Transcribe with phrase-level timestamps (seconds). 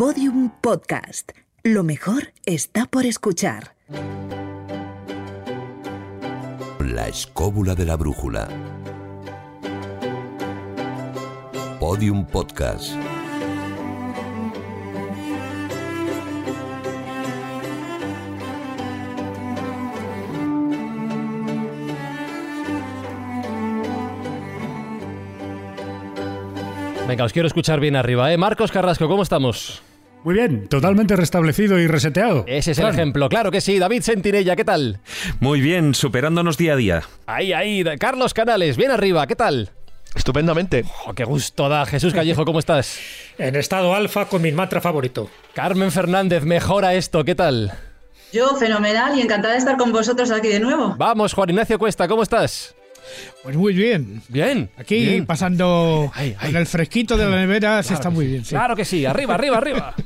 [0.00, 1.32] Podium Podcast.
[1.62, 3.74] Lo mejor está por escuchar.
[6.78, 8.48] La escóbula de la brújula.
[11.78, 12.94] Podium Podcast.
[27.06, 28.38] Venga, os quiero escuchar bien arriba, ¿eh?
[28.38, 29.82] Marcos Carrasco, ¿cómo estamos?
[30.22, 32.44] Muy bien, totalmente restablecido y reseteado.
[32.46, 32.94] Ese es el Claro.
[32.94, 33.78] ejemplo, claro que sí.
[33.78, 35.00] David Sentinella, ¿qué tal?
[35.40, 37.02] Muy bien, superándonos día a día.
[37.26, 37.82] Ahí, ahí.
[37.98, 39.70] Carlos Canales, bien arriba, ¿qué tal?
[40.14, 40.84] Estupendamente.
[41.06, 41.86] Oh, qué gusto da.
[41.86, 42.98] Jesús Callejo, ¿cómo estás?
[43.38, 45.30] En estado alfa con mi mantra favorito.
[45.54, 47.72] Carmen Fernández, mejora esto, ¿qué tal?
[48.32, 50.94] Yo, fenomenal y encantada de estar con vosotros aquí de nuevo.
[50.98, 52.74] Vamos, Juan Ignacio Cuesta, ¿cómo estás?
[53.42, 54.22] Pues muy bien.
[54.28, 54.70] Bien.
[54.76, 55.26] Aquí bien.
[55.26, 56.50] pasando Ay, ay.
[56.50, 58.44] en el fresquito de la nevera se está muy bien.
[58.44, 58.50] sí.
[58.54, 59.94] Claro que sí, arriba, arriba, arriba.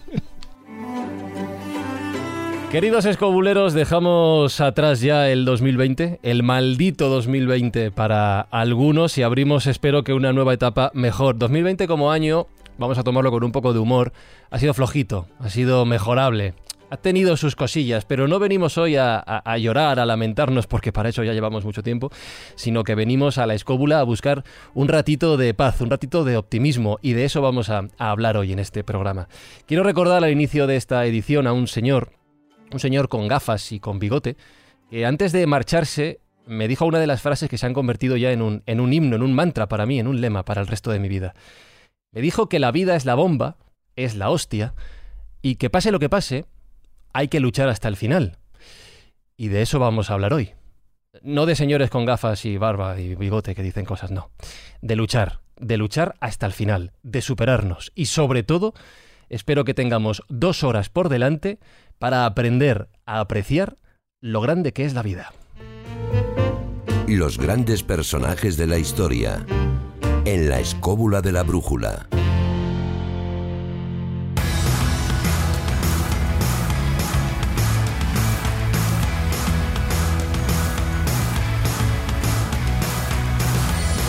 [2.71, 10.03] Queridos escobuleros, dejamos atrás ya el 2020, el maldito 2020 para algunos y abrimos, espero
[10.03, 11.39] que una nueva etapa mejor.
[11.39, 14.13] 2020 como año, vamos a tomarlo con un poco de humor,
[14.51, 16.55] ha sido flojito, ha sido mejorable.
[16.95, 21.25] Ha tenido sus cosillas, pero no venimos hoy a, llorar, a lamentarnos, porque para eso
[21.25, 22.13] ya llevamos mucho tiempo,
[22.55, 26.37] sino que venimos a la escóbula a buscar un ratito de paz, un ratito de
[26.37, 29.27] optimismo, y de eso vamos a, hablar hoy en este programa.
[29.67, 32.13] Quiero recordar al inicio de esta edición a un señor,
[32.71, 34.37] un señor con gafas y con bigote,
[34.89, 38.31] que antes de marcharse me dijo una de las frases que se han convertido ya
[38.31, 41.01] en un himno, en un mantra para mí, en un lema para el resto de
[41.01, 41.35] mi vida.
[42.13, 43.57] Me dijo que la vida es la bomba,
[43.97, 44.75] es la hostia,
[45.43, 46.47] y que pase lo que pase,
[47.15, 48.37] hay que luchar hasta el final.
[49.37, 50.51] Y de eso vamos a hablar hoy.
[51.23, 54.31] No de señores con gafas y barba y bigote que dicen cosas, no.
[54.83, 57.93] De luchar, de luchar hasta el final, de superarnos.
[57.95, 58.75] Y sobre todo,
[59.29, 61.61] espero que tengamos dos horas por delante
[61.99, 63.77] para aprender a apreciar
[64.21, 65.33] lo grande que es la vida.
[67.07, 69.47] Los grandes personajes de la historia.
[70.25, 72.09] En la escóbula de la brújula.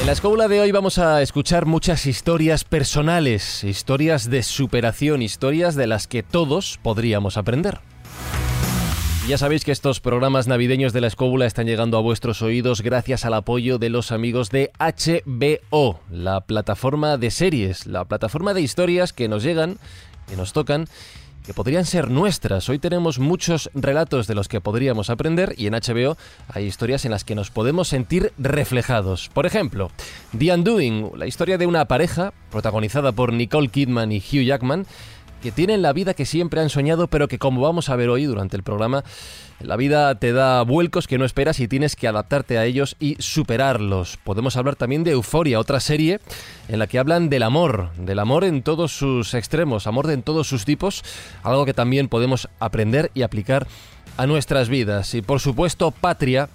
[0.05, 5.73] En la escóbula de hoy vamos a escuchar muchas historias personales, historias de superación, historias
[5.73, 7.79] de las que todos podríamos aprender.
[9.27, 13.25] Ya sabéis que estos programas navideños de la escóbula están llegando a vuestros oídos gracias
[13.25, 19.11] al apoyo de los amigos de HBO, la plataforma de series, la plataforma de historias
[19.11, 19.79] que nos llegan,
[20.27, 20.85] que nos tocan,
[21.45, 22.67] que podrían ser nuestras.
[22.69, 26.17] Hoy tenemos muchos relatos de los que podríamos aprender y en HBO
[26.47, 29.29] hay historias en las que nos podemos sentir reflejados.
[29.33, 29.91] Por ejemplo,
[30.37, 34.85] The Undoing, la historia de una pareja protagonizada por Nicole Kidman y Hugh Jackman
[35.45, 38.25] que tienen la vida que siempre han soñado, pero que como vamos a ver hoy
[38.25, 39.03] durante el programa,
[39.59, 43.15] la vida te da vuelcos que no esperas y tienes que adaptarte a ellos y
[43.19, 44.17] superarlos.
[44.23, 46.19] Podemos hablar también de Euforia, otra serie
[46.67, 50.47] en la que hablan del amor, del amor en todos sus extremos, amor en todos
[50.47, 51.03] sus tipos,
[51.43, 53.67] algo que también podemos aprender y aplicar
[54.17, 55.13] a nuestras vidas.
[55.13, 56.49] Y por supuesto, Patria,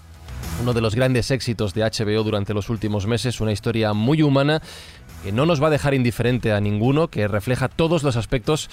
[0.60, 4.60] uno de los grandes éxitos de HBO durante los últimos meses, una historia muy humana
[5.22, 8.70] que no nos va a dejar indiferente a ninguno, que refleja todos los aspectos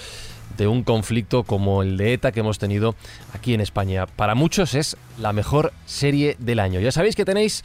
[0.58, 2.96] de un conflicto como el de ETA que hemos tenido
[3.34, 4.06] aquí en España.
[4.06, 6.80] Para muchos es la mejor serie del año.
[6.80, 7.63] Ya sabéis que tenéis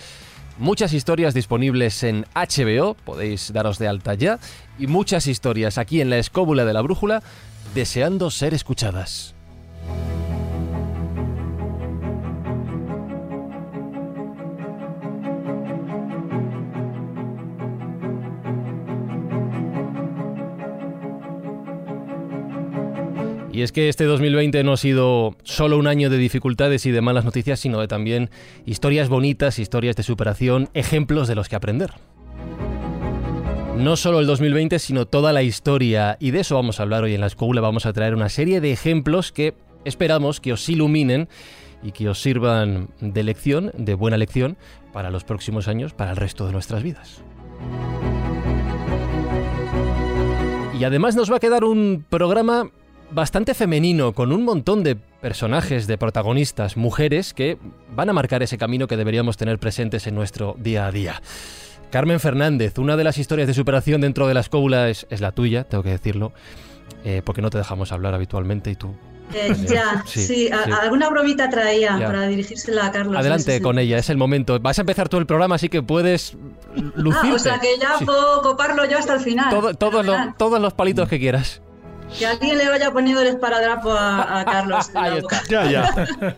[0.58, 4.38] muchas historias disponibles en HBO, podéis daros de alta ya,
[4.78, 7.22] y muchas historias aquí en la escóbula de la brújula
[7.74, 9.34] deseando ser escuchadas.
[23.52, 27.02] Y es que este 2020 no ha sido solo un año de dificultades y de
[27.02, 28.30] malas noticias, sino de también
[28.64, 31.90] historias bonitas, historias de superación, ejemplos de los que aprender.
[33.76, 36.16] No solo el 2020, sino toda la historia.
[36.18, 37.60] Y de eso vamos a hablar hoy en la escuela.
[37.60, 39.52] Vamos a traer una serie de ejemplos que
[39.84, 41.28] esperamos que os iluminen
[41.82, 44.56] y que os sirvan de lección, de buena lección,
[44.94, 47.22] para los próximos años, para el resto de nuestras vidas.
[50.78, 52.70] Y además nos va a quedar un programa
[53.12, 57.58] bastante femenino, con un montón de personajes, de protagonistas, mujeres que
[57.94, 61.22] van a marcar ese camino que deberíamos tener presentes en nuestro día a día.
[61.90, 65.32] Carmen Fernández, una de las historias de superación dentro de la escóbula es, es la
[65.32, 66.32] tuya, tengo que decirlo,
[67.04, 68.94] eh, porque no te dejamos hablar habitualmente y tú...
[69.34, 70.70] Eh, ya, Sí, sí, a- sí.
[70.82, 72.06] alguna bromita traía Ya.
[72.06, 73.16] para dirigírsela a Carlos.
[73.16, 74.58] Adelante Sí, con ella, es el momento.
[74.60, 76.36] Vas a empezar todo el programa, así que puedes
[76.96, 77.28] lucirte.
[77.30, 79.48] Ah, o sea que ya puedo coparlo yo hasta el final.
[79.48, 81.62] Todo- todos, los, todos los palitos que quieras.
[82.18, 84.88] Que alguien le vaya poniendo el esparadrapo a, a Carlos.
[84.88, 85.36] en la Ahí boca.
[85.38, 85.48] está.
[85.50, 86.36] Ya, ya.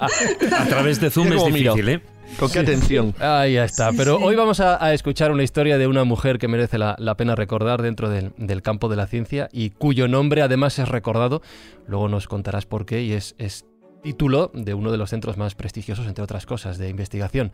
[0.58, 2.02] A través de Zoom es difícil, ¿eh?
[2.38, 3.14] Con qué atención.
[3.20, 3.90] Ahí está.
[3.90, 4.24] Sí, Pero sí.
[4.24, 7.34] hoy vamos a, a escuchar una historia de una mujer que merece la, la pena
[7.34, 11.42] recordar dentro del, del campo de la ciencia y cuyo nombre además es recordado.
[11.86, 13.66] Luego nos contarás por qué y es, es
[14.02, 17.52] título de uno de los centros más prestigiosos, entre otras cosas, de investigación.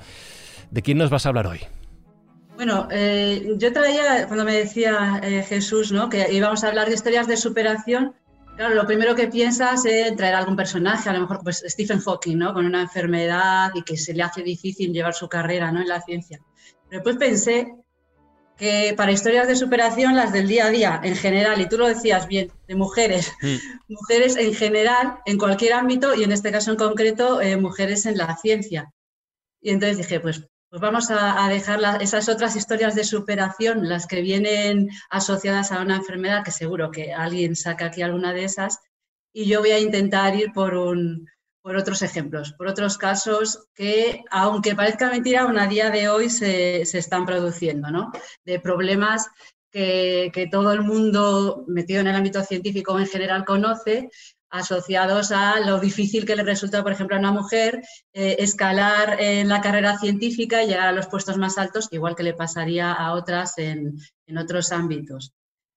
[0.71, 1.61] ¿De quién nos vas a hablar hoy?
[2.59, 6.09] Bueno, eh, yo traía, cuando me decía eh, Jesús, ¿no?
[6.09, 8.17] que íbamos a hablar de historias de superación,
[8.57, 12.37] claro, lo primero que piensas es traer algún personaje, a lo mejor pues Stephen Hawking,
[12.37, 12.53] ¿no?
[12.53, 15.81] Con una enfermedad y que se le hace difícil llevar su carrera, ¿no?
[15.83, 16.41] En la ciencia.
[16.89, 17.77] Pero después pensé
[18.57, 21.87] que para historias de superación, las del día a día, en general, y tú lo
[21.87, 23.31] decías bien, de mujeres,
[23.89, 28.19] mujeres en general, en cualquier ámbito, y en este caso en concreto, eh, mujeres en
[28.19, 28.93] la ciencia.
[29.61, 34.21] Y entonces dije, pues, pues vamos a, dejar esas otras historias de superación, las que
[34.21, 38.79] vienen asociadas a una enfermedad, que seguro que alguien saca aquí alguna de esas,
[39.33, 41.27] y yo voy a intentar ir por, un,
[41.63, 46.29] por otros ejemplos, por otros casos que, aunque parezca mentira, aún a día de hoy
[46.29, 48.13] se, se están produciendo, ¿no?
[48.45, 49.27] De problemas
[49.71, 54.11] que, que todo el mundo metido en el ámbito científico en general conoce,
[54.51, 59.49] asociados a lo difícil que le resulta, por ejemplo, a una mujer eh, escalar en
[59.49, 63.13] la carrera científica y llegar a los puestos más altos, igual que le pasaría a
[63.13, 65.33] otras en, en otros ámbitos.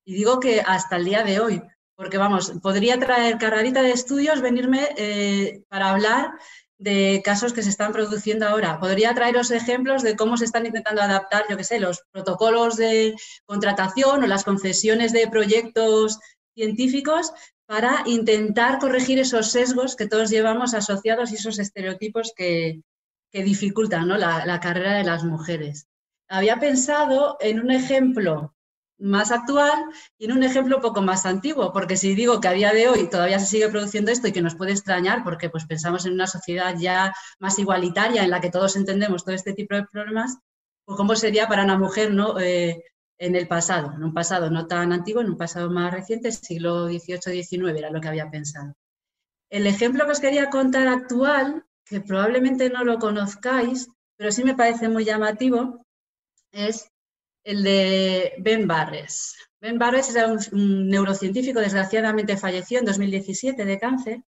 [0.05, 1.61] Y digo que hasta el día de hoy,
[1.95, 6.31] porque vamos, podría traer carrerita de estudios, venirme eh, para hablar
[6.79, 8.79] de casos que se están produciendo ahora.
[8.79, 13.15] Podría traeros ejemplos de cómo se están intentando adaptar, yo qué sé, los protocolos de
[13.45, 16.19] contratación o las concesiones de proyectos
[16.55, 17.31] científicos
[17.71, 22.81] para intentar corregir esos sesgos que todos llevamos asociados y esos estereotipos que,
[23.31, 25.87] dificultan la, carrera de las mujeres.
[26.27, 28.53] Había pensado en un ejemplo
[28.99, 29.85] más actual
[30.17, 33.09] y en un ejemplo poco más antiguo, porque si digo que a día de hoy
[33.09, 36.27] todavía se sigue produciendo esto y que nos puede extrañar, porque pues pensamos en una
[36.27, 40.39] sociedad ya más igualitaria en la que todos entendemos todo este tipo de problemas,
[40.83, 42.37] pues cómo sería para una mujer ¿no?
[42.37, 42.83] Eh,
[43.21, 46.87] en el pasado, en un pasado no tan antiguo, en un pasado más reciente, siglo
[46.87, 48.73] XVIII-XIX era lo que había pensado.
[49.47, 53.87] El ejemplo que os quería contar actual, que probablemente no lo conozcáis,
[54.17, 55.85] pero sí me parece muy llamativo,
[56.51, 56.89] es
[57.43, 59.35] el de Ben Barres.
[59.59, 64.23] Ben Barres era un, neurocientífico, desgraciadamente falleció en 2017 de cáncer.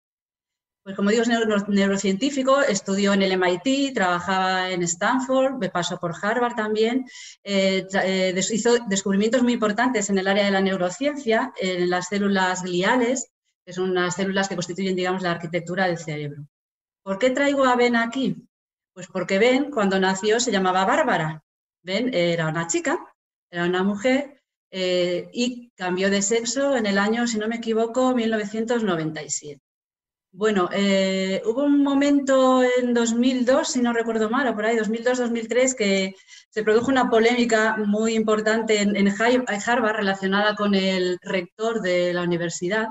[0.90, 5.98] Pues como digo, es neuro, neurocientífico, estudió en el MIT, trabajaba en Stanford, me pasó
[6.00, 7.06] por Harvard también,
[7.44, 12.64] eh, eh, hizo descubrimientos muy importantes en el área de la neurociencia, en las células
[12.64, 13.30] gliales,
[13.64, 16.44] que son unas células que constituyen, digamos, la arquitectura del cerebro.
[17.04, 18.48] ¿Por qué traigo a Ben aquí?
[18.92, 21.44] Pues porque Ben, cuando nació, se llamaba Bárbara.
[21.84, 22.98] Ben era una chica,
[23.48, 28.12] era una mujer, eh, y cambió de sexo en el año, si no me equivoco,
[28.12, 29.62] 1997.
[30.32, 35.74] Bueno, eh, hubo un momento en 2002, si no recuerdo mal, o por ahí, 2002-2003,
[35.74, 36.14] que
[36.48, 42.86] se produjo una polémica muy importante en, Harvard relacionada con el rector de la universidad,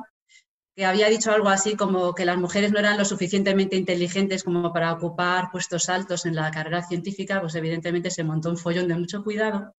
[0.75, 4.73] que había dicho algo así como que las mujeres no eran lo suficientemente inteligentes como
[4.73, 8.95] para ocupar puestos altos en la carrera científica, pues evidentemente se montó un follón de
[8.95, 9.73] mucho cuidado.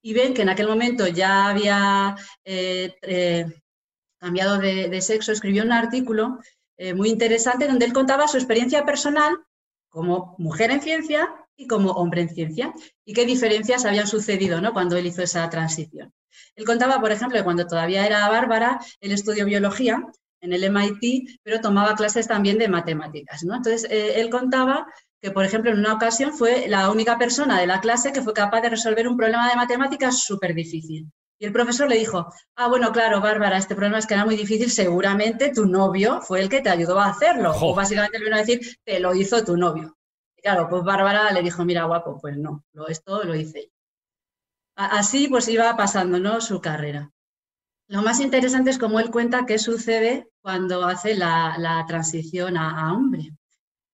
[0.00, 2.14] Y ven que en aquel momento ya había
[2.44, 3.46] eh, eh,
[4.18, 6.38] cambiado de sexo, escribió un artículo
[6.76, 9.36] eh, muy interesante donde él contaba su experiencia personal
[9.88, 14.72] como mujer en ciencia y como hombre en ciencia y qué diferencias habían sucedido ¿no?
[14.72, 16.12] cuando él hizo esa transición.
[16.56, 20.04] Él contaba, por ejemplo, que cuando todavía era Bárbara, él estudió biología
[20.40, 23.44] en el MIT, pero tomaba clases también de matemáticas.
[23.44, 23.54] ¿no?
[23.54, 24.86] Entonces, eh, él contaba
[25.22, 28.34] que, por ejemplo, en una ocasión fue la única persona de la clase que fue
[28.34, 31.10] capaz de resolver un problema de matemáticas súper difícil.
[31.38, 34.36] Y el profesor le dijo, ah, bueno, claro, Bárbara, este problema es que era muy
[34.36, 37.52] difícil, seguramente tu novio fue el que te ayudó a hacerlo.
[37.52, 37.70] Jo.
[37.70, 39.96] O básicamente le vino a decir, te lo hizo tu novio.
[40.36, 43.74] Y claro, pues Bárbara le dijo, mira, guapo, pues no, lo, esto lo hice yo.
[44.76, 46.40] Así pues iba pasando ¿no?
[46.40, 47.10] su carrera.
[47.88, 52.88] Lo más interesante es cómo él cuenta qué sucede cuando hace la, la transición a,
[52.88, 53.32] a hombre.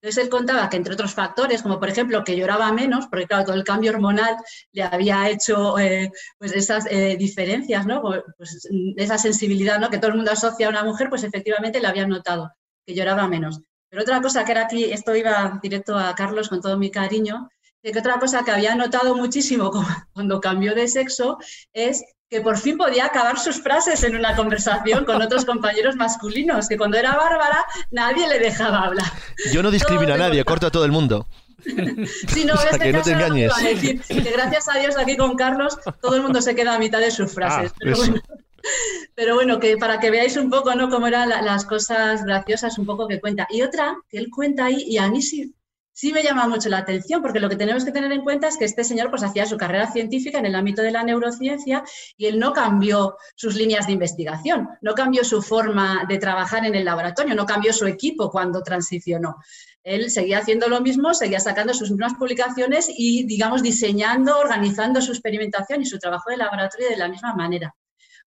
[0.03, 3.45] Entonces él contaba que entre otros factores, como por ejemplo que lloraba menos, porque claro,
[3.45, 4.37] todo el cambio hormonal
[4.73, 8.01] le había hecho eh, pues esas eh, diferencias, ¿no?
[8.01, 8.67] Pues
[8.97, 9.91] esa sensibilidad ¿no?
[9.91, 12.51] que todo el mundo asocia a una mujer, pues efectivamente le había notado,
[12.87, 13.61] que lloraba menos.
[13.91, 17.51] Pero otra cosa que era aquí, esto iba directo a Carlos con todo mi cariño,
[17.83, 19.71] que otra cosa que había notado muchísimo
[20.15, 21.39] cuando cambió de sexo
[21.73, 26.69] es que por fin podía acabar sus frases en una conversación con otros compañeros masculinos,
[26.69, 29.11] que cuando era Bárbara nadie le dejaba hablar.
[29.53, 31.27] Yo no discrimino a nadie, corto a todo el mundo.
[32.29, 33.53] Sí, no, o sea, este que no te engañes.
[33.63, 37.01] Decir, que gracias a Dios aquí con Carlos todo el mundo se queda a mitad
[37.01, 37.73] de sus frases.
[37.73, 38.15] Ah, pero, bueno,
[39.15, 40.89] Pero bueno, que para que veáis un poco, ¿no?
[40.89, 43.47] Cómo eran las cosas graciosas, un poco que cuenta.
[43.51, 45.55] Y otra que él cuenta ahí, y a mí sí,
[45.93, 48.57] sí me llama mucho la atención, porque lo que tenemos que tener en cuenta es
[48.57, 51.85] que este señor pues hacía su carrera científica en el ámbito de la neurociencia
[52.17, 56.75] y él no cambió sus líneas de investigación, no cambió su forma de trabajar en
[56.75, 59.37] el laboratorio, no cambió su equipo cuando transicionó.
[59.83, 65.13] Él seguía haciendo lo mismo, seguía sacando sus mismas publicaciones y, digamos, diseñando, organizando su
[65.13, 67.75] experimentación y su trabajo de laboratorio de la misma manera.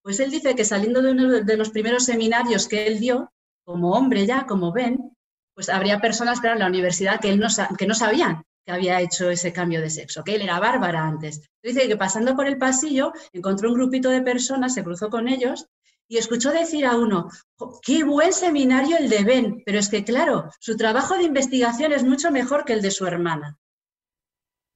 [0.01, 3.31] Pues él dice que saliendo de uno de los primeros seminarios que él dio,
[3.63, 5.15] como hombre ya, como ven,
[5.53, 9.29] pues habría personas en la universidad que, él no, que no sabían que había hecho
[9.29, 11.41] ese cambio de sexo, que él era bárbara antes.
[11.61, 15.67] Dice que pasando por el pasillo encontró un grupito de personas, se cruzó con ellos
[16.07, 17.29] y escuchó decir a uno,
[17.81, 22.03] qué buen seminario el de Ben, pero es que claro, su trabajo de investigación es
[22.03, 23.57] mucho mejor que el de su hermana.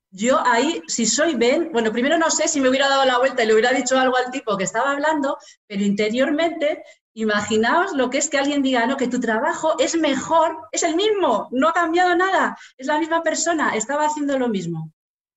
[0.10, 3.44] Yo ahí, si soy Ben, bueno, primero no sé si me hubiera dado la vuelta
[3.44, 6.84] y le hubiera dicho algo al tipo que estaba hablando, pero interiormente
[7.18, 10.96] Imaginaos lo que es que alguien diga, no, que tu trabajo es mejor, es el
[10.96, 14.92] mismo, no ha cambiado nada, es la misma persona, estaba haciendo lo mismo,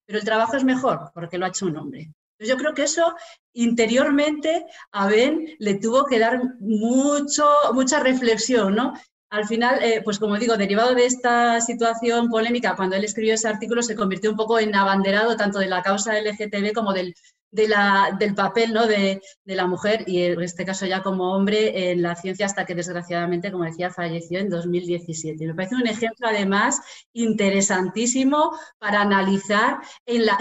[0.04, 2.12] pero el trabajo es mejor porque lo ha hecho un hombre.
[2.38, 3.14] yo creo que eso
[3.54, 8.92] interiormente a Ben le tuvo que dar mucho, mucha reflexión, ¿no?
[9.30, 13.48] Al final, eh, pues como digo, derivado de esta situación polémica, cuando él escribió ese
[13.48, 17.14] artículo se convirtió un poco en abanderado tanto de la causa LGTB como del
[17.50, 18.86] de la, del papel ¿no?
[18.86, 22.64] de, de, la mujer y en este caso ya como hombre en la ciencia hasta
[22.64, 25.46] que desgraciadamente, como decía, falleció en 2017.
[25.46, 26.80] Me parece un ejemplo además
[27.12, 30.38] interesantísimo para analizar en, la,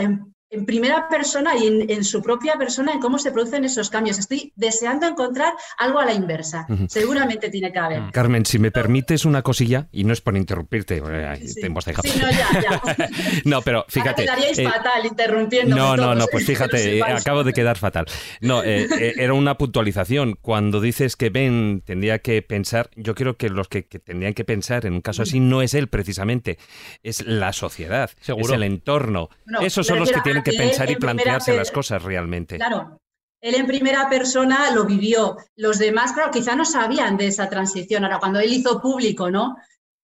[0.66, 4.18] primera persona y en, su propia persona en cómo se producen esos cambios.
[4.18, 6.66] Estoy deseando encontrar algo a la inversa.
[6.88, 8.12] Seguramente tiene que haber.
[8.12, 12.08] Carmen, si me permites una cosilla, y no es por interrumpirte, te hemos dejado.
[12.08, 13.10] Sí, no, ya, ya.
[13.46, 14.24] no, pero fíjate.
[14.24, 15.76] Ahora quedaríais eh, fatal interrumpiendo.
[15.76, 18.06] No, no, no, pues fíjate, acabo de quedar fatal.
[18.42, 20.38] No, eh, eh, era una puntualización.
[20.42, 24.86] Cuando dices que Ben tendría que pensar, yo creo que los que, tendrían que pensar
[24.86, 26.58] en un caso así no es él precisamente,
[27.04, 29.30] es la sociedad, es el entorno.
[29.62, 32.58] Esos son los que tienen que pensar y plantearse las cosas realmente.
[32.58, 33.00] Claro,
[33.42, 35.38] él en primera persona lo vivió.
[35.56, 38.04] Los demás, claro, quizá no sabían de esa transición.
[38.04, 39.56] Ahora, cuando él hizo público, ¿no?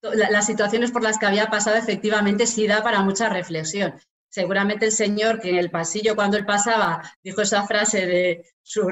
[0.01, 3.95] las situaciones por las que había pasado efectivamente sí da para mucha reflexión
[4.35, 8.85] seguramente el señor que en el pasillo cuando él pasaba dijo esa frase de su,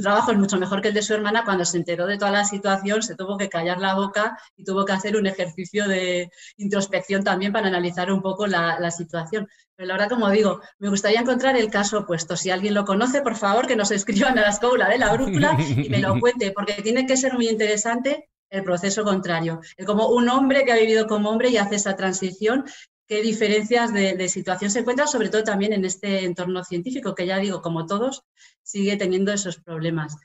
[0.00, 2.44] trabajo es mucho mejor que el de su hermana, cuando se enteró de toda la
[2.44, 7.24] situación se tuvo que callar la boca y tuvo que hacer un ejercicio de introspección
[7.24, 9.48] también para analizar un poco la, situación.
[9.74, 12.36] Pero la verdad, como digo, me gustaría encontrar el caso opuesto.
[12.36, 15.56] Si alguien lo conoce, por favor, que nos escriban a la escóbula de la brújula
[15.58, 19.60] y me lo cuente, porque tiene que ser muy interesante el proceso contrario.
[19.86, 22.64] Como un hombre que ha vivido como hombre y hace esa transición
[23.12, 27.36] qué diferencias de, situación se encuentran, sobre todo también en este entorno científico, que ya
[27.36, 28.24] digo, como todos,
[28.62, 30.16] sigue teniendo esos problemas.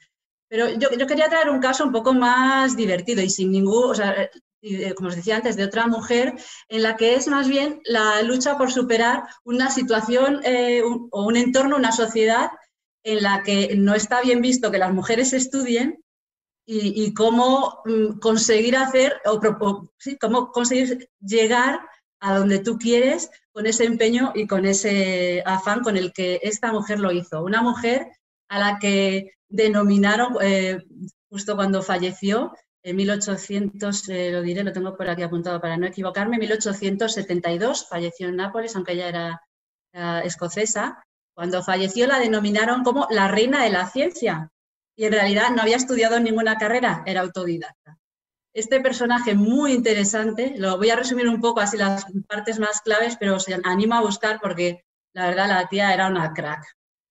[0.48, 4.30] Pero yo, quería traer un caso un poco más divertido y sin ningún, o sea,
[4.62, 6.36] eh, como os decía antes, de otra mujer,
[6.70, 11.36] en la que es más bien la lucha por superar una situación eh, o un
[11.36, 12.52] entorno, una sociedad
[13.04, 16.02] en la que no está bien visto que las mujeres estudien
[16.66, 21.82] y, cómo mm, conseguir hacer, o, sí, cómo conseguir llegar
[22.20, 26.72] a donde tú quieres con ese empeño y con ese afán con el que esta
[26.72, 27.44] mujer lo hizo.
[27.44, 28.08] Una mujer
[28.50, 30.80] a la que denominaron, eh,
[31.30, 35.88] justo cuando falleció, en 1800, eh, lo diré, lo tengo por aquí apuntado para no
[35.88, 39.42] equivocarme, 1872 falleció en Nápoles, aunque ella era,
[39.92, 41.04] era escocesa.
[41.34, 44.52] Cuando falleció la denominaron como la reina de la ciencia
[44.96, 47.98] y en realidad no había estudiado ninguna carrera, era autodidacta
[48.58, 53.16] este personaje muy interesante, lo voy a resumir un poco así las partes más claves,
[53.20, 54.84] pero os animo a buscar porque
[55.14, 56.66] la verdad la tía era una crack.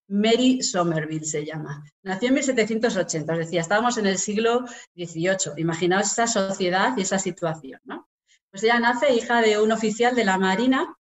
[0.08, 1.84] Mary Somerville se llama.
[2.02, 4.64] Nació en 1780, os decía, estábamos en el siglo
[4.96, 5.52] XVIII.
[5.58, 8.08] Imaginaos esa sociedad y esa situación, ¿no?
[8.50, 10.96] Pues ella nace hija de un oficial de la Marina,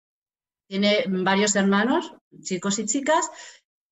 [0.68, 3.32] tiene varios hermanos, chicos y chicas.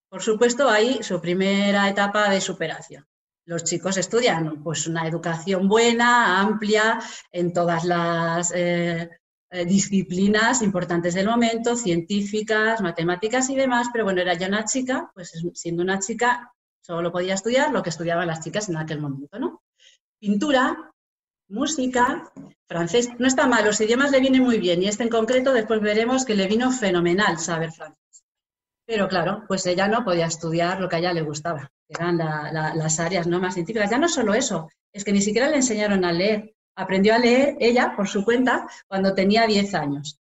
[0.07, 3.07] Por supuesto, ahí su primera etapa de superación
[3.45, 6.99] los chicos estudian pues una educación buena, amplia,
[7.31, 9.09] en todas las eh,
[9.51, 15.11] eh, disciplinas importantes del momento, científicas, matemáticas y demás, pero bueno, era ya una chica,
[15.13, 19.39] pues siendo una chica solo podía estudiar lo que estudiaban las chicas en aquel momento,
[19.39, 19.61] ¿no?
[20.19, 20.91] Pintura,
[21.49, 22.31] música,
[22.67, 25.81] francés, no está mal, los idiomas le vienen muy bien y este en concreto después
[25.81, 28.23] veremos que le vino fenomenal saber francés.
[28.85, 32.99] Pero claro, pues ella no podía estudiar lo que a ella le gustaba eran las
[32.99, 33.39] áreas ¿no?
[33.39, 33.89] más científicas.
[33.89, 36.55] Ya no solo eso, es que ni siquiera le enseñaron a leer.
[36.75, 40.19] Aprendió a leer ella por su cuenta cuando tenía 10 años.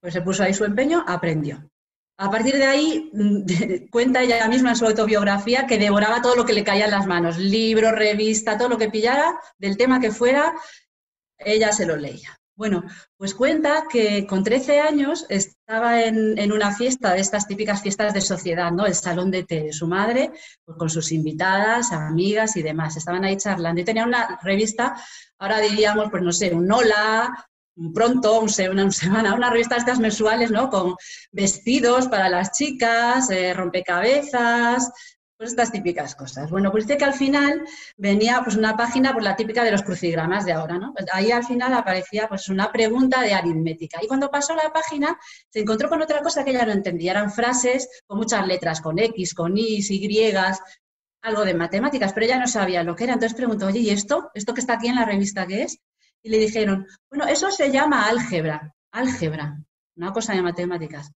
[0.00, 1.68] Pues se puso ahí su empeño, aprendió.
[2.18, 3.10] A partir de ahí,
[3.90, 7.06] cuenta ella misma en su autobiografía que devoraba todo lo que le caía en las
[7.06, 10.54] manos, libro, revista, todo lo que pillara, del tema que fuera,
[11.38, 12.38] ella se lo leía.
[12.56, 12.84] Bueno,
[13.18, 18.22] pues cuenta que con 13 años estaba en, una fiesta de estas típicas fiestas de
[18.22, 18.86] sociedad, ¿no?
[18.86, 20.30] El salón de té de su madre,
[20.64, 22.96] pues con sus invitadas, amigas y demás.
[22.96, 24.96] Estaban ahí charlando y tenía una revista,
[25.38, 27.46] ahora diríamos, pues no sé, un Hola,
[27.76, 30.70] un Pronto, un, una, semana, una revista estas mensuales, ¿no?
[30.70, 30.96] Con
[31.32, 34.90] vestidos para las chicas, eh, rompecabezas,
[35.36, 36.50] pues estas típicas cosas.
[36.50, 37.64] Bueno, pues dice que al final
[37.96, 40.92] venía pues una página, pues la típica de los crucigramas de ahora, ¿no?
[40.94, 44.00] Pues ahí al final aparecía pues una pregunta de aritmética.
[44.02, 45.18] Y cuando pasó la página
[45.50, 47.12] se encontró con otra cosa que ella no entendía.
[47.12, 50.32] Eran frases con muchas letras, con X, con Y, Y,
[51.22, 53.14] algo de matemáticas, pero ella no sabía lo que era.
[53.14, 54.30] Entonces preguntó, oye, ¿y esto?
[54.34, 55.80] ¿Esto que está aquí en la revista qué es?
[56.22, 59.58] Y le dijeron, bueno, eso se llama álgebra, álgebra,
[59.96, 61.12] una cosa de matemáticas.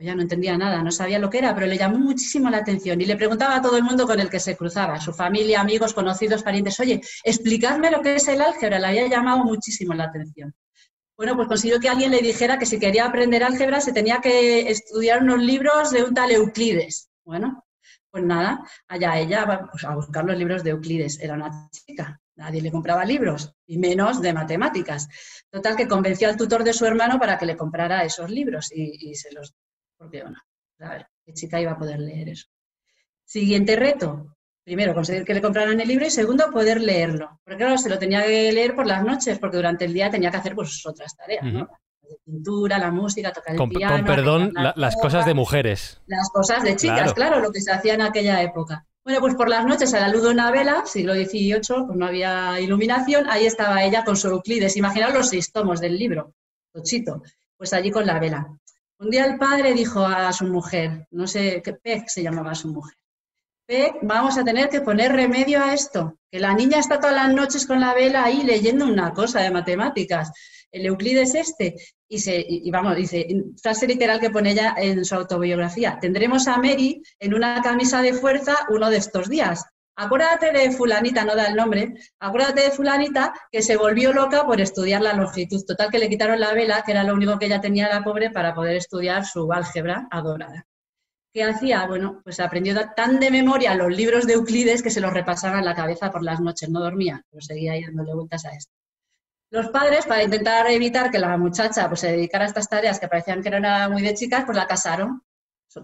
[0.00, 2.56] Pues ya no entendía nada, no sabía lo que era, pero le llamó muchísimo la
[2.56, 5.60] atención y le preguntaba a todo el mundo con el que se cruzaba, su familia,
[5.60, 10.04] amigos, conocidos, parientes, oye, explicadme lo que es el álgebra, le había llamado muchísimo la
[10.04, 10.54] atención.
[11.18, 14.70] Bueno, pues consiguió que alguien le dijera que si quería aprender álgebra se tenía que
[14.70, 17.10] estudiar unos libros de un tal Euclides.
[17.22, 17.66] Bueno,
[18.10, 21.20] pues nada, allá ella pues, a buscar los libros de Euclides.
[21.20, 25.08] Era una chica, nadie le compraba libros, y menos de matemáticas.
[25.50, 29.10] Total, que convenció al tutor de su hermano para que le comprara esos libros y,
[29.10, 29.54] y se los
[30.00, 30.38] porque bueno,
[30.80, 32.46] a ver, ¿qué chica iba a poder leer eso?
[33.22, 37.38] Siguiente reto, primero, conseguir que le compraran el libro y segundo, poder leerlo.
[37.44, 40.30] Porque claro, se lo tenía que leer por las noches, porque durante el día tenía
[40.30, 41.68] que hacer pues otras tareas, ¿no?
[42.02, 43.96] La pintura, la música, tocar el piano.
[43.98, 46.00] Con perdón, las cosas de mujeres.
[46.06, 47.40] Las cosas de chicas, claro.
[47.40, 48.86] lo que se hacía en aquella época.
[49.04, 52.06] Bueno, pues por las noches a la luz de una vela, siglo XVIII, pues no
[52.06, 54.76] había iluminación, ahí estaba ella con su Euclides.
[54.76, 56.34] Imaginaos los seis tomos del libro,
[56.72, 57.22] Tochito,
[57.56, 58.48] pues allí con la vela.
[59.00, 62.68] Un día el padre dijo a su mujer, no sé qué Peck se llamaba su
[62.68, 62.94] mujer,
[63.66, 67.32] Peck, vamos a tener que poner remedio a esto, que la niña está todas las
[67.32, 70.30] noches con la vela ahí leyendo una cosa de matemáticas.
[70.70, 71.76] El Euclides este,
[72.08, 73.26] y, se, y vamos, dice,
[73.62, 78.12] frase literal que pone ella en su autobiografía, tendremos a Mary en una camisa de
[78.12, 79.64] fuerza uno de estos días
[80.00, 84.60] acuérdate de fulanita, no da el nombre, acuérdate de fulanita que se volvió loca por
[84.60, 85.64] estudiar la longitud.
[85.66, 88.30] Total que le quitaron la vela, que era lo único que ella tenía la pobre
[88.30, 90.66] para poder estudiar su álgebra adorada.
[91.32, 91.86] ¿Qué hacía?
[91.86, 95.64] Bueno, pues aprendió tan de memoria los libros de Euclides que se los repasaba en
[95.64, 98.72] la cabeza por las noches, no dormía, pero seguía ahí dándole vueltas a esto.
[99.52, 103.08] Los padres, para intentar evitar que la muchacha pues, se dedicara a estas tareas que
[103.08, 105.22] parecían que eran muy de chicas, pues la casaron,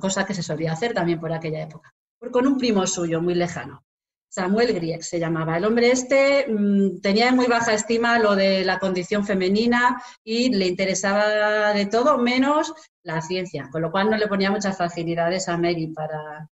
[0.00, 1.94] cosa que se solía hacer también por aquella época,
[2.32, 3.85] con un primo suyo muy lejano.
[4.28, 5.56] Samuel Grieg se llamaba.
[5.56, 10.54] El hombre este mm, tenía en muy baja estima lo de la condición femenina y
[10.54, 15.48] le interesaba de todo menos la ciencia, con lo cual no le ponía muchas facilidades
[15.48, 16.48] a Mary para,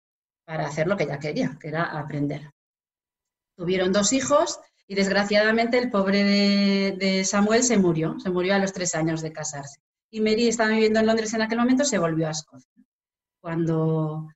[0.46, 2.50] hacer lo que ella quería, que era aprender.
[3.56, 8.58] Tuvieron dos hijos y desgraciadamente el pobre de, de, Samuel se murió, se murió a
[8.58, 9.80] los tres años de casarse.
[10.10, 12.70] Y Mary estaba viviendo en Londres en aquel momento, se volvió a Escocia.
[13.40, 14.28] Cuando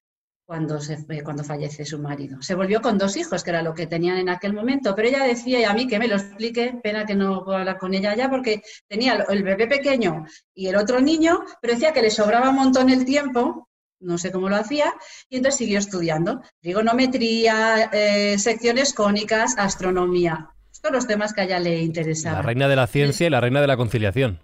[0.49, 2.41] cuando, se, cuando fallece su marido.
[2.41, 5.23] Se volvió con dos hijos, que era lo que tenían en aquel momento, pero ella
[5.25, 8.17] decía, y a mí que me lo explique, pena que no puedo hablar con ella
[8.17, 12.49] ya, porque tenía el bebé pequeño y el otro niño, pero decía que le sobraba
[12.49, 13.69] un montón el tiempo,
[14.01, 14.95] no sé cómo lo hacía,
[15.29, 20.49] y entonces siguió estudiando trigonometría, eh, secciones cónicas, astronomía,
[20.81, 22.39] todos los temas que a ella le interesaban.
[22.39, 24.41] La reina de la ciencia y la reina de la conciliación.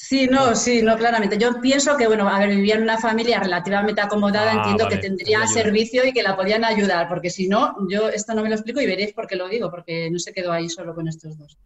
[0.00, 1.36] Sí, no, sí, no, claramente.
[1.36, 4.96] Yo pienso que, bueno, a ver, vivía en una familia relativamente acomodada, ah, entiendo que
[4.96, 8.54] tendría servicio y que la podían ayudar, porque si no, yo esto no me lo
[8.54, 11.36] explico y veréis por qué lo digo, porque no se quedó ahí solo con estos
[11.36, 11.58] dos.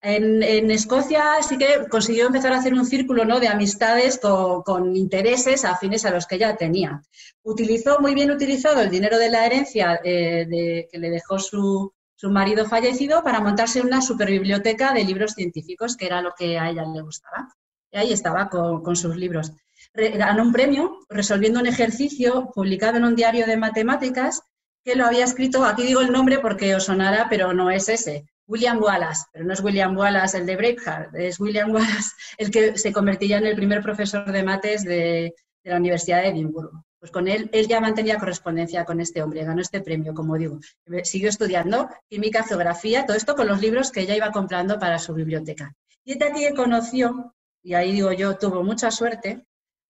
[0.00, 3.38] En, Escocia sí que consiguió empezar a hacer un círculo ¿no?
[3.38, 7.02] de amistades con, intereses afines a los que ella tenía.
[7.42, 12.30] Utilizó muy bien utilizado el dinero de la herencia eh, que le dejó su, su
[12.30, 16.84] marido fallecido para montarse una superbiblioteca de libros científicos, que era lo que a ella
[16.84, 17.48] le gustaba.
[17.90, 19.52] Y ahí estaba con, sus libros.
[19.94, 24.42] ganó un premio resolviendo un ejercicio publicado en un diario de matemáticas
[24.84, 28.26] que lo había escrito, aquí digo el nombre porque os sonará, pero no es ese,
[28.46, 32.76] William Wallace, pero no es William Wallace el de Braveheart, es William Wallace el que
[32.76, 36.84] se convertiría en el primer profesor de mates de la Universidad de Edimburgo.
[37.00, 40.60] Pues con él, él ya mantenía correspondencia con este hombre, ganó este premio, como digo.
[41.02, 45.14] Siguió estudiando química, geografía, todo esto con los libros que ella iba comprando para su
[45.14, 45.74] biblioteca.
[46.04, 49.46] Y este aquí conoció, y ahí digo yo, tuvo mucha suerte,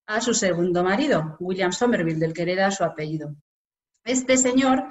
[0.07, 3.35] a su segundo marido, William Somerville, del que hereda su apellido.
[4.05, 4.89] Este señor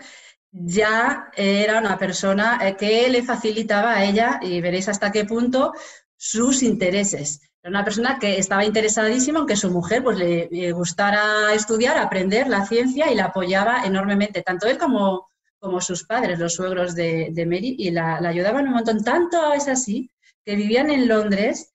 [0.51, 5.73] ya era una persona eh, que le facilitaba a ella, y veréis hasta qué punto,
[6.17, 7.41] sus intereses.
[7.62, 12.48] Era una persona que estaba interesadísima en que su mujer pues, le, gustara estudiar, aprender
[12.48, 15.28] la ciencia y la apoyaba enormemente, tanto él como,
[15.60, 19.04] como sus padres, los suegros de, Mary, y la, la, ayudaban un montón.
[19.04, 20.10] Tanto es así
[20.45, 21.74] que vivían en Londres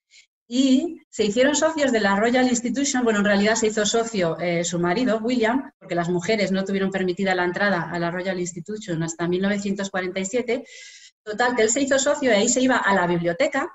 [0.49, 3.05] y se hicieron socios de la Royal Institution.
[3.05, 6.91] Bueno, en realidad se hizo socio eh, su marido, William, porque las mujeres no tuvieron
[6.91, 10.65] permitida la entrada a la Royal Institution hasta 1947.
[11.23, 13.71] Total, que él se hizo socio y ahí se iba a la biblioteca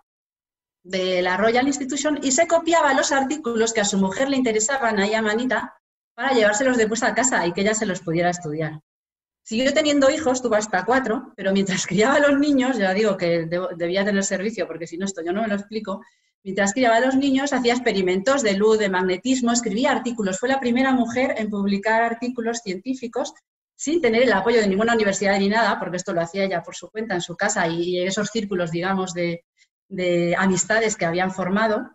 [0.83, 4.99] de la Royal Institution y se copiaba los artículos que a su mujer le interesaban
[4.99, 5.75] ahí a manita
[6.13, 8.81] para llevárselos después a casa y que ella se los pudiera estudiar.
[9.43, 13.47] Siguió teniendo hijos, tuvo hasta cuatro, pero mientras criaba a los niños, ya digo que
[13.77, 16.01] debía tener servicio porque si no esto yo no me lo explico,
[16.43, 20.39] mientras criaba a los niños hacía experimentos de luz, de magnetismo, escribía artículos.
[20.39, 23.33] Fue la primera mujer en publicar artículos científicos
[23.75, 26.75] sin tener el apoyo de ninguna universidad ni nada, porque esto lo hacía ella por
[26.75, 29.45] su cuenta en su casa y esos círculos, digamos, de,
[29.89, 31.91] de amistades que habían formado,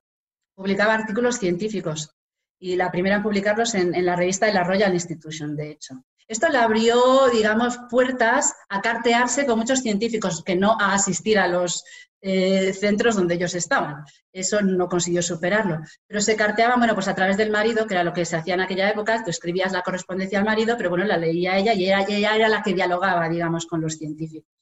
[0.55, 2.15] publicaba artículos científicos
[2.59, 6.05] y la primera en publicarlos en, la revista de la Royal Institution, de hecho.
[6.27, 11.47] Esto le abrió, digamos, puertas a cartearse con muchos científicos, que no a asistir a
[11.47, 11.85] los
[12.23, 14.05] eh, centros donde ellos estaban.
[14.33, 15.81] Eso no consiguió superarlo.
[16.07, 18.55] Pero se carteaba, bueno, pues a través del marido, que era lo que se hacía
[18.55, 21.85] en aquella época, tú escribías la correspondencia al marido, pero bueno, la leía ella y
[21.85, 24.54] ella era la que dialogaba, digamos, con los científicos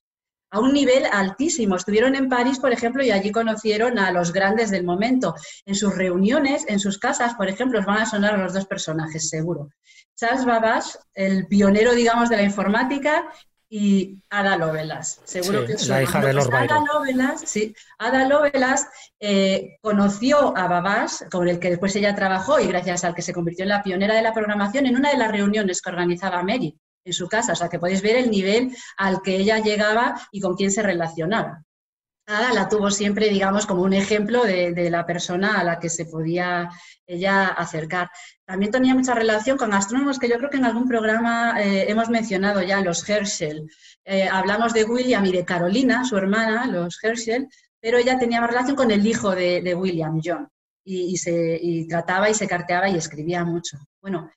[0.53, 1.77] a un nivel altísimo.
[1.77, 5.35] Estuvieron en París, por ejemplo, y allí conocieron a los grandes del momento.
[5.65, 9.31] En sus reuniones, en sus casas, por ejemplo, os van a sonar los dos personajes,
[9.31, 9.71] seguro.
[10.15, 13.25] Charles Babbage, el pionero, digamos, de la informática,
[13.75, 15.23] y Ada Lovelace.
[15.25, 18.85] Seguro que la hija de Lord Ada Lovelace, sí, Ada Lovelace
[19.19, 23.33] eh, conoció a Babbage, con el que después ella trabajó y gracias al que se
[23.33, 26.79] convirtió en la pionera de la programación, en una de las reuniones que organizaba Mary
[27.05, 27.53] en su casa.
[27.53, 30.83] O sea, que podéis ver el nivel al que ella llegaba y con quién se
[30.83, 31.65] relacionaba.
[32.27, 36.07] Ada la tuvo siempre, digamos, como un ejemplo de, la persona a la que se
[36.07, 36.71] podía
[37.05, 38.11] ella acercar.
[38.45, 42.09] También tenía mucha relación con astrónomos que yo creo que en algún programa eh, hemos
[42.11, 43.69] mencionado ya, los Herschel.
[44.05, 47.49] Eh, hablamos de William y de Carolina, su hermana, los Herschel,
[47.81, 50.49] pero ella tenía más relación con el hijo de, William, John,
[50.85, 53.79] y, se, y trataba y se carteaba y escribía mucho.
[54.01, 54.31] Bueno,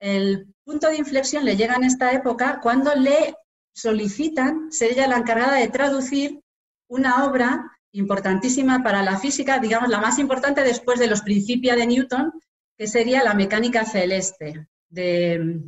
[0.00, 3.36] el punto de inflexión le llega en esta época cuando le
[3.72, 6.40] solicitan ser ella la encargada de traducir
[6.88, 11.86] una obra importantísima para la física, digamos la más importante después de los Principia de
[11.86, 12.32] Newton,
[12.76, 15.62] que sería la mecánica celeste de,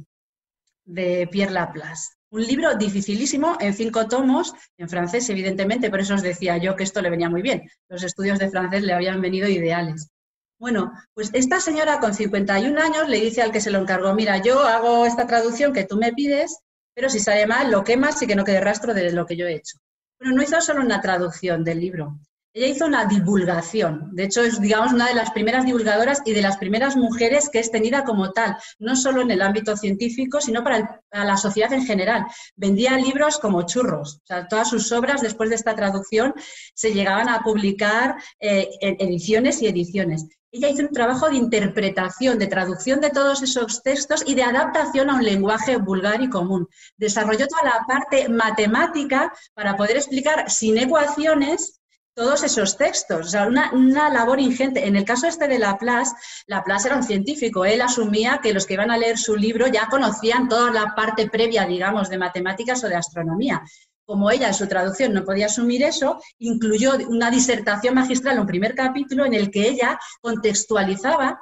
[0.85, 2.15] de Pierre Laplace.
[2.31, 6.83] Un libro dificilísimo en cinco tomos, en francés evidentemente, por eso os decía yo que
[6.83, 7.71] esto le venía muy bien.
[7.89, 10.11] Los estudios de francés le habían venido ideales.
[10.59, 14.38] Bueno, pues esta señora con 51 años le dice al que se lo encargó, mira,
[14.38, 16.59] yo hago esta traducción que tú me pides,
[16.94, 19.47] pero si sale mal, lo quemas y que no quede rastro de lo que yo
[19.47, 19.79] he hecho.
[20.18, 22.18] Bueno, no hizo solo una traducción del libro,
[22.55, 24.11] ella hizo una divulgación.
[24.13, 27.59] De hecho, es, digamos, una de las primeras divulgadoras y de las primeras mujeres que
[27.59, 31.85] es tenida como tal, no solo en el ámbito científico, sino para, la sociedad en
[31.85, 32.27] general.
[32.57, 34.17] Vendía libros como churros.
[34.17, 36.35] O sea, todas sus obras, después de esta traducción,
[36.75, 40.27] se llegaban a publicar eh, en ediciones y ediciones.
[40.51, 45.11] Ella hizo un trabajo de interpretación, de traducción de todos esos textos y de adaptación
[45.11, 46.67] a un lenguaje vulgar y común.
[46.97, 51.78] Desarrolló toda la parte matemática para poder explicar sin ecuaciones
[52.19, 53.27] todos esos textos.
[53.27, 54.87] O sea, una, labor ingente.
[54.89, 56.17] En el caso este de Laplace,
[56.49, 57.65] Laplace era un científico.
[57.65, 61.31] Él asumía que los que iban a leer su libro ya conocían toda la parte
[61.31, 63.63] previa, digamos, de matemáticas o de astronomía.
[64.05, 68.75] Como ella en su traducción no podía asumir eso, incluyó una disertación magistral, un primer
[68.75, 71.41] capítulo en el que ella contextualizaba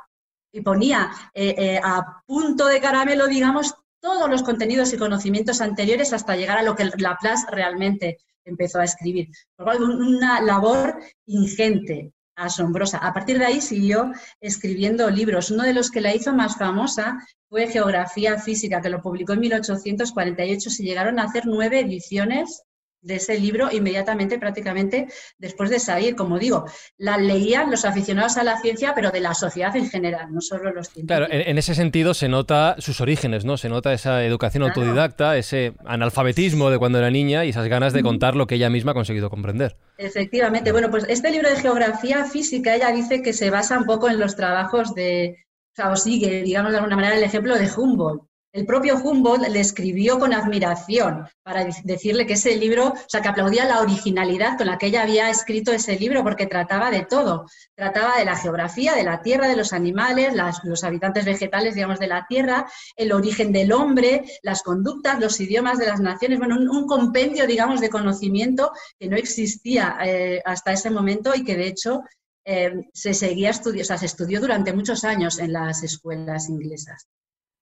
[0.53, 6.13] y ponía eh, eh, a punto de caramelo, digamos, todos los contenidos y conocimientos anteriores
[6.13, 9.29] hasta llegar a lo que Laplace realmente empezó a escribir.
[9.57, 12.99] Por lo una labor ingente, asombrosa.
[12.99, 15.51] A partir de ahí siguió escribiendo libros.
[15.51, 19.41] Uno de los que la hizo más famosa fue Geografía Física, que lo publicó en
[19.41, 20.71] 1848.
[20.71, 22.63] Se llegaron a hacer nueve ediciones
[23.01, 25.07] de ese libro inmediatamente, prácticamente
[25.39, 26.17] después de salir.
[26.17, 26.65] Como digo,
[26.99, 30.73] la leían los aficionados a la ciencia, pero de la sociedad en general, no solo
[30.73, 31.29] los científicos.
[31.29, 33.57] Claro, en, ese sentido se nota sus orígenes, ¿no?
[33.57, 38.03] Se nota esa educación autodidacta, ese analfabetismo de cuando era niña y esas ganas de
[38.03, 39.77] contar lo que ella misma ha conseguido comprender.
[39.99, 40.73] Efectivamente.
[40.73, 44.19] Bueno, pues este libro de geografía física, ella dice que se basa un poco en
[44.19, 45.37] los trabajos de,
[45.73, 48.23] o sea, o sigue, digamos de alguna manera, el ejemplo de Humboldt.
[48.57, 53.29] El propio Humboldt le escribió con admiración para decirle que ese libro, o sea, que
[53.29, 57.45] aplaudía la originalidad con la que ella había escrito ese libro, porque trataba de todo.
[57.75, 60.33] Trataba de la geografía, de la tierra, de los animales,
[60.65, 62.67] los habitantes vegetales, digamos, de la tierra,
[62.97, 67.83] el origen del hombre, las conductas, los idiomas de las naciones, bueno, un, compendio, digamos,
[67.83, 72.05] de conocimiento que no existía eh, hasta ese momento y que, de hecho,
[72.47, 77.07] eh, se seguía o sea, se estudió durante muchos años en las escuelas inglesas.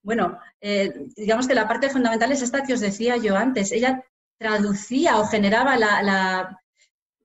[0.04, 3.72] Bueno, eh, digamos que la parte fundamental es esta que os decía yo antes.
[3.72, 4.04] Ella
[4.38, 6.60] traducía o generaba la,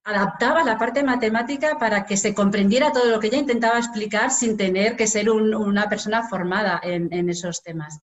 [0.05, 4.55] adaptaba la parte matemática para que se comprendiera todo lo que ella intentaba explicar sin
[4.55, 7.99] tener que ser una persona formada en, esos temas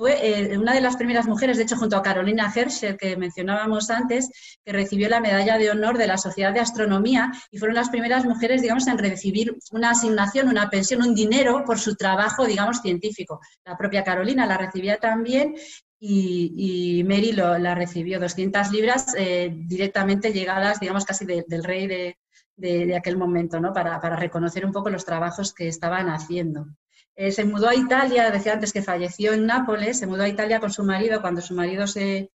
[0.00, 3.90] fue eh, una de las primeras mujeres, de hecho, junto a Carolina Herschel, que mencionábamos
[3.90, 4.30] antes,
[4.64, 8.24] que recibió la medalla de honor de la Sociedad de Astronomía y fueron las primeras
[8.24, 13.40] mujeres, digamos, en recibir una asignación, una pensión, un dinero por su trabajo, digamos, científico.
[13.66, 15.54] La propia Carolina la recibía también
[15.98, 22.16] y, Mary lo, la recibió 200 libras eh, directamente llegadas, digamos, casi del rey
[22.56, 23.74] de, aquel momento, ¿no?
[23.74, 26.68] Para, para reconocer un poco los trabajos que estaban haciendo.
[27.16, 30.60] Eh, se mudó a Italia, decía antes que falleció en Nápoles, se mudó a Italia
[30.60, 32.30] con su marido cuando su marido se,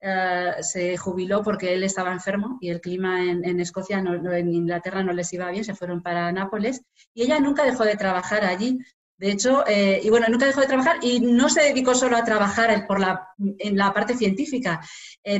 [0.00, 5.12] eh, se jubiló porque él estaba enfermo y el clima en, Escocia, en Inglaterra no
[5.12, 6.82] les iba bien, se fueron para Nápoles
[7.14, 8.78] y ella nunca dejó de trabajar allí.
[9.24, 12.24] De hecho, eh, y bueno, nunca dejó de trabajar y no se dedicó solo a
[12.24, 14.82] trabajar por la, en la parte científica,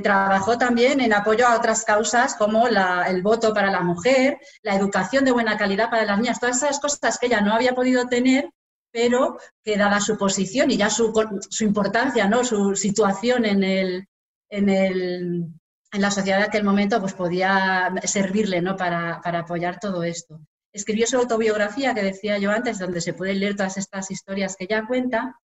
[0.03, 5.27] trabajó también en apoyo a otras causas como el voto para la mujer, la educación
[5.27, 8.49] de buena calidad para las niñas, todas esas cosas que ella no había podido tener
[8.95, 11.13] pero que dada su posición y ya su,
[11.61, 12.45] importancia, ¿no?
[12.45, 14.07] su situación en, el,
[14.49, 15.47] en, el,
[15.93, 18.77] en, la sociedad de aquel momento, pues podía servirle ¿no?
[18.77, 20.41] para, para, apoyar todo esto.
[20.75, 24.65] Escribió su autobiografía, que decía yo antes, donde se pueden leer todas estas historias que
[24.65, 25.41] ella cuenta,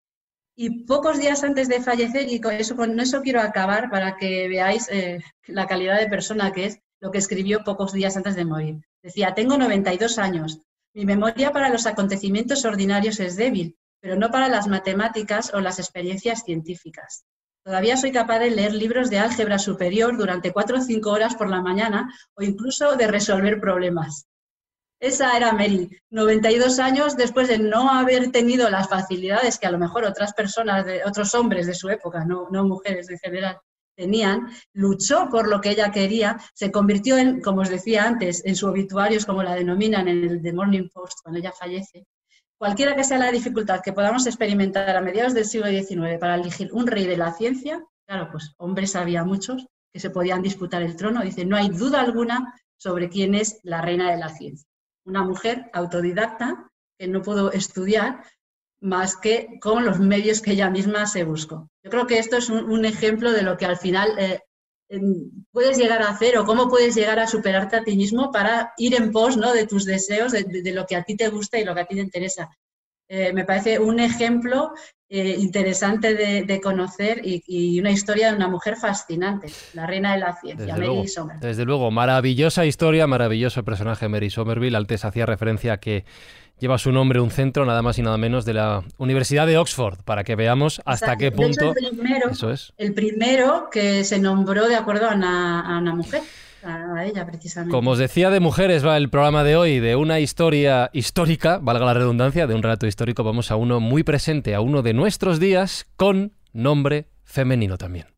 [0.54, 4.46] y pocos días antes de fallecer, y con eso, con eso quiero acabar para que
[4.48, 8.44] veáis eh, la calidad de persona que es, lo que escribió pocos días antes de
[8.44, 8.76] morir.
[9.02, 10.60] Decía, tengo 92 años,
[10.94, 15.78] mi memoria para los acontecimientos ordinarios es débil, pero no para las matemáticas o las
[15.78, 17.24] experiencias científicas.
[17.64, 21.48] Todavía soy capaz de leer libros de álgebra superior durante cuatro o cinco horas por
[21.48, 24.26] la mañana o incluso de resolver problemas.
[25.04, 29.78] Esa era Mary, 92 años después de no haber tenido las facilidades que a lo
[29.78, 33.58] mejor otras personas, de, otros hombres de su época, no, mujeres en general,
[33.94, 38.56] tenían, luchó por lo que ella quería, se convirtió en, como os decía antes, en
[38.56, 42.06] su obituario, es como la denominan en el The Morning Post cuando ella fallece.
[42.56, 46.72] Cualquiera que sea la dificultad que podamos experimentar a mediados del siglo XIX para elegir
[46.72, 50.96] un rey de la ciencia, claro, pues hombres había muchos que se podían disputar el
[50.96, 54.66] trono, dice, no hay duda alguna sobre quién es la reina de la ciencia.
[55.04, 58.24] Una mujer autodidacta que no pudo estudiar,
[58.80, 61.70] más que con los medios que ella misma se buscó.
[61.82, 64.40] Yo creo que esto es un, ejemplo de lo que al final eh,
[65.50, 68.94] puedes llegar a hacer o cómo puedes llegar a superarte a ti mismo para ir
[68.94, 69.52] en pos ¿no?
[69.52, 71.94] de tus deseos, de, lo que a ti te gusta y lo que a ti
[71.94, 72.50] te interesa.
[73.16, 74.72] Eh, me parece un ejemplo
[75.08, 80.34] eh, interesante de, conocer y, una historia de una mujer fascinante, la reina de la
[80.34, 81.46] ciencia, Mary Somerville.
[81.46, 84.76] Desde luego, maravillosa historia, maravilloso personaje Mary Somerville.
[84.76, 86.04] Antes hacía referencia a que
[86.58, 90.02] lleva su nombre un centro nada más y nada menos de la Universidad de Oxford,
[90.04, 91.72] para que veamos hasta qué punto...
[91.76, 92.72] el primero, eso es.
[92.78, 96.22] El primero que se nombró de acuerdo a una, mujer.
[96.64, 97.70] A ella, precisamente.
[97.70, 101.84] Como os decía, de mujeres va el programa de hoy, de una historia histórica, valga
[101.84, 105.40] la redundancia, de un relato histórico, vamos a uno muy presente, a uno de nuestros
[105.40, 108.13] días, con nombre femenino también.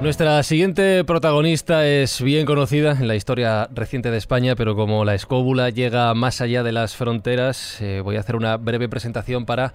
[0.00, 5.16] Nuestra siguiente protagonista es bien conocida en la historia reciente de España, pero como la
[5.16, 9.74] escóbula llega más allá de las fronteras, eh, voy a hacer una breve presentación para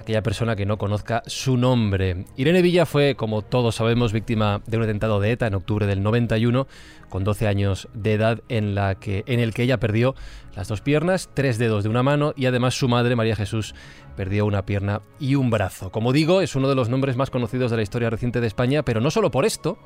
[0.00, 2.24] aquella persona que no conozca su nombre.
[2.36, 6.02] Irene Villa fue, como todos sabemos, víctima de un atentado de ETA en octubre del
[6.02, 6.66] 91,
[7.08, 10.16] con 12 años de edad, en, la que, en el que ella perdió
[10.56, 13.74] las dos piernas, tres dedos de una mano y además su madre, María Jesús,
[14.16, 15.90] perdió una pierna y un brazo.
[15.90, 18.84] Como digo, es uno de los nombres más conocidos de la historia reciente de España,
[18.84, 19.78] pero no solo por esto,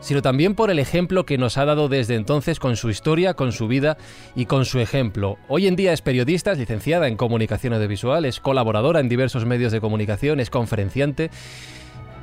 [0.00, 3.52] sino también por el ejemplo que nos ha dado desde entonces con su historia, con
[3.52, 3.96] su vida
[4.34, 5.38] y con su ejemplo.
[5.48, 9.72] Hoy en día es periodista, es licenciada en comunicación audiovisual, es colaboradora en diversos medios
[9.72, 11.30] de comunicación, es conferenciante.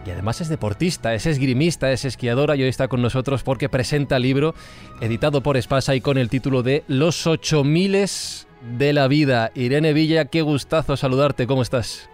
[0.07, 4.15] Y además es deportista, es esgrimista, es esquiadora y hoy está con nosotros porque presenta
[4.15, 4.55] el libro
[5.01, 9.51] editado por Espasa y con el título de Los ocho miles de la vida.
[9.53, 12.09] Irene Villa, qué gustazo saludarte, ¿cómo estás?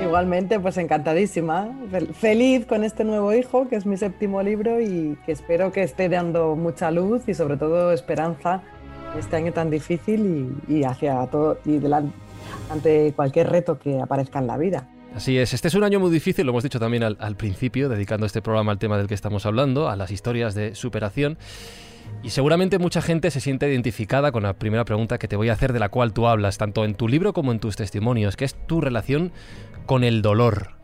[0.00, 1.72] Igualmente, pues encantadísima,
[2.12, 6.08] feliz con este nuevo hijo, que es mi séptimo libro y que espero que esté
[6.08, 8.62] dando mucha luz y sobre todo esperanza
[9.18, 12.14] este año tan difícil y, hacia todo y delante,
[12.70, 14.86] ante cualquier reto que aparezca en la vida.
[15.14, 18.24] Así es, este es un año muy difícil, lo hemos dicho también al principio, dedicando
[18.24, 21.36] este programa al tema del que estamos hablando, a las historias de superación.
[22.22, 25.52] Y seguramente mucha gente se siente identificada con la primera pregunta que te voy a
[25.52, 28.44] hacer, de la cual tú hablas, tanto en tu libro como en tus testimonios, que
[28.44, 29.32] es tu relación
[29.86, 30.76] con el dolor.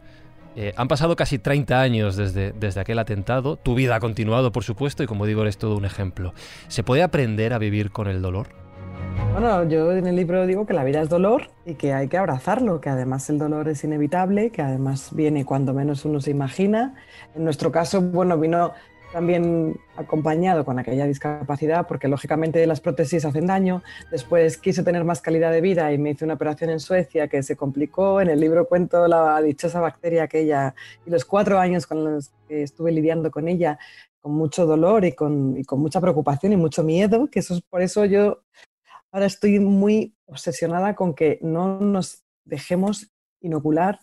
[0.57, 4.64] Eh, han pasado casi 30 años desde, desde aquel atentado, tu vida ha continuado, por
[4.64, 6.35] supuesto, y como digo, eres todo un ejemplo.
[6.67, 8.49] ¿Se puede aprender a vivir con el dolor?
[9.33, 12.18] Bueno, yo en el libro digo que la vida es dolor y que hay que
[12.18, 16.96] abrazarlo, que además el dolor es inevitable, que además viene cuando menos uno se imagina.
[17.37, 18.72] En nuestro caso, bueno, vino
[19.12, 23.83] también acompañado con aquella discapacidad, porque lógicamente las prótesis hacen daño.
[24.11, 27.42] Después quise tener más calidad de vida y me hice una operación en Suecia que
[27.42, 28.20] se complicó.
[28.20, 30.74] En el libro cuento la dichosa bacteria aquella
[31.07, 33.78] y los cuatro años con los que estuve lidiando con ella,
[34.20, 37.61] con mucho dolor y con, y con mucha preocupación y mucho miedo, que eso es
[37.62, 38.42] por eso yo
[39.26, 44.00] estoy muy obsesionada con que no nos dejemos inocular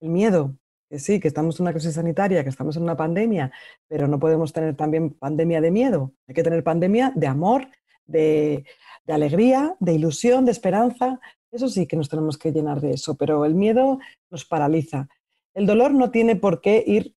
[0.00, 0.56] el miedo,
[0.88, 3.52] que sí, que estamos en una crisis sanitaria, que estamos en una pandemia,
[3.86, 6.14] pero no podemos tener también pandemia de miedo.
[6.26, 7.68] Hay que tener pandemia de amor,
[8.06, 8.64] de,
[9.06, 11.20] alegría, de ilusión, de esperanza.
[11.50, 13.98] Eso sí que nos tenemos que llenar de eso, pero el miedo
[14.30, 15.08] nos paraliza.
[15.54, 17.14] El dolor no tiene por qué ir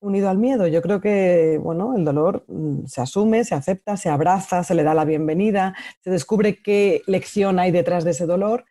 [0.00, 0.66] unido al miedo.
[0.66, 4.82] Yo creo que, bueno, el dolor mm, se asume, se acepta, se abraza, se le
[4.82, 8.64] da la bienvenida, se descubre qué lección hay detrás de ese dolor,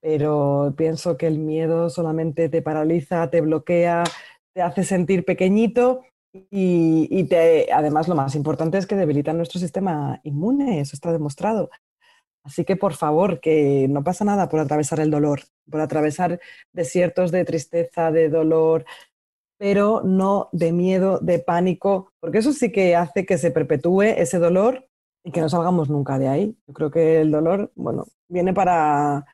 [0.00, 4.04] pero pienso que el miedo solamente te paraliza, te bloquea,
[4.52, 6.02] te hace sentir pequeñito
[6.50, 7.28] y,
[7.72, 11.70] además lo más importante es que debilita nuestro sistema inmune, eso está demostrado.
[12.42, 16.40] Así que por favor, que no pasa nada por atravesar el dolor, por atravesar
[16.72, 18.84] desiertos de tristeza, de dolor,
[19.58, 24.38] pero no de miedo, de pánico, porque eso sí que hace que se perpetúe ese
[24.38, 24.88] dolor
[25.24, 26.58] y que no salgamos nunca de ahí.
[26.66, 29.24] Yo creo que el dolor, bueno, viene para...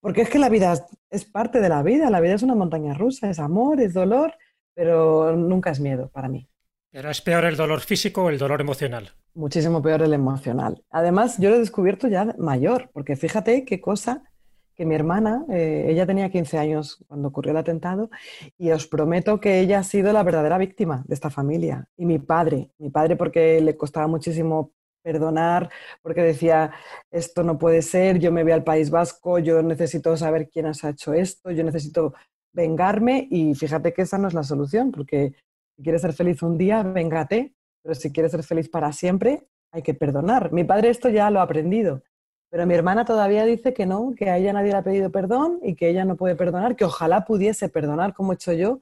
[0.00, 2.94] Porque es que la vida es parte de la vida, la vida es una montaña
[2.94, 4.34] rusa, es amor, es dolor,
[4.74, 6.48] pero nunca es miedo para mí.
[6.90, 9.10] Pero es peor el dolor físico o el dolor emocional.
[9.34, 10.84] Muchísimo peor el emocional.
[10.90, 14.22] Además, yo lo he descubierto ya mayor, porque fíjate qué cosa
[14.78, 18.10] que mi hermana, eh, ella tenía 15 años cuando ocurrió el atentado,
[18.56, 21.88] y os prometo que ella ha sido la verdadera víctima de esta familia.
[21.96, 25.68] Y mi padre, mi padre porque le costaba muchísimo perdonar,
[26.00, 26.70] porque decía,
[27.10, 30.84] esto no puede ser, yo me voy al País Vasco, yo necesito saber quién has
[30.84, 32.14] hecho esto, yo necesito
[32.52, 35.32] vengarme, y fíjate que esa no es la solución, porque
[35.76, 39.82] si quieres ser feliz un día, véngate, pero si quieres ser feliz para siempre, hay
[39.82, 40.52] que perdonar.
[40.52, 42.02] Mi padre esto ya lo ha aprendido
[42.50, 45.58] pero mi hermana todavía dice que no, que a ella nadie le ha pedido perdón
[45.62, 48.80] y que ella no puede perdonar, que ojalá pudiese perdonar como he hecho yo.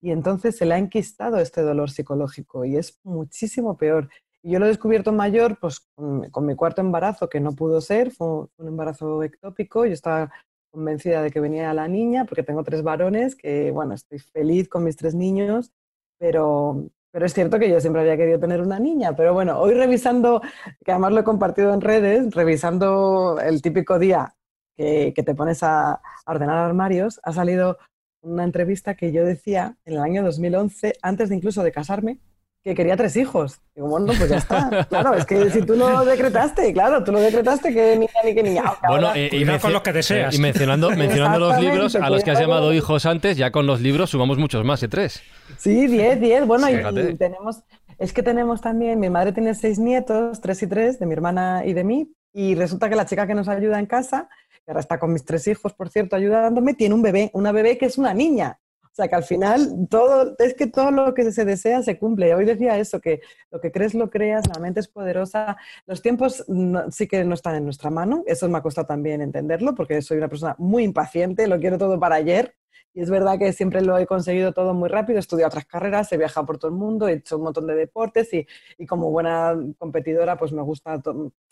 [0.00, 4.08] Y entonces se le ha enquistado este dolor psicológico y es muchísimo peor.
[4.44, 8.46] Yo lo he descubierto mayor pues, con, mi cuarto embarazo, que no pudo ser, fue
[8.56, 9.84] un embarazo ectópico.
[9.84, 10.30] Yo estaba
[10.70, 14.84] convencida de que venía la niña, porque tengo tres varones, que bueno, estoy feliz con
[14.84, 15.72] mis tres niños,
[16.18, 19.74] pero, pero es cierto que yo siempre había querido tener una niña, pero bueno, hoy
[19.74, 20.40] revisando,
[20.84, 24.36] que además lo he compartido en redes, revisando el típico día
[24.76, 27.76] que, te pones a, ordenar armarios, ha salido
[28.20, 32.20] una entrevista que yo decía en el año 2011, antes de incluso de casarme,
[32.64, 33.60] que quería tres hijos.
[33.74, 34.86] Digo, bueno, pues ya está.
[34.88, 38.42] Claro, es que si tú lo decretaste, claro, tú lo decretaste que niña ni que
[38.42, 38.64] niña.
[38.88, 40.34] Bueno, eh, y, con los que deseas.
[40.34, 43.80] y mencionando, mencionando los libros a los que has llamado hijos antes, ya con los
[43.80, 45.22] libros sumamos muchos más de tres.
[45.56, 46.46] Sí, diez, diez.
[46.46, 47.62] Bueno, y, tenemos,
[47.98, 51.62] es que tenemos también, mi madre tiene seis nietos, tres y tres, de mi hermana
[51.64, 54.28] y de mí, y resulta que la chica que nos ayuda en casa,
[54.64, 57.78] que ahora está con mis tres hijos, por cierto, ayudándome, tiene un bebé, una bebé
[57.78, 58.58] que es una niña.
[58.98, 62.34] Sea, que al final todo, es que todo lo que se desea se cumple.
[62.34, 65.56] Hoy decía eso, que lo que crees lo creas, la mente es poderosa.
[65.86, 66.44] Los tiempos
[66.90, 68.24] sí que no están en nuestra mano.
[68.26, 72.00] Eso me ha costado también entenderlo, porque soy una persona muy impaciente, lo quiero todo
[72.00, 72.56] para ayer.
[72.92, 75.18] Y es verdad que siempre lo he conseguido todo muy rápido.
[75.18, 77.76] He estudiado otras carreras, he viajado por todo el mundo, he hecho un montón de
[77.76, 81.00] deportes y, y como buena competidora, pues me gusta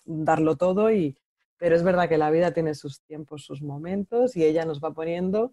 [0.04, 0.90] darlo todo.
[0.90, 1.16] Y,
[1.58, 4.92] pero es verdad que la vida tiene sus tiempos, sus momentos y ella nos va
[4.92, 5.52] poniendo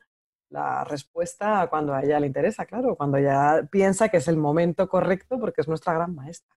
[0.49, 4.87] la respuesta cuando a ella le interesa, claro, cuando ella piensa que es el momento
[4.87, 6.55] correcto porque es nuestra gran maestra.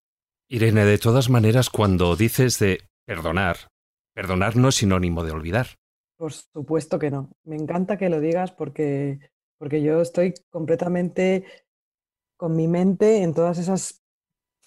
[0.49, 3.57] Irene, de todas maneras, cuando dices de perdonar,
[4.14, 5.66] perdonar no es sinónimo de olvidar.
[6.16, 7.31] Por supuesto que no.
[7.44, 9.18] Me encanta que lo digas porque,
[9.59, 11.45] porque yo estoy completamente
[12.37, 14.03] con mi mente en todas esas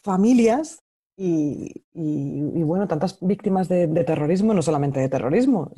[0.02, 0.84] familias
[1.18, 5.72] y, bueno, tantas víctimas de, de, terrorismo, no solamente de terrorismo,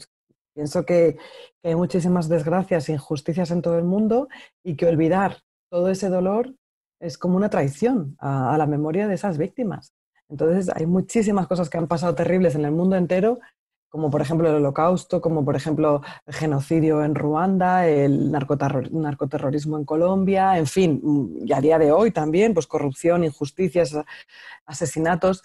[0.54, 1.18] Pienso que,
[1.64, 4.28] hay muchísimas desgracias e injusticias en todo el mundo
[4.64, 5.38] y que olvidar
[5.70, 6.56] todo ese dolor
[7.00, 9.94] es como una traición a, la memoria de esas víctimas.
[10.28, 13.40] Entonces, hay muchísimas cosas que han pasado terribles en el mundo entero,
[13.90, 19.86] como por ejemplo el holocausto, como por ejemplo el genocidio en Ruanda, el narcoterrorismo en
[19.86, 21.02] Colombia, en fin,
[21.44, 23.96] y a día de hoy también, pues corrupción, injusticias,
[24.66, 25.44] asesinatos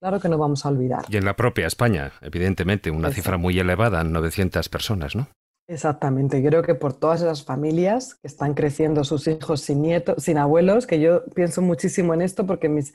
[0.00, 1.04] Claro que no vamos a olvidar.
[1.08, 5.28] Y en la propia España, evidentemente, una cifra muy elevada, 900 personas, ¿no?
[5.66, 10.38] Exactamente, creo que por todas esas familias que están creciendo sus hijos sin nietos, sin
[10.38, 12.94] abuelos, que yo pienso muchísimo en esto porque mis,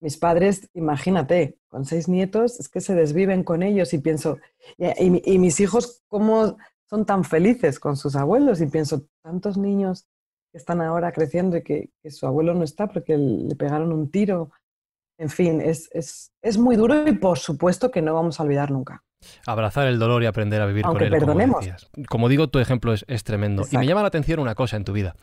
[0.00, 4.38] mis padres, imagínate, con seis nietos, es que se desviven con ellos y pienso,
[4.78, 6.56] y, mis hijos, ¿cómo
[6.88, 8.60] son tan felices con sus abuelos?
[8.60, 10.06] Y pienso, tantos niños
[10.52, 14.50] que están ahora creciendo y que, su abuelo no está porque le pegaron un tiro.
[15.18, 18.70] En fin, es, es, es muy duro y por supuesto que no vamos a olvidar
[18.70, 19.02] nunca.
[19.46, 21.10] Abrazar el dolor y aprender a vivir con él.
[21.10, 21.66] Perdonemos.
[22.08, 23.64] Como, digo, tu ejemplo es, tremendo.
[23.70, 25.16] Y me llama la atención una cosa en tu vida,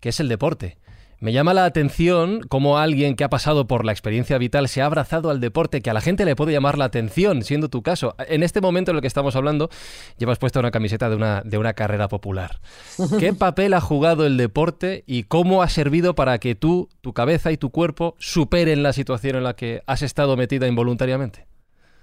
[0.00, 0.78] que es el deporte.
[1.22, 4.86] Me llama la atención cómo alguien que ha pasado por la experiencia vital se ha
[4.86, 8.16] abrazado al deporte, que a la gente le puede llamar la atención, siendo tu caso.
[8.26, 9.70] En este momento en el que estamos hablando,
[10.18, 12.58] llevas puesta una camiseta de una, de una carrera popular.
[13.20, 17.52] ¿Qué papel ha jugado el deporte y cómo ha servido para que tú, tu cabeza
[17.52, 21.51] y tu cuerpo superen la situación en la que has estado metida involuntariamente?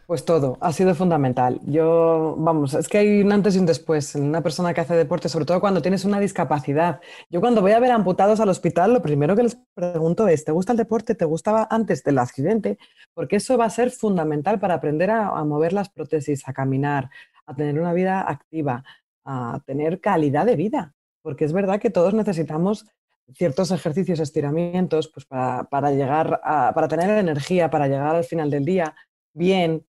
[0.10, 1.60] Pues todo, ha sido fundamental.
[1.68, 4.95] Yo, vamos, es que hay un antes y un después en una persona que hace
[4.95, 6.99] deporte, sobre todo cuando tienes una discapacidad.
[7.30, 10.51] Yo cuando voy a ver amputados al hospital, lo primero que les pregunto es, ¿te
[10.51, 11.14] gusta el deporte?
[11.14, 12.80] ¿Te gustaba antes del accidente?
[13.14, 17.12] Porque eso va a ser fundamental para aprender a, mover las prótesis, a caminar,
[17.45, 18.84] a tener una vida activa,
[19.26, 20.95] a tener calidad de vida.
[21.22, 22.88] Porque es verdad que todos necesitamos
[23.36, 28.49] ciertos ejercicios, estiramientos, pues para, para llegar a, para tener energía, para llegar al final
[28.49, 28.95] del día
[29.34, 29.86] bien,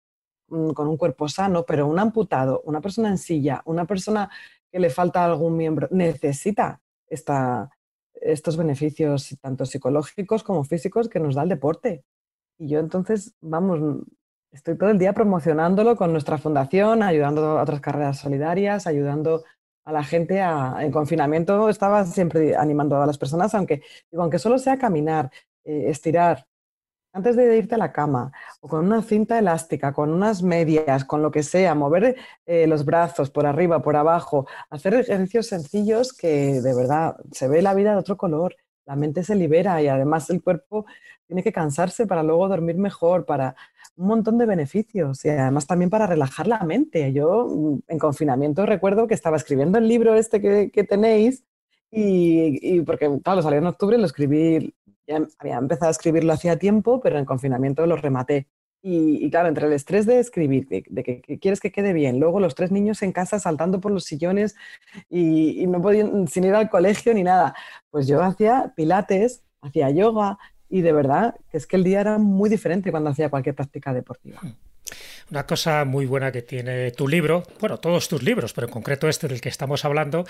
[0.48, 4.30] con un cuerpo sano, pero un amputado, una persona en silla, una persona
[4.72, 11.44] que le falta algún miembro, necesita estos beneficios tanto psicológicos como físicos que nos da
[11.44, 12.04] el deporte.
[12.58, 14.06] Y yo entonces, vamos,
[14.52, 19.44] estoy todo el día promocionándolo con nuestra fundación, ayudando a otras carreras solidarias, ayudando
[19.86, 23.82] a la gente en confinamiento estaba siempre animando a las personas, aunque,
[24.12, 25.32] aunque solo sea caminar,
[25.64, 26.46] eh, estirar,
[27.18, 31.24] antes de irte a la cama, o con una cinta elástica, con unas medias, con
[31.24, 32.16] lo que sea, mover
[32.46, 37.64] eh, los brazos por arriba, por abajo, hacer ejercicios sencillos que de verdad se ve
[37.64, 38.56] la vida de otro color,
[38.86, 40.86] la mente se libera y además el cuerpo
[41.26, 43.56] tiene que cansarse para luego dormir mejor, para
[43.96, 47.12] un montón de beneficios y además también para relajar la mente.
[47.14, 51.44] Yo mm, en confinamiento recuerdo que estaba escribiendo el libro este que, tenéis
[51.90, 54.74] y, porque, claro, salió en octubre, lo escribí
[55.08, 58.48] ya había empezado a escribirlo hacía tiempo, pero en confinamiento lo rematé.
[58.84, 62.56] Y, claro, entre el estrés de escribir, de, que, quieres que quede bien, luego los
[62.56, 64.56] tres niños en casa saltando por los sillones
[65.10, 67.56] y, y no podían, sin ir al colegio ni nada,
[67.90, 70.38] pues yo hacía pilates, hacía yoga
[70.70, 74.40] y de verdad es que el día era muy diferente cuando hacía cualquier práctica deportiva.
[75.30, 79.10] Una cosa muy buena que tiene tu libro, bueno, todos tus libros, pero en concreto
[79.10, 80.26] este del que estamos hablando,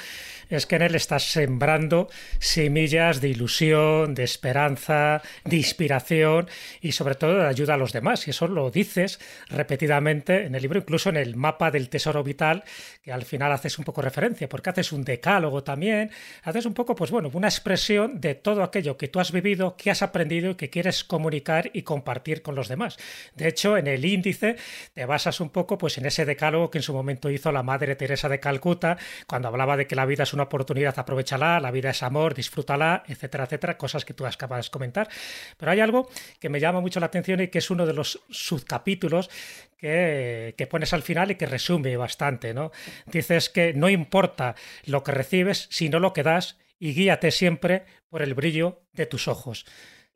[0.50, 6.50] es que en él estás sembrando semillas de ilusión, de esperanza, de inspiración
[6.82, 8.28] y sobre todo de ayuda a los demás.
[8.28, 9.20] Y eso lo dices
[9.50, 12.64] repetidamente en el libro, incluso en el mapa del tesoro vital,
[13.04, 16.10] que al final haces un poco referencia, porque haces un decálogo también,
[16.41, 19.91] haces un poco, pues bueno, una expresión de todo aquello que tú has vivido, que
[19.91, 22.98] has aprendido y que quieres comunicar y compartir con los demás.
[23.36, 24.56] De hecho, en el índice
[24.94, 27.96] te basas un poco pues, en ese decálogo que en su momento hizo la Madre
[27.96, 31.90] Teresa de Calcuta, cuando hablaba de que la vida es una oportunidad, aprovechala, la vida
[31.92, 35.10] es amor, disfrútala, etcétera, etcétera, cosas que tú acabas de comentar.
[35.58, 36.10] Pero hay algo
[36.40, 39.30] que me llama mucho la atención y que es uno de los subcapítulos
[39.78, 42.72] que, que, pones al final y que resume bastante, ¿no?
[43.06, 48.22] Dices que no importa lo que recibes, sino lo que das y guíate siempre por
[48.22, 49.66] el brillo de tus ojos.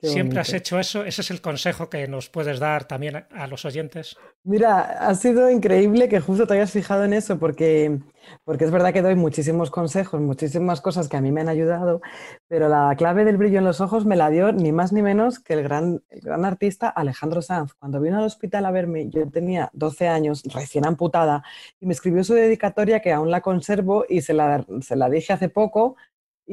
[0.01, 1.05] ¿Siempre has hecho eso?
[1.05, 4.17] ¿Ese es el consejo que nos puedes dar también a los oyentes?
[4.43, 7.99] Mira, ha sido increíble que justo te hayas fijado en eso, porque,
[8.43, 12.01] porque es verdad que doy muchísimos consejos, muchísimas cosas que a mí me han ayudado,
[12.47, 15.39] pero la clave del brillo en los ojos me la dio ni más ni menos
[15.39, 17.73] que el gran, gran artista Alejandro Sanz.
[17.75, 21.43] Cuando vino al hospital a verme, yo tenía 12 años, recién amputada,
[21.79, 25.33] y me escribió su dedicatoria que aún la conservo y se la, se la dije
[25.33, 25.95] hace poco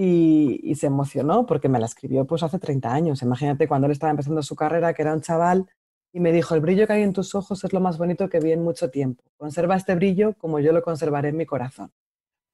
[0.00, 3.22] y, se emocionó porque me la escribió pues hace 30 años.
[3.22, 5.66] Imagínate cuando él estaba empezando su carrera, que era un chaval,
[6.12, 8.38] y me dijo, el brillo que hay en tus ojos es lo más bonito que
[8.38, 9.24] vi en mucho tiempo.
[9.36, 11.90] Conserva este brillo como yo lo conservaré en mi corazón.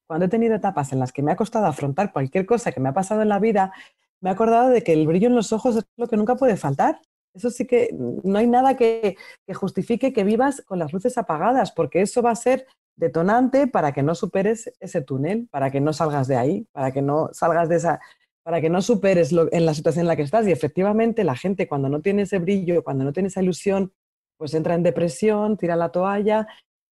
[0.06, 2.88] Cuando he tenido etapas en las que me ha costado afrontar cualquier cosa que me
[2.88, 3.74] ha pasado en la vida,
[4.22, 6.56] me he acordado de que el brillo en los ojos es lo que nunca puede
[6.56, 6.98] faltar.
[7.34, 9.16] Eso sí que no hay nada que,
[9.46, 12.66] que justifique que vivas con las luces apagadas, porque eso va a ser
[12.96, 17.02] detonante para que no superes ese túnel, para que no salgas de ahí, para que
[17.02, 18.00] no salgas de esa,
[18.42, 20.46] para que no superes en la situación en la que estás.
[20.46, 23.92] Y efectivamente la gente cuando no tiene ese brillo, cuando no tiene esa ilusión,
[24.36, 26.46] pues entra en depresión, tira la toalla.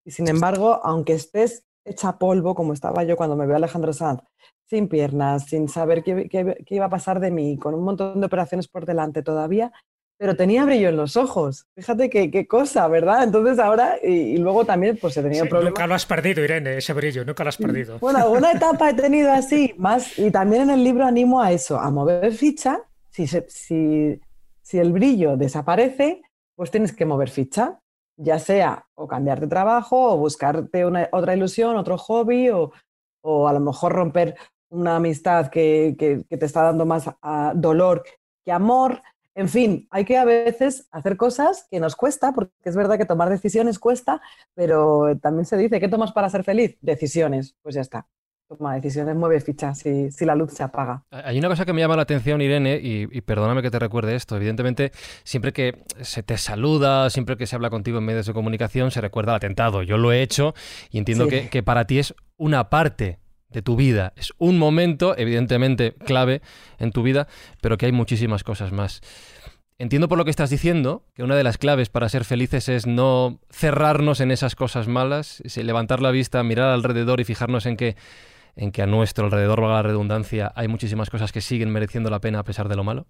[0.05, 3.93] Y sin embargo, aunque estés hecha polvo, como estaba yo cuando me veo a Alejandro
[3.93, 4.21] Sanz,
[4.65, 8.25] sin piernas, sin saber qué, qué iba a pasar de mí, con un montón de
[8.25, 9.71] operaciones por delante todavía,
[10.21, 11.65] pero tenía brillo en los ojos.
[11.75, 13.23] Fíjate qué, cosa, ¿verdad?
[13.23, 15.71] Entonces ahora, y, luego también, pues he tenido problemas.
[15.71, 17.97] Nunca lo has perdido, Irene, ese brillo, nunca lo has perdido.
[17.97, 21.79] Bueno, alguna etapa he tenido así, más, y también en el libro animo a eso,
[21.79, 22.83] a mover ficha.
[23.09, 24.21] Si, si,
[24.61, 26.21] si el brillo desaparece,
[26.55, 27.79] pues tienes que mover ficha,
[28.15, 32.71] ya sea o cambiar de trabajo, o buscarte una, otra ilusión, otro hobby, o,
[33.23, 34.35] o a lo mejor romper
[34.69, 38.03] una amistad que, que, te está dando más ah, dolor
[38.45, 39.01] que amor.
[39.33, 43.05] En fin, hay que a veces hacer cosas que nos cuesta, porque es verdad que
[43.05, 44.21] tomar decisiones cuesta,
[44.53, 46.77] pero también se dice, ¿qué tomas para ser feliz?
[46.81, 48.07] Decisiones, pues ya está.
[48.49, 51.05] Toma decisiones, mueve fichas si, si la luz se apaga.
[51.09, 54.35] Hay una cosa que me llama la atención, Irene, y, perdóname que te recuerde esto.
[54.35, 54.91] Evidentemente,
[55.23, 58.99] siempre que se te saluda, siempre que se habla contigo en medios de comunicación, se
[58.99, 59.83] recuerda al atentado.
[59.83, 60.53] Yo lo he hecho
[60.89, 63.20] y entiendo que, que para ti es una parte
[63.51, 64.13] de tu vida.
[64.15, 66.41] Es un momento, evidentemente, clave
[66.79, 67.27] en tu vida,
[67.61, 69.01] pero que hay muchísimas cosas más.
[69.77, 72.85] Entiendo por lo que estás diciendo que una de las claves para ser felices es
[72.85, 77.95] no cerrarnos en esas cosas malas, levantar la vista, mirar alrededor y fijarnos en que,
[78.55, 82.21] en que a nuestro alrededor, va la redundancia, hay muchísimas cosas que siguen mereciendo la
[82.21, 83.07] pena a pesar de lo malo.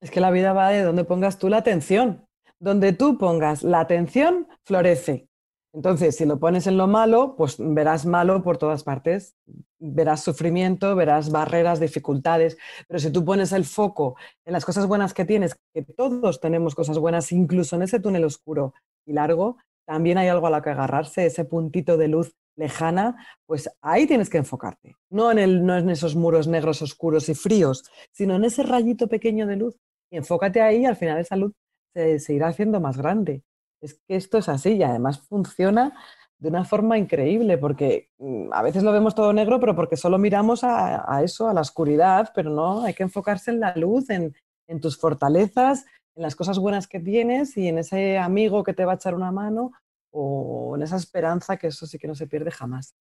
[0.00, 2.24] Es que la vida va de donde pongas tú la atención.
[2.58, 5.29] Donde tú pongas la atención, florece.
[5.72, 9.36] Entonces, si lo pones en lo malo, pues verás malo por todas partes,
[9.78, 12.58] verás sufrimiento, verás barreras, dificultades,
[12.88, 16.74] pero si tú pones el foco en las cosas buenas que tienes, que todos tenemos
[16.74, 18.74] cosas buenas, incluso en ese túnel oscuro
[19.06, 23.16] y largo, también hay algo a lo que agarrarse, ese puntito de luz lejana,
[23.46, 28.34] pues ahí tienes que enfocarte, no en, el, esos muros negros oscuros y fríos, sino
[28.34, 29.76] en ese rayito pequeño de luz.
[30.10, 31.52] Enfócate ahí y al final esa luz
[31.94, 33.42] se irá haciendo más grande.
[33.80, 35.94] Es que esto es así y además funciona
[36.38, 40.18] de una forma increíble, porque mm, a veces lo vemos todo negro, pero porque solo
[40.18, 44.34] miramos a, eso, a la oscuridad, pero no, hay que enfocarse en la luz, en,
[44.66, 45.84] en, tus fortalezas,
[46.16, 49.14] en las cosas buenas que tienes y en ese amigo que te va a echar
[49.14, 49.72] una mano
[50.10, 52.94] o en esa esperanza que eso sí que no se pierde jamás.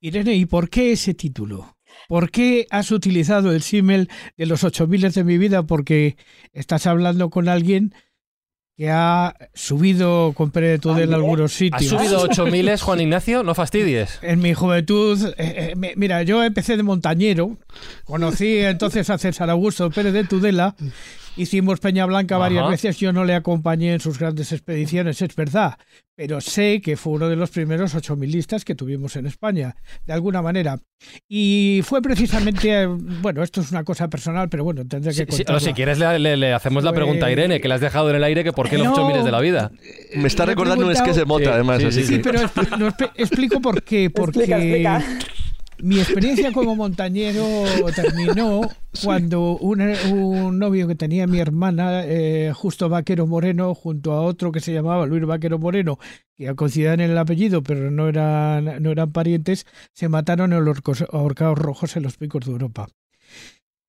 [0.00, 1.78] Irene, ¿y por qué ese título?
[2.08, 5.64] ¿Por qué has utilizado el símil de los ocho miles de mi vida?
[5.64, 6.16] Porque
[6.52, 7.94] estás hablando con alguien
[8.76, 11.92] que ha subido con Pérez Tudela a algunos sitios.
[11.92, 13.42] ¿Ha subido 8000 Juan Ignacio?
[13.42, 14.18] No fastidies.
[14.20, 17.56] En mi juventud, eh, eh, mira, yo empecé de montañero,
[18.04, 20.74] conocí entonces a César Augusto Pérez de Tudela,
[21.36, 25.78] hicimos Peña Blanca varias veces, yo no le acompañé en sus grandes expediciones, es verdad,
[26.16, 29.76] pero sé que fue uno de los primeros ocho milistas que tuvimos en España,
[30.06, 30.78] de alguna manera.
[31.28, 35.72] Y fue precisamente, bueno, esto es una cosa personal, pero bueno, tendré que sí, si
[35.74, 38.52] quieres le, hacemos la pregunta a Irene, que le has dejado en el aire, que
[38.52, 39.70] por qué los ocho miles de la vida.
[40.14, 41.82] Me está recordando un esquí de mota, además.
[41.90, 42.40] Sí, sí, pero
[43.14, 44.08] explico por qué.
[44.08, 44.86] Porque
[45.82, 47.44] mi experiencia como montañero
[47.94, 48.62] terminó
[49.04, 54.60] cuando un, novio que tenía mi hermana, eh, Justo Vaquero Moreno, junto a otro que
[54.60, 55.98] se llamaba Luis Vaquero Moreno,
[56.36, 60.78] que coincidían en el apellido, pero no eran, no eran parientes, se mataron en los
[61.12, 62.88] ahorcados rojos en los picos de Europa.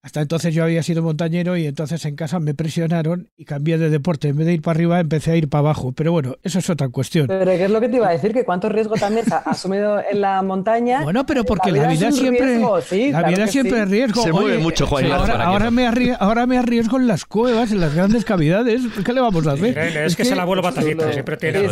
[0.07, 3.89] Hasta entonces yo había sido montañero y entonces en casa me presionaron y cambié de
[3.89, 4.29] deporte.
[4.29, 5.91] En vez de ir para arriba, empecé a ir para abajo.
[5.91, 7.27] Pero bueno, eso es otra cuestión.
[7.27, 8.31] Pero ¿qué es lo que te iba a decir?
[8.31, 11.03] Que cuánto riesgo también se ha asumido en la montaña.
[11.03, 12.57] Bueno, pero porque la vida, siempre,
[13.11, 14.23] la vida siempre es riesgo.
[14.23, 15.11] Se mueve mucho, Juan.
[15.11, 18.83] ahora, me arriesgo, ahora me arriesgo en las cuevas, en las grandes cavidades.
[19.03, 19.77] ¿Qué le vamos a hacer?
[19.77, 21.67] Es, que, es el abuelo batallito, siempre tiene.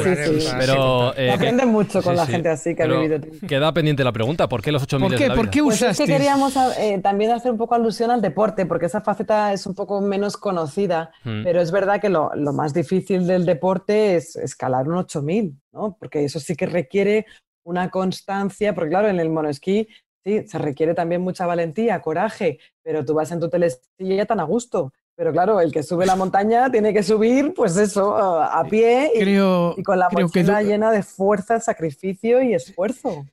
[0.59, 3.17] Pero eh, aprende mucho con la gente así que ha vivido.
[3.47, 5.85] Queda pendiente la pregunta: ¿por qué los 8.000 ¿Por qué, ¿Por qué usaste?
[5.85, 9.53] Pues es que queríamos eh, también hacer un poco alusión al deporte, porque esa faceta
[9.53, 11.43] es un poco menos conocida, hmm.
[11.43, 15.95] pero es verdad que lo, más difícil del deporte es escalar un 8000, ¿no?
[15.99, 17.25] Porque eso sí que requiere
[17.63, 19.87] una constancia, porque claro, en el monoesquí
[20.23, 24.43] sí, se requiere también mucha valentía, coraje, pero tú vas en tu telesilla tan a
[24.43, 24.91] gusto.
[25.17, 29.83] Pero claro, el que sube la montaña tiene que subir, pues eso, a pie y,
[29.83, 33.25] con la mochila llena de fuerza, sacrificio y esfuerzo.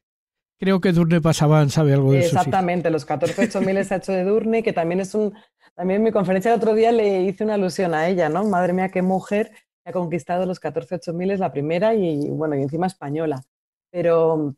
[0.62, 2.36] Creo que Durne Pasaban sabe algo de eso.
[2.36, 5.34] Exactamente, los 14 8000 se ha hecho de Durne, que también es un.
[5.74, 8.44] También en mi conferencia el otro día le hice una alusión a ella, ¿no?
[8.44, 9.50] Madre mía, qué mujer
[9.84, 13.42] ha conquistado los 14 8000 la primera y, bueno, y encima española.
[13.90, 14.54] Pero,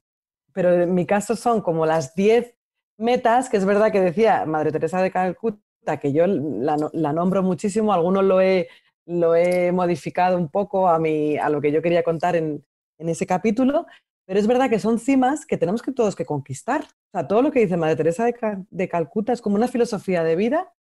[0.52, 2.55] pero en mi caso son como las 10
[2.98, 7.42] metas, que es verdad que decía Madre Teresa de Calcuta, que yo la, la nombro
[7.42, 8.68] muchísimo, algunos lo he,
[9.07, 12.62] lo he modificado un poco a, mi, a lo que yo quería contar en,
[12.98, 13.86] en ese capítulo,
[14.27, 16.83] pero es verdad que son cimas que tenemos que todos que conquistar.
[16.83, 18.27] O sea, todo lo que dice Madre Teresa
[18.70, 20.72] de, Calcuta es como una filosofía de vida,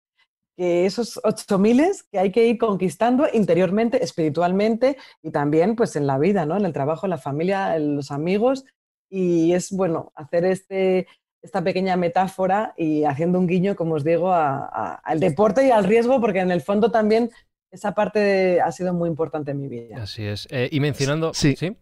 [0.55, 6.07] que esos ocho miles que hay que ir conquistando interiormente, espiritualmente y también pues en
[6.07, 6.55] la vida, ¿no?
[6.55, 8.63] En el trabajo, en la familia, en los amigos.
[9.09, 11.07] Y es bueno hacer este,
[11.41, 16.21] esta pequeña metáfora y haciendo un guiño, como os digo, al deporte y al riesgo,
[16.21, 17.29] porque en el fondo también
[17.71, 20.01] esa parte ha sido muy importante en mi vida.
[20.01, 20.47] Así es.
[20.51, 21.33] Eh, y mencionando...
[21.33, 21.55] Sí.
[21.55, 21.75] ¿sí?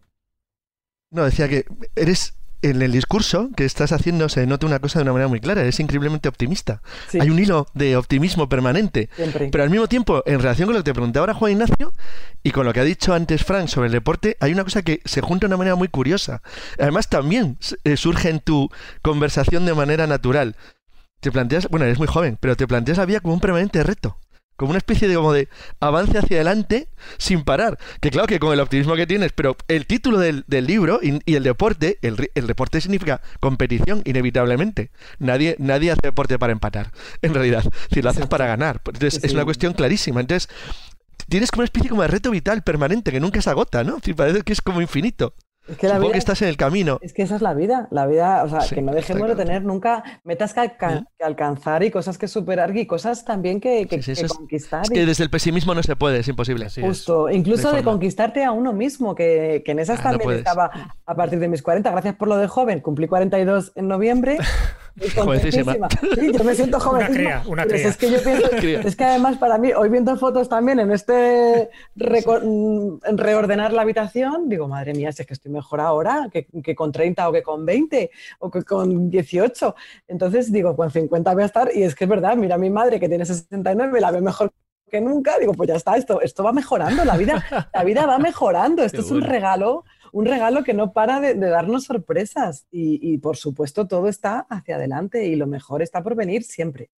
[1.12, 5.02] No, decía que eres en el discurso que estás haciendo se nota una cosa de
[5.02, 6.80] una manera muy clara, eres increíblemente optimista.
[7.20, 9.10] Hay un hilo de optimismo permanente.
[9.50, 11.92] Pero al mismo tiempo, en relación con lo que te preguntaba ahora Juan Ignacio
[12.42, 15.02] y con lo que ha dicho antes Frank sobre el deporte, hay una cosa que
[15.04, 16.40] se junta de una manera muy curiosa.
[16.78, 18.70] Además, también eh, surge en tu
[19.02, 20.56] conversación de manera natural.
[21.20, 24.16] Te planteas, bueno, eres muy joven, pero te planteas la vida como un permanente reto
[24.56, 25.48] como una especie de, como de
[25.80, 26.88] avance hacia adelante
[27.18, 27.78] sin parar.
[28.00, 31.42] Que claro que con el optimismo que tienes, pero el título del, libro y, el
[31.42, 34.90] deporte, el, el, deporte significa competición, inevitablemente.
[35.18, 36.92] Nadie, nadie hace deporte para empatar,
[37.22, 37.64] en realidad.
[37.92, 38.80] Si lo haces para ganar.
[38.86, 40.20] Entonces, es una cuestión clarísima.
[40.20, 40.48] Entonces,
[41.28, 43.98] tienes como una especie como de reto vital permanente que nunca se agota, ¿no?
[44.04, 45.34] Si parece que es como infinito.
[45.68, 46.98] Es que la vida, que estás en el camino.
[47.02, 49.62] Es que esa es la vida, la vida, o sea, que no dejemos de tener
[49.64, 50.72] nunca metas que,
[51.20, 53.86] alcanzar y cosas que superar y cosas también que,
[54.28, 54.82] conquistar.
[54.82, 56.68] Es que desde el pesimismo no se puede, es imposible.
[56.80, 60.70] Justo, incluso de, conquistarte a uno mismo, que, en esas ah, también estaba
[61.06, 61.90] a partir de mis 40.
[61.90, 64.38] Gracias por lo de joven, cumplí 42 en noviembre.
[66.14, 67.26] Sí, yo me siento joven.
[67.46, 70.92] Una Es que yo pienso, es que además para mí, hoy viendo fotos también en
[70.92, 76.74] este reordenar la habitación, digo, madre mía, si es que estoy mejor ahora que, que,
[76.74, 79.74] con 30 o que con 20 o que con 18.
[80.08, 82.70] Entonces digo, con 50 voy a estar, y es que es verdad, mira a mi
[82.70, 84.52] madre que tiene 69, la ve mejor
[84.90, 88.18] que nunca, digo, pues ya está, esto, esto va mejorando, la vida, la vida va
[88.18, 93.36] mejorando, esto es un regalo un regalo que no para de, darnos sorpresas y, por
[93.36, 96.90] supuesto todo está hacia adelante y lo mejor está por venir siempre.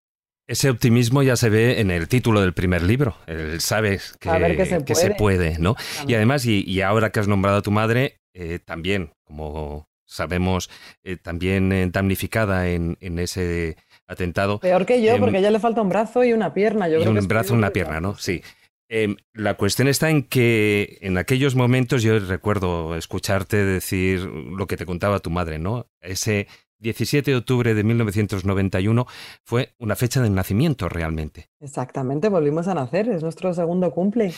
[0.46, 3.16] Ese optimismo ya se ve en el título del primer libro.
[3.26, 5.58] El sabes que, se, puede.
[5.58, 5.74] ¿no?
[6.06, 10.68] Y además, y, ahora que has nombrado a tu madre, eh, también, como sabemos,
[11.02, 14.60] eh, también damnificada en, en, ese atentado.
[14.60, 16.88] Peor que yo, em, porque a ella le falta un brazo y una pierna.
[16.88, 18.16] Yo y un brazo y una pierna, ¿no?
[18.16, 18.42] Sí.
[18.88, 24.76] Em, la cuestión está en que en aquellos momentos yo recuerdo escucharte decir lo que
[24.76, 25.86] te contaba tu madre, ¿no?
[26.00, 26.48] Ese
[26.80, 29.06] 17 de octubre de 1991
[29.44, 31.48] fue una fecha de nacimiento realmente.
[31.60, 34.34] Exactamente, volvimos a nacer, es nuestro segundo cumple.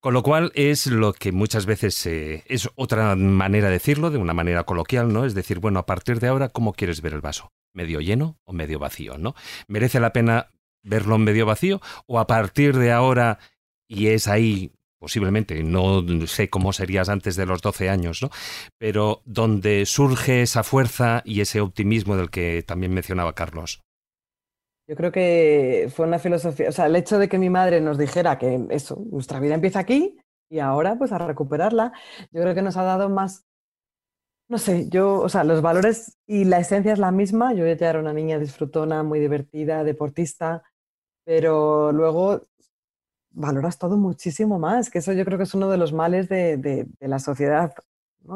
[0.00, 4.18] Con lo cual es lo que muchas veces eh, es otra manera de decirlo, de
[4.18, 5.24] una manera coloquial, ¿no?
[5.24, 7.52] Es decir, bueno, a partir de ahora, ¿cómo quieres ver el vaso?
[7.72, 9.34] ¿Medio lleno o medio vacío, ¿no?
[9.66, 10.50] ¿Merece la pena
[10.82, 13.38] verlo en medio vacío o a partir de ahora
[13.94, 14.72] y es ahí
[15.04, 18.30] posiblemente, no sé cómo serías antes de los 12 años, ¿no?
[18.78, 23.82] Pero donde surge esa fuerza y ese optimismo del que también mencionaba Carlos.
[24.88, 27.98] Yo creo que fue una filosofía, o sea, el hecho de que mi madre nos
[27.98, 30.16] dijera que eso, nuestra vida empieza aquí
[30.50, 31.92] y ahora pues a recuperarla,
[32.32, 33.44] yo creo que nos ha dado más,
[34.48, 37.90] no sé, yo, o sea, los valores y la esencia es la misma, yo ya
[37.90, 40.62] era una niña disfrutona, muy divertida, deportista,
[41.26, 42.42] pero luego
[43.34, 46.86] valoras todo muchísimo más, que eso yo creo que es uno de los males de,
[47.00, 47.74] la sociedad,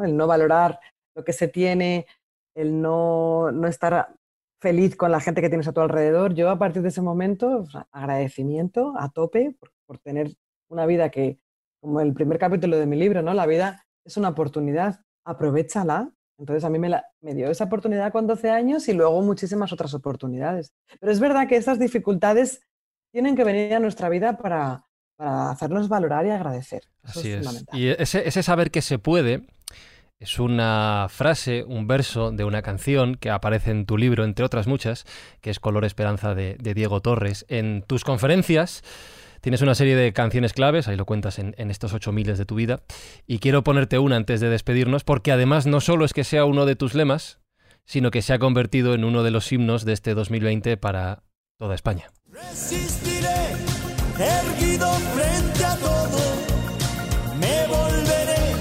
[0.03, 0.81] el no valorar
[1.15, 2.07] lo que se tiene,
[2.55, 4.15] el no, estar
[4.61, 6.35] feliz con la gente que tienes a tu alrededor.
[6.35, 10.35] Yo a partir de ese momento, agradecimiento a tope por, tener
[10.69, 11.39] una vida que,
[11.81, 13.33] como el primer capítulo de mi libro, ¿no?
[13.33, 16.13] la vida es una oportunidad, aprovechala.
[16.39, 16.91] Entonces a mí me,
[17.21, 20.73] me dio esa oportunidad con 12 años y luego muchísimas otras oportunidades.
[21.01, 22.61] Pero es verdad que esas dificultades
[23.13, 24.88] tienen que venir a nuestra vida para,
[25.19, 26.85] para hacernos valorar y agradecer.
[27.03, 27.65] Así es.
[27.73, 29.43] Y ese, saber que se puede
[30.21, 34.67] es una frase, un verso de una canción que aparece en tu libro, entre otras
[34.67, 35.05] muchas,
[35.41, 37.45] que es Color Esperanza de, Diego Torres.
[37.49, 38.83] En tus conferencias
[39.41, 42.45] tienes una serie de canciones claves, ahí lo cuentas en, en, estos ocho miles de
[42.45, 42.83] tu vida,
[43.27, 46.65] y quiero ponerte una antes de despedirnos, porque además no solo es que sea uno
[46.65, 47.41] de tus lemas,
[47.85, 51.23] sino que se ha convertido en uno de los himnos de este 2020 para
[51.59, 52.11] toda España
[54.19, 56.19] erguido frente a todo,
[57.39, 58.55] me volveré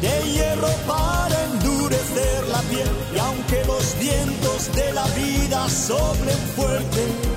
[0.00, 2.90] de hierro para endurecer la piel.
[3.14, 7.31] Y aunque los vientos de la vida soplen fuerte,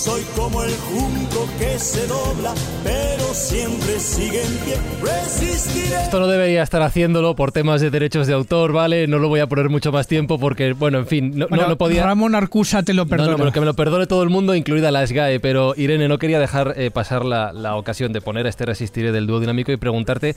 [0.00, 4.76] soy como el junco que se dobla, pero siempre sigue en pie.
[5.02, 6.04] Resistiré.
[6.04, 9.06] Esto no debería estar haciéndolo por temas de derechos de autor, ¿vale?
[9.08, 12.02] No lo voy a poner mucho más tiempo porque, bueno, en fin, no, no, podía.
[12.02, 13.32] Ramón Arcusa te lo perdona.
[13.32, 15.38] No, no, pero que me lo perdone todo el mundo, incluida la SGAE.
[15.38, 19.26] Pero Irene, no quería dejar eh, pasar la, la, ocasión de poner este Resistiré del
[19.26, 20.34] dúo dinámico y preguntarte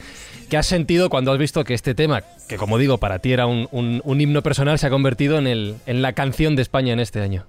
[0.50, 3.46] qué has sentido cuando has visto que este tema, que como digo, para ti era
[3.46, 6.92] un, un, un himno personal, se ha convertido en, el, en la canción de España
[6.92, 7.46] en este año.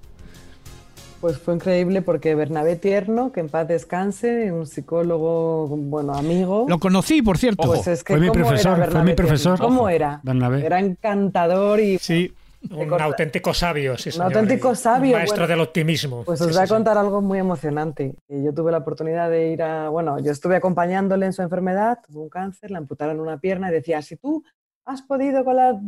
[1.24, 6.66] Pues fue increíble porque Bernabé Tierno, que en paz descanse, un psicólogo, bueno, amigo.
[6.68, 7.62] Lo conocí, por cierto.
[7.62, 9.58] Pues es que, fue mi profesor, fue mi profesor.
[9.58, 10.20] ¿Cómo era?
[10.22, 10.66] Bernabé.
[10.66, 11.96] Era encantador y...
[11.96, 12.30] Sí.
[12.70, 14.32] Un auténtico sabio, sí, señor.
[14.32, 15.16] Un auténtico sabio.
[15.16, 16.24] maestro del optimismo.
[16.24, 18.16] Pues os voy a contar algo muy emocionante.
[18.28, 19.88] Yo tuve la oportunidad de ir a.
[19.88, 23.72] Bueno, yo estuve acompañándole en su enfermedad, tuvo un cáncer, le amputaron una pierna y
[23.72, 24.44] decía: si tú
[24.84, 25.80] has podido con la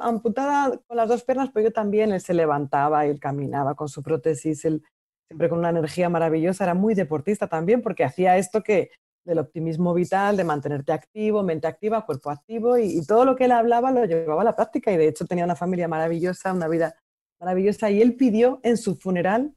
[0.00, 2.12] amputada con las dos piernas, pues yo también.
[2.12, 4.82] Él se levantaba, él caminaba con su prótesis, él
[5.28, 6.64] siempre con una energía maravillosa.
[6.64, 8.90] Era muy deportista también porque hacía esto que
[9.24, 13.52] del optimismo vital, de mantenerte activo, mente activa, cuerpo activo y, todo lo que él
[13.52, 16.94] hablaba lo llevaba a la práctica y de hecho tenía una familia maravillosa, una vida
[17.40, 19.54] maravillosa y él pidió en su funeral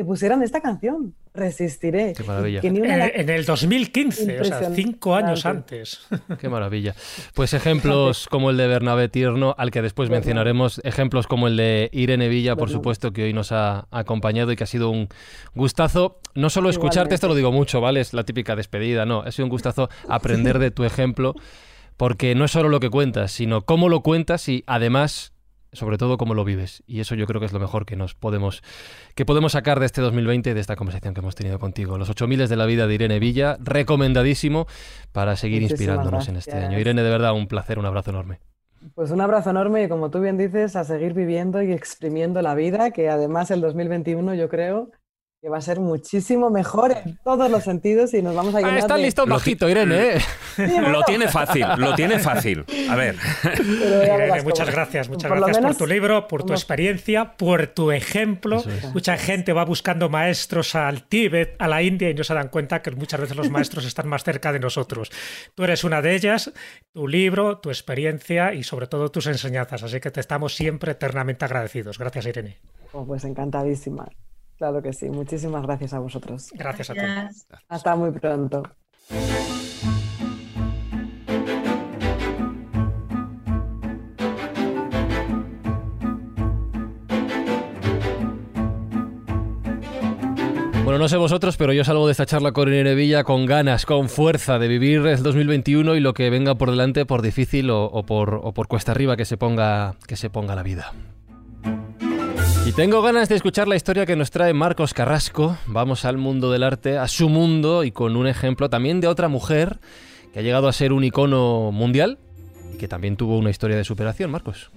[0.00, 2.14] que pusieran esta canción, Resistiré.
[2.16, 2.60] Qué maravilla.
[2.62, 6.00] en el 2015, o sea, cinco años antes.
[6.40, 6.94] Qué maravilla.
[7.34, 11.90] Pues ejemplos como el de Bernabé Tierno, al que después mencionaremos, ejemplos como el de
[11.92, 15.08] Irene Villa, por supuesto, que hoy nos ha acompañado y que ha sido un
[15.54, 18.00] gustazo, no solo escucharte, esto lo digo mucho, ¿vale?
[18.00, 21.34] Es la típica despedida, no, ha sido un gustazo aprender de tu ejemplo,
[21.98, 25.34] porque no es solo lo que cuentas, sino cómo lo cuentas y además
[25.72, 26.82] sobre todo cómo lo vives.
[26.86, 28.62] Y eso yo creo que es lo mejor que nos podemos,
[29.14, 31.98] que podemos sacar de este 2020, de esta conversación que hemos tenido contigo.
[31.98, 34.66] Los 8000 de la vida de Irene Villa, recomendadísimo
[35.12, 36.78] para seguir inspirándonos en este año.
[36.78, 38.40] Irene, de verdad, un placer, un abrazo enorme.
[38.94, 42.54] Pues un abrazo enorme y como tú bien dices, a seguir viviendo y exprimiendo la
[42.54, 44.90] vida, que además el 2021 yo creo
[45.40, 48.60] que va a ser muchísimo mejor en todos los sentidos y nos vamos a ah,
[48.60, 50.16] llenar ah, está listo bajito, Irene.
[50.16, 50.20] ¿eh?
[50.90, 52.66] Lo tiene fácil, lo tiene fácil.
[52.90, 53.16] A ver.
[53.58, 58.62] Irene, muchas gracias, muchas gracias por tu libro, por tu experiencia, por tu ejemplo.
[58.92, 62.82] Mucha gente va buscando maestros al Tíbet, a la India y no se dan cuenta
[62.82, 65.10] que muchas veces los maestros están más cerca de nosotros.
[65.54, 66.52] Tú eres una de ellas,
[66.92, 69.82] tu libro, tu experiencia y sobre todo tus enseñanzas.
[69.84, 71.98] Así que te estamos siempre eternamente agradecidos.
[71.98, 72.58] Gracias, Irene.
[72.92, 74.06] Oh, pues encantadísima.
[74.60, 75.08] Claro que sí.
[75.08, 76.50] Muchísimas gracias a vosotros.
[76.52, 77.00] Gracias a ti.
[77.66, 78.62] Hasta muy pronto.
[90.84, 93.86] Bueno, no sé vosotros, pero yo salgo de esta charla con Irene Villa con ganas,
[93.86, 98.04] con fuerza de vivir el 2021 y lo que venga por delante, por difícil o,
[98.04, 100.92] por, o por cuesta arriba que se ponga, que se ponga la vida.
[102.66, 105.56] Y tengo ganas de escuchar la historia que nos trae Marcos Carrasco.
[105.66, 109.28] Vamos al mundo del arte, a su mundo y con un ejemplo también de otra
[109.28, 109.80] mujer
[110.32, 112.18] que ha llegado a ser un icono mundial
[112.72, 114.70] y que también tuvo una historia de superación, Marcos.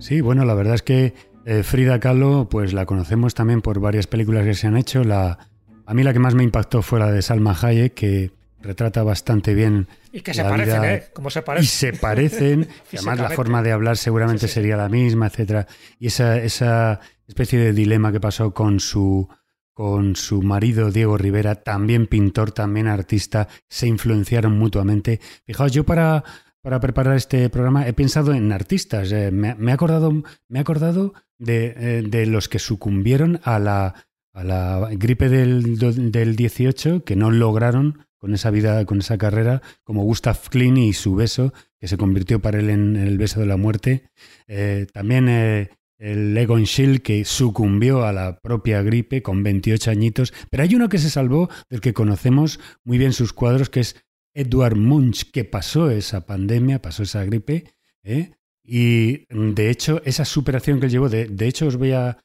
[0.00, 4.06] Sí, bueno, la verdad es que eh, Frida Kahlo, pues la conocemos también por varias
[4.06, 5.04] películas que se han hecho.
[5.04, 5.38] La,
[5.86, 8.30] a mí la que más me impactó fue la de Salma Hayek, que
[8.64, 9.86] retrata bastante bien.
[10.12, 11.04] Y que se parecen, ¿eh?
[11.12, 11.64] Como se parecen.
[11.64, 12.68] Y se parecen.
[12.92, 15.66] además, la forma de hablar seguramente sería la misma, etcétera.
[15.98, 19.28] Y esa, esa especie de dilema que pasó con su,
[19.72, 25.20] con su marido Diego Rivera, también pintor, también artista, se influenciaron mutuamente.
[25.44, 26.24] Fijaos, yo para,
[26.62, 29.12] para preparar este programa he pensado en artistas.
[29.12, 30.10] Eh, me, he acordado,
[30.48, 33.94] me he acordado de, eh, de los que sucumbieron a la,
[34.32, 35.78] a la gripe del,
[36.10, 40.94] del 18, que no lograron con esa vida, con esa carrera, como Gustav Klein y
[40.94, 44.04] su beso, que se convirtió para él en el beso de la muerte.
[44.46, 45.68] Eh, también eh,
[45.98, 50.32] el Egon Schill, que sucumbió a la propia gripe con 28 añitos.
[50.48, 53.94] Pero hay uno que se salvó, del que conocemos muy bien sus cuadros, que es
[54.32, 57.74] Edward Munch, que pasó esa pandemia, pasó esa gripe.
[58.04, 58.30] ¿eh?
[58.64, 62.16] Y de hecho, esa superación que él llevó, de, de hecho, os voy a.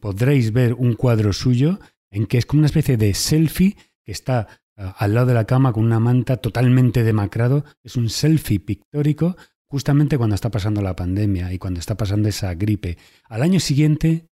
[0.00, 1.78] podréis ver un cuadro suyo
[2.10, 5.72] en que es como una especie de selfie que está al lado de la cama
[5.72, 7.64] con una manta totalmente demacrado.
[7.82, 9.36] Es un selfie pictórico
[9.72, 12.98] justamente cuando está pasando la pandemia y cuando está pasando esa gripe.
[13.28, 14.28] Al año siguiente,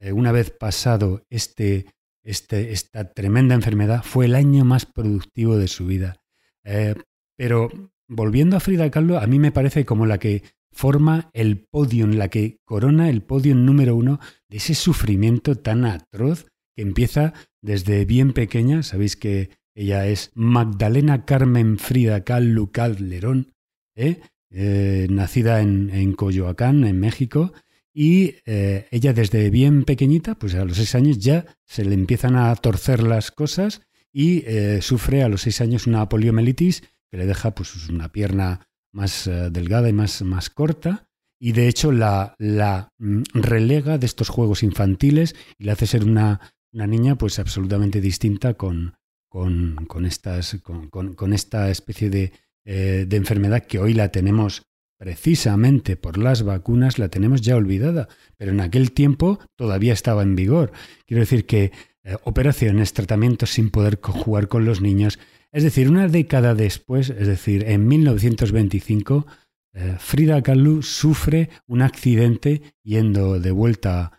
[0.00, 1.86] eh, una vez pasado este,
[2.24, 6.20] este, esta tremenda enfermedad, fue el año más productivo de su vida.
[6.64, 6.96] Eh,
[7.36, 7.68] pero
[8.08, 12.28] volviendo a Frida Kahlo, a mí me parece como la que forma el podio, la
[12.28, 14.18] que corona el podio número uno
[14.48, 17.32] de ese sufrimiento tan atroz que empieza
[17.62, 18.82] desde bien pequeña.
[18.82, 23.52] Sabéis que ella es Magdalena Carmen Frida Kahlo Calderón,
[23.94, 24.20] ¿eh?
[24.52, 27.52] Eh, nacida en, Coyoacán, en México,
[27.94, 32.34] y eh, ella desde bien pequeñita, pues a los seis años ya se le empiezan
[32.36, 34.42] a torcer las cosas y
[34.80, 39.88] sufre a los seis años una poliomielitis que le deja pues, una pierna más delgada
[39.88, 41.06] y más, más corta.
[41.38, 46.04] Y de hecho la, la mm, relega de estos juegos infantiles y le hace ser
[46.04, 46.40] una,
[46.72, 48.94] una niña pues absolutamente distinta con,
[49.30, 52.32] con, con, estas, con, con esta especie de,
[52.66, 54.62] eh, de enfermedad que hoy la tenemos
[54.98, 60.34] precisamente por las vacunas, la tenemos ya olvidada, pero en aquel tiempo todavía estaba en
[60.34, 60.72] vigor.
[61.06, 61.70] Quiero decir que
[62.02, 65.18] eh, operaciones, tratamientos sin poder jugar con los niños,
[65.52, 69.26] es decir, una década después, es decir, en 1925,
[69.72, 74.10] Eh, Frida Kahlo sufre un accidente yendo de vuelta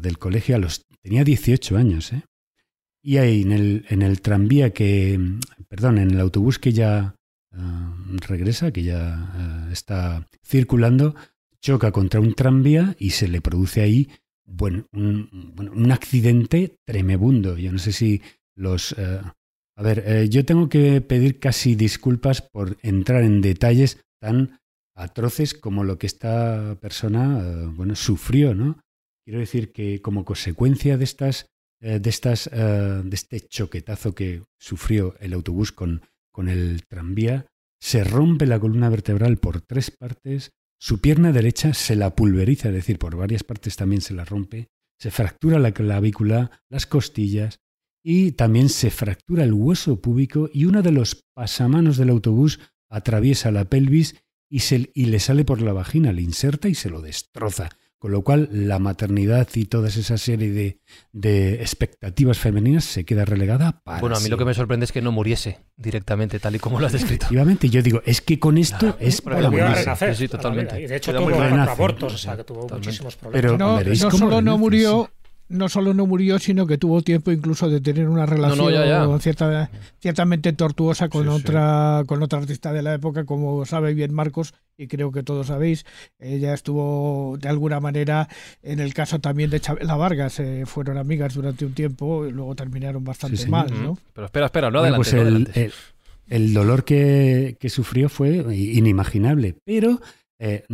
[0.00, 0.84] del colegio a los...
[1.00, 2.24] tenía 18 años, ¿eh?
[3.02, 5.18] Y ahí en el, en el tranvía que,
[5.68, 7.16] perdón, en el autobús que ya
[8.28, 11.14] regresa, que ya está circulando,
[11.60, 14.08] choca contra un tranvía y se le produce ahí
[14.44, 17.56] bueno, un, un accidente tremebundo.
[17.56, 18.22] Yo no sé si
[18.56, 18.94] los...
[18.98, 19.20] Eh,
[19.74, 24.60] a ver, eh, yo tengo que pedir casi disculpas por entrar en detalles tan
[24.94, 28.78] atroces como lo que esta persona, eh, bueno, sufrió, ¿no?
[29.24, 31.46] Quiero decir que como consecuencia de estas,
[31.82, 37.46] de estas, de este choquetazo que sufrió el autobús con, con el tranvía,
[37.80, 42.74] se rompe la columna vertebral por tres partes, su pierna derecha se la pulveriza, es
[42.74, 44.68] decir, por varias partes también se la rompe,
[44.98, 47.60] se fractura la clavícula, las costillas
[48.04, 53.50] y también se fractura el hueso púbico y uno de los pasamanos del autobús atraviesa
[53.50, 54.16] la pelvis
[54.48, 57.70] y, se, y le sale por la vagina, le inserta y se lo destroza.
[58.02, 60.76] Con lo cual la maternidad y toda esa serie
[61.12, 64.00] de, expectativas femeninas se queda relegada para.
[64.00, 66.80] Bueno, a mí lo que me sorprende es que no muriese directamente, tal y como
[66.80, 67.26] lo has descrito.
[67.26, 70.16] Efectivamente, yo digo, es que con esto es para morirse.
[70.16, 70.82] Sí, totalmente.
[70.82, 73.40] Y de hecho tuvo abortos, o sea, que tuvo muchísimos problemas.
[73.40, 75.08] Pero no, no solo no murió,
[75.52, 80.52] no solo no murió, sino que tuvo tiempo incluso de tener una relación Cierta, ciertamente
[80.52, 85.12] tortuosa con otra con otra artista de la época, como sabe bien Marcos, y creo
[85.12, 85.84] que todos sabéis.
[86.18, 88.28] Ella estuvo de alguna manera
[88.62, 92.54] en el caso también de Chabela Vargas, eh, fueron amigas durante un tiempo y luego
[92.54, 93.98] terminaron bastante mal, ¿no?
[94.12, 94.96] Pero espera, espera, no adelante.
[94.96, 95.72] Pues el,
[96.28, 100.00] el, dolor que, que sufrió fue inimaginable, pero
[100.44, 100.64] eh,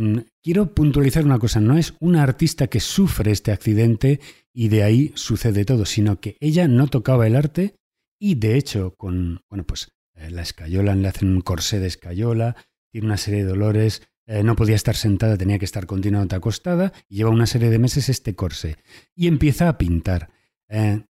[0.41, 4.19] quiero puntualizar una cosa, no es una artista que sufre este accidente
[4.59, 7.77] y de ahí sucede todo, sino que ella no tocaba el arte
[8.19, 12.57] y de hecho con, bueno, pues eh, la escayola, le hacen un corsé de escayola,
[12.91, 16.91] tiene una serie de dolores, eh, no podía estar sentada, tenía que estar continuamente acostada
[17.07, 18.75] y lleva una serie de meses este corsé
[19.15, 20.29] y empieza a pintar.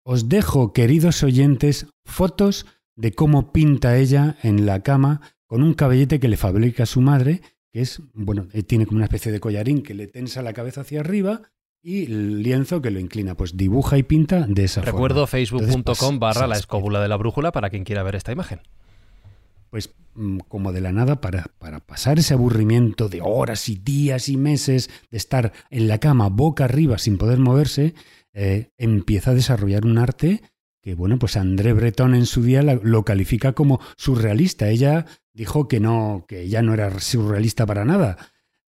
[0.03, 2.65] os dejo, queridos oyentes, fotos
[2.97, 7.39] de cómo pinta ella en la cama con un cabellete que le fabrica su madre
[7.71, 10.81] que es, bueno, eh, tiene como una especie de collarín que le tensa la cabeza
[10.81, 11.43] hacia arriba
[11.81, 14.91] y el lienzo que lo inclina, pues dibuja y pinta de esa forma.
[14.91, 18.61] Recuerdo facebook.com pues, barra la escóbula de la brújula para quien quiera ver esta imagen.
[19.69, 24.29] Pues mm, como de la nada, para, para pasar ese aburrimiento de horas y días
[24.29, 27.93] y meses de estar en la cama boca arriba sin poder moverse,
[28.33, 30.41] eh, empieza a desarrollar un arte
[30.81, 34.69] que, bueno, pues André Breton en su día lo califica como surrealista.
[34.69, 38.17] Ella dijo que no, que ya no era surrealista para nada.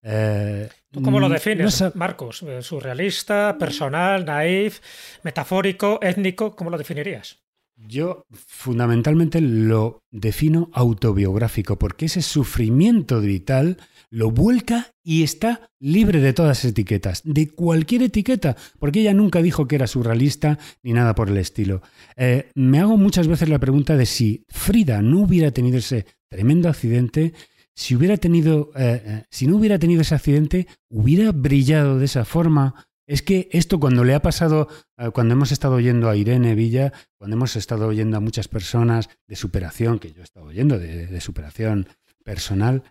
[0.04, 2.44] Eh, ¿Tú cómo lo mm, defines, Marcos?
[2.44, 4.82] Eh, ¿Surrealista, personal, naif,
[5.24, 6.54] metafórico, étnico?
[6.54, 7.40] ¿Cómo lo definirías?
[7.88, 13.78] Yo fundamentalmente lo defino autobiográfico, porque ese sufrimiento vital
[14.10, 19.42] lo vuelca y está libre de todas las etiquetas, de cualquier etiqueta, porque ella nunca
[19.42, 21.82] dijo que era surrealista ni nada por el estilo.
[22.18, 26.70] Eh, me hago muchas veces la pregunta de si Frida no hubiera tenido ese tremendo
[26.70, 27.34] accidente,
[27.82, 32.26] si hubiera tenido, eh, eh, si no hubiera tenido ese accidente, hubiera brillado de esa
[32.26, 32.88] forma.
[33.08, 34.70] Es que esto cuando le ha pasado,
[35.14, 39.36] cuando hemos estado oyendo a Irene Villa, cuando hemos estado oyendo a muchas personas de
[39.36, 41.88] superación, que yo he estado oyendo de superación
[42.24, 42.84] personal,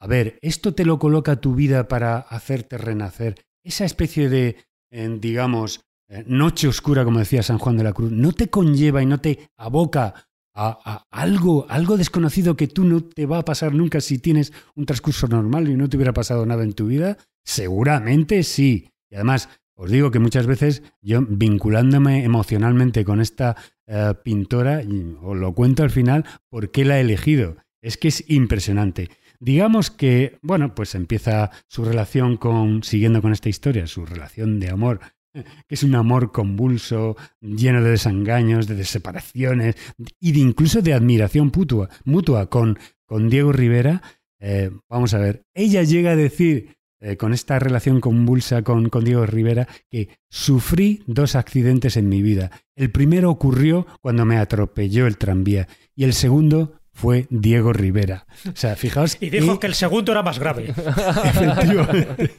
[0.00, 3.36] a ver, esto te lo coloca tu vida para hacerte renacer.
[3.62, 4.56] Esa especie de,
[4.90, 9.06] digamos, eh, noche oscura, como decía San Juan de la Cruz, no te conlleva y
[9.06, 14.18] no te aboca algo, algo desconocido que tú no te va a pasar nunca si
[14.18, 17.16] tienes un transcurso normal y no te hubiera pasado nada en tu vida.
[17.44, 18.90] Seguramente sí.
[19.10, 24.82] Y además, os digo que muchas veces yo vinculándome emocionalmente con esta eh, pintora,
[25.22, 27.56] os lo cuento al final, ¿por qué la he elegido?
[27.80, 29.08] Es que es impresionante.
[29.38, 34.68] Digamos que, bueno, pues empieza su relación con, siguiendo con esta historia, su relación de
[34.68, 35.00] amor,
[35.66, 39.76] que es un amor convulso, lleno de desengaños, de separaciones
[40.20, 41.52] y de incluso de admiración
[42.04, 44.02] mutua, con, con Diego Rivera.
[44.40, 49.04] Eh, vamos a ver, ella llega a decir eh, con esta relación convulsa con, con,
[49.04, 52.50] Diego Rivera que sufrí dos accidentes en mi vida.
[52.74, 58.26] El primero ocurrió cuando me atropelló el tranvía y el segundo fue Diego Rivera.
[58.44, 59.16] O sea, fijaos.
[59.20, 60.64] Y dijo que, el segundo era más grave.
[61.24, 62.32] Efectivamente.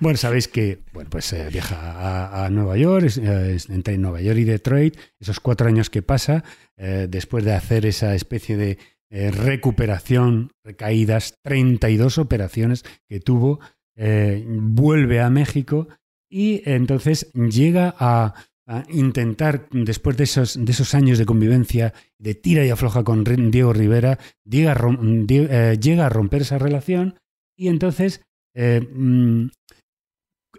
[0.00, 4.44] bueno, sabéis que bueno, pues, eh, viaja a, Nueva York, eh, entre Nueva York y
[4.44, 6.44] Detroit, esos cuatro años que pasa,
[6.76, 8.78] eh, después de hacer esa especie de
[9.10, 13.60] recuperación, recaídas, 32 operaciones que tuvo,
[13.96, 15.88] vuelve a México
[16.28, 18.34] y entonces llega a
[18.66, 23.24] a intentar, después de esos, de esos años de convivencia, de tira y afloja con
[23.50, 24.98] Diego Rivera, llega a,
[25.28, 27.14] eh, llega a romper esa relación
[27.56, 28.22] y entonces
[28.54, 29.48] eh, mm,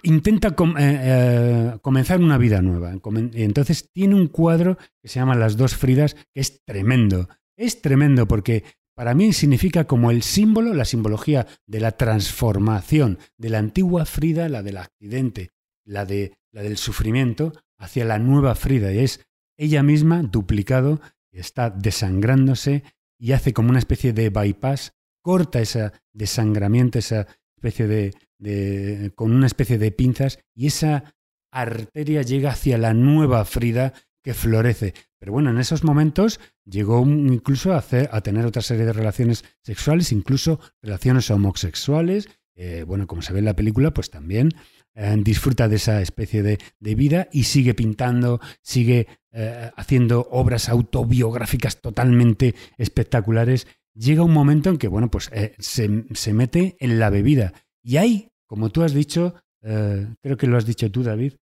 [0.04, 2.94] intenta eh, comenzar una vida nueva.
[3.34, 7.28] Y entonces tiene un cuadro que se llama Las dos Fridas, que es tremendo.
[7.58, 8.64] Es tremendo porque
[8.96, 14.48] para mí significa como el símbolo, la simbología de la transformación de la antigua Frida,
[14.48, 15.52] la del accidente,
[15.86, 18.92] la, de, la del sufrimiento, hacia la nueva Frida.
[18.92, 19.26] Y es
[19.58, 21.02] ella misma duplicado,
[21.32, 22.84] está desangrándose
[23.20, 29.48] y hace como una especie de bypass, corta ese desangramiento, esa especie de, con una
[29.48, 31.16] especie de pinzas y esa
[31.52, 34.94] arteria llega hacia la nueva Frida que florece.
[35.20, 39.44] Pero bueno, en esos momentos llegó incluso a, hacer, a tener otra serie de relaciones
[39.64, 42.30] sexuales, incluso relaciones homosexuales.
[42.56, 44.52] Eh, bueno, como se ve en la película, pues también
[45.00, 51.82] eh, disfruta de esa especie de, vida y sigue pintando, sigue eh, haciendo obras autobiográficas
[51.82, 53.68] totalmente espectaculares.
[53.94, 55.88] Llega un momento en que, bueno, pues eh, se,
[56.34, 57.54] mete en la bebida.
[57.84, 61.34] Y hay, como tú has dicho, creo que lo has dicho tú, David,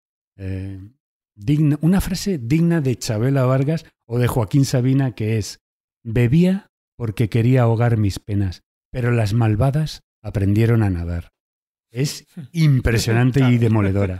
[1.36, 5.62] digna, una frase digna de Chabela Vargas o de Joaquín Sabina que es,
[6.03, 11.35] bebía porque quería ahogar mis penas, pero las malvadas aprendieron a nadar.
[11.96, 14.20] Es impresionante y demoledora.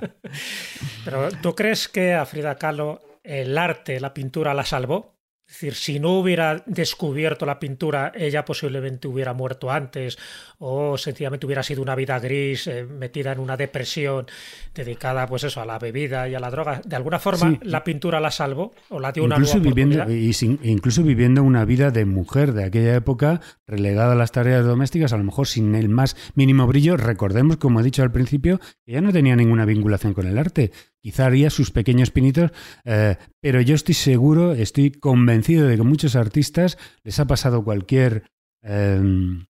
[1.06, 5.15] Pero ¿tú crees que a Frida Kahlo el arte, la pintura la salvó?
[5.48, 10.18] Es decir, si no hubiera descubierto la pintura, ella posiblemente hubiera muerto antes
[10.58, 14.26] o sencillamente hubiera sido una vida gris, eh, metida en una depresión,
[14.74, 16.82] dedicada pues eso, a la bebida y a la droga.
[16.84, 20.34] De alguna forma, la pintura la salvó o la dio una nueva viviendo, y
[20.64, 25.18] Incluso viviendo una vida de mujer de aquella época, relegada a las tareas domésticas, a
[25.18, 26.98] lo mejor sin el más mínimo brillo.
[26.98, 30.72] Recordemos, como he dicho al principio, que ella no tenía ninguna vinculación con el arte
[31.06, 32.50] quizá haría sus pequeños pinitos,
[32.84, 38.24] eh, pero yo estoy seguro, estoy convencido de que muchos artistas les ha pasado cualquier
[38.64, 39.46] em,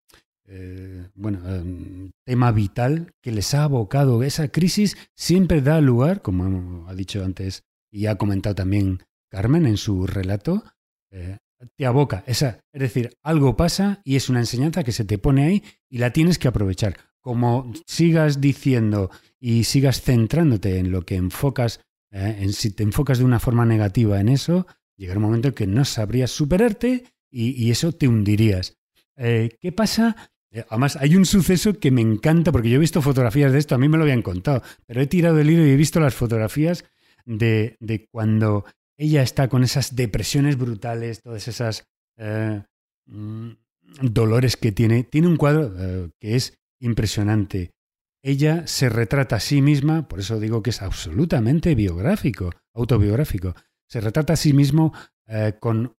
[0.48, 4.24] eh, bueno, em, tema vital que les ha abocado.
[4.24, 9.76] Esa crisis siempre da lugar, como ha dicho antes y ha comentado también Carmen en
[9.76, 10.64] su relato,
[11.12, 11.38] eh,
[11.76, 12.24] te aboca.
[12.26, 15.98] Esa, es decir, algo pasa y es una enseñanza que se te pone ahí y
[15.98, 16.96] la tienes que aprovechar.
[17.20, 21.80] Como sigas diciendo y sigas centrándote en lo que enfocas,
[22.10, 25.54] eh, en si te enfocas de una forma negativa en eso, llegará un momento en
[25.54, 28.76] que no sabrías superarte y, eso te hundirías.
[29.16, 30.30] Eh, ¿Qué pasa?
[30.52, 33.74] Eh, además, hay un suceso que me encanta, porque yo he visto fotografías de esto,
[33.74, 36.14] a mí me lo habían contado, pero he tirado el hilo y he visto las
[36.14, 36.84] fotografías
[37.26, 38.64] de, cuando
[38.96, 41.86] ella está con esas depresiones brutales, todas esas
[43.06, 43.50] mm,
[44.00, 45.04] dolores que tiene.
[45.04, 47.74] Tiene un cuadro que es impresionante
[48.24, 53.54] ella se retrata a sí misma, por eso digo que es absolutamente biográfico, autobiográfico.
[53.86, 54.94] Se retrata a sí mismo
[55.26, 55.94] eh, con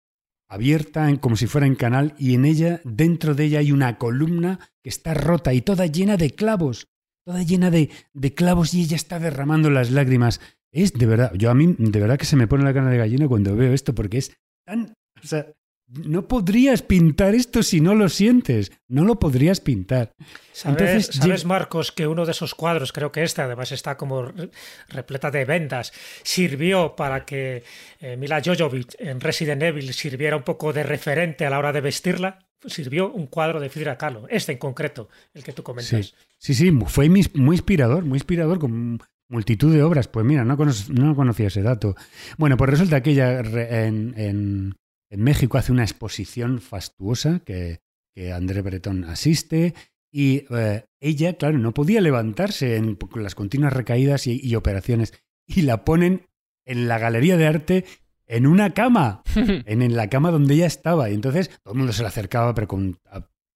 [0.49, 4.59] abierta, como si fuera en canal, y en ella, dentro de ella hay una columna
[4.81, 6.87] que está rota y toda llena de clavos,
[7.23, 10.41] toda llena de clavos y ella está derramando las lágrimas.
[10.71, 12.97] Es de verdad, yo a mí de verdad que se me pone la cara de
[12.97, 14.35] gallina cuando veo esto porque es
[14.65, 14.93] tan,
[15.23, 15.47] o sea,
[15.87, 18.71] no podrías pintar esto si no lo sientes.
[18.87, 20.13] No lo podrías pintar.
[20.51, 24.31] ¿Sabes, ¿sabes Marcos, que uno de esos cuadros, creo que este además está como
[24.89, 25.93] repleta de vendas,
[26.23, 27.63] sirvió para que
[27.99, 31.81] eh, Mila Jojovic en Resident Evil sirviera un poco de referente a la hora de
[31.81, 32.39] vestirla?
[32.65, 36.15] Sirvió un cuadro de Frida Kahlo, este en concreto, el que tú comentas.
[36.39, 38.99] Sí, sí, fue muy inspirador, muy inspirador con
[39.29, 40.07] multitud de obras.
[40.07, 40.57] Pues mira, no,
[40.89, 41.95] no conocía ese dato.
[42.37, 44.75] Bueno, pues resulta que ella en
[45.09, 47.79] en México hace una exposición fastuosa que,
[48.33, 49.73] André Breton asiste
[50.09, 55.13] y eh, ella, claro, no podía levantarse en, con las continuas recaídas y, operaciones
[55.45, 56.25] y la ponen
[56.65, 57.85] en la galería de arte
[58.25, 61.09] en una cama, en, la cama donde ella estaba.
[61.09, 62.97] Y entonces todo el mundo se le acercaba, pero con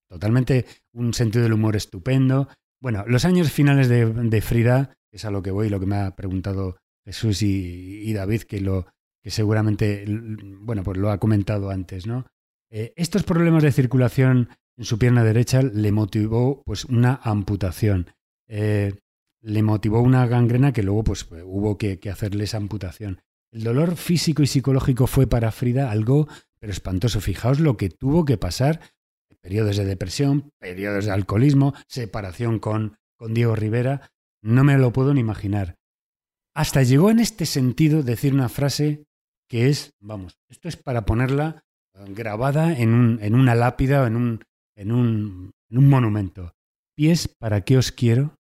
[0.09, 2.49] totalmente un sentido del humor estupendo.
[2.81, 6.15] Bueno, los años finales de, Frida, es a lo que voy, lo que me ha
[6.15, 8.87] preguntado Jesús y David, que lo,
[9.21, 10.05] que seguramente,
[10.61, 12.25] bueno, pues lo ha comentado antes, ¿no?
[12.71, 18.11] Eh, estos problemas de circulación en su pierna derecha le motivó pues una amputación.
[18.47, 18.99] Eh,
[19.41, 23.21] le motivó una gangrena que luego pues hubo que, hacerle esa amputación.
[23.51, 26.27] El dolor físico y psicológico fue para Frida algo
[26.59, 27.21] pero espantoso.
[27.21, 28.81] Fijaos lo que tuvo que pasar.
[29.41, 34.11] Periodos de depresión, periodos de alcoholismo, separación con, con Diego Rivera.
[34.41, 35.75] No me lo puedo ni imaginar.
[36.55, 39.05] Hasta llegó en este sentido decir una frase
[39.49, 41.63] que es, vamos, esto es para ponerla
[41.95, 44.43] eh, grabada en, un, en una lápida o en un,
[44.75, 46.53] en, un, en un monumento.
[46.95, 48.35] Pies, ¿para qué os quiero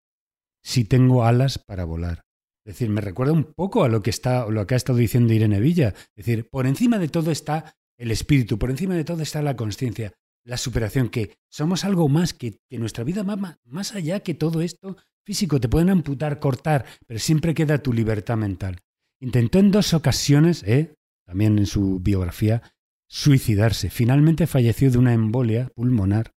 [0.63, 2.23] si tengo alas para volar?
[2.65, 5.33] Es decir, me recuerda un poco a lo que, está, lo que ha estado diciendo
[5.33, 5.93] Irene Villa.
[6.15, 9.55] Es decir, por encima de todo está el espíritu, por encima de todo está la
[9.55, 14.19] conciencia, la superación, que somos algo más, que, que nuestra vida va más, más allá
[14.19, 14.97] que todo esto
[15.27, 15.59] físico.
[15.59, 18.79] Te pueden amputar, cortar, pero siempre queda tu libertad mental.
[19.19, 20.95] Intentó en dos ocasiones, ¿eh?
[21.25, 22.61] también en su biografía,
[23.09, 23.89] suicidarse.
[23.89, 26.33] Finalmente falleció de una embolia pulmonar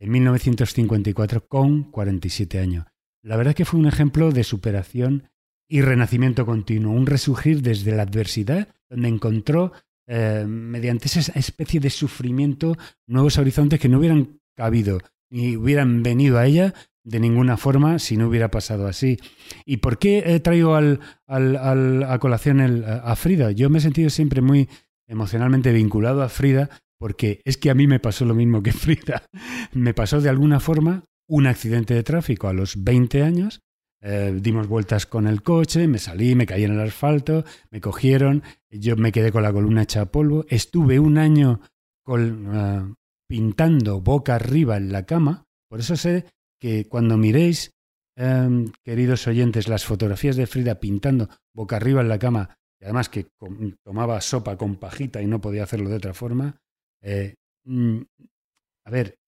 [0.00, 2.86] en 1954 con 47 años.
[3.22, 5.28] La verdad que fue un ejemplo de superación
[5.68, 9.72] y renacimiento continuo, un resurgir desde la adversidad, donde encontró,
[10.06, 16.38] eh, mediante esa especie de sufrimiento, nuevos horizontes que no hubieran cabido ni hubieran venido
[16.38, 16.74] a ella
[17.04, 19.18] de ninguna forma si no hubiera pasado así.
[19.64, 23.50] ¿Y por qué he traído al, a colación a Frida?
[23.52, 24.68] Yo me he sentido siempre muy
[25.06, 29.24] emocionalmente vinculado a Frida porque es que a mí me pasó lo mismo que Frida.
[29.72, 33.62] Me pasó de alguna forma un accidente de tráfico a los 20 años
[34.04, 38.42] eh, dimos vueltas con el coche, me salí, me caí en el asfalto, me cogieron,
[38.68, 40.44] yo me quedé con la columna hecha a polvo.
[40.48, 41.60] Estuve un año
[42.08, 42.94] eh,
[43.28, 45.44] pintando boca arriba en la cama.
[45.68, 46.26] Por eso sé
[46.62, 47.72] que cuando miréis,
[48.16, 53.08] em, queridos oyentes, las fotografías de Frida pintando boca arriba en la cama, y además
[53.08, 53.26] que
[53.82, 56.60] tomaba sopa con pajita y no podía hacerlo de otra forma,
[57.02, 57.34] eh,
[57.64, 58.02] mm,
[58.86, 59.18] a ver,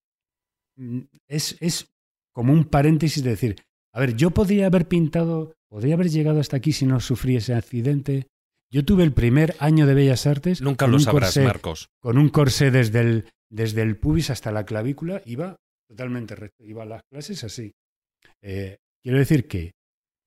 [0.77, 1.93] mm, es, es
[2.33, 3.57] como un paréntesis de decir,
[3.93, 7.55] a ver, yo podría haber pintado, podría haber llegado hasta aquí si no sufrí ese
[7.55, 8.29] accidente.
[8.71, 10.63] Yo tuve el primer año de Bellas Artes.
[10.63, 11.89] Nunca lo sabrás, Marcos.
[11.99, 15.57] Con un corsé desde el, desde el pubis hasta la clavícula, iba
[15.89, 17.73] totalmente recto, iba a las clases así.
[18.43, 19.73] Eh, quiero decir que,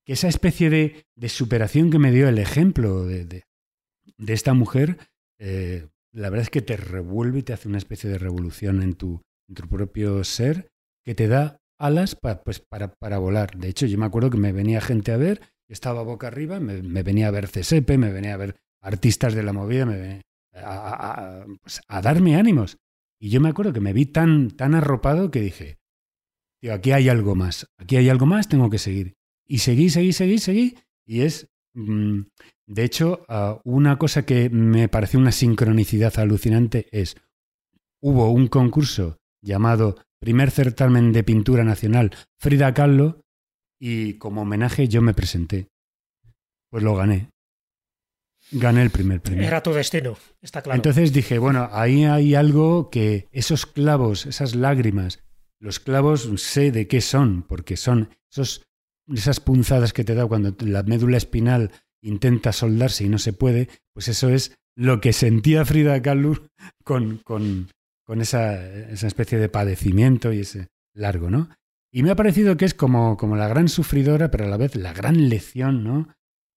[0.06, 4.98] esa especie de, superación que me dio el ejemplo de, de, esta mujer,
[5.38, 8.94] eh, la verdad es que te revuelve y te hace una especie de revolución en
[8.94, 10.70] tu, en tu propio ser
[11.04, 13.58] que te da alas pues para, para, volar.
[13.58, 17.04] De hecho, yo me acuerdo que me venía gente a ver, estaba boca arriba, me,
[17.04, 20.22] venía a ver CSP, me venía a ver artistas de la movida, me
[20.54, 22.78] a, pues, a, darme ánimos.
[23.20, 25.80] Y yo me acuerdo que me vi tan, tan arropado que dije,
[26.62, 29.16] tío, aquí hay algo más, aquí hay algo más, tengo que seguir.
[29.46, 30.76] Y seguí, seguí, seguí, seguí.
[31.06, 32.22] Y es, mm,
[32.68, 37.18] de hecho, ah, una cosa que me pareció una sincronicidad alucinante es,
[38.02, 43.22] hubo un concurso llamado primer certamen de pintura nacional Frida Kahlo
[43.80, 45.70] y como homenaje yo me presenté.
[46.70, 47.30] Pues lo gané.
[48.52, 49.46] Gané el primer premio.
[49.46, 50.78] Era tu destino, está claro.
[50.78, 55.20] Entonces dije, bueno, ahí hay algo que esos clavos, esas lágrimas,
[55.60, 58.66] los clavos sé de qué son, porque son esos,
[59.14, 61.72] esas punzadas que te da cuando la médula espinal
[62.02, 66.48] intenta soldarse y no se puede, pues eso es lo que sentía Frida Kahlo
[66.84, 67.70] con, con,
[68.06, 71.50] con esa, esa, especie de padecimiento y ese largo, ¿no?
[71.92, 74.76] Y me ha parecido que es como, como la gran sufridora, pero a la vez
[74.76, 76.10] la gran lección, ¿no?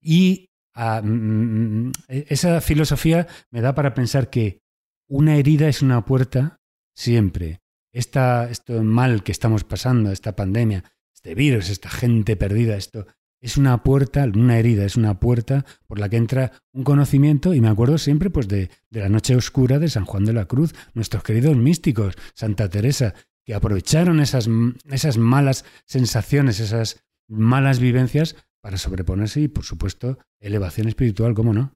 [0.02, 4.62] Y mm, mm, mm, esa filosofía me da para pensar que
[5.08, 6.60] una herida es una puerta
[6.94, 7.60] siempre.
[7.92, 13.06] Esta, esto mal que estamos pasando, esta pandemia, este virus, esta gente perdida, esto
[13.40, 17.60] es una puerta, una herida, es una puerta por la que entra un conocimiento y
[17.60, 20.74] me acuerdo siempre pues de, de, la noche oscura de San Juan de la Cruz,
[20.94, 23.14] nuestros queridos místicos, Santa Teresa,
[23.44, 24.48] que aprovecharon esas,
[24.90, 31.74] esas malas sensaciones, esas malas vivencias para sobreponerse y por supuesto elevación espiritual, ¿cómo no?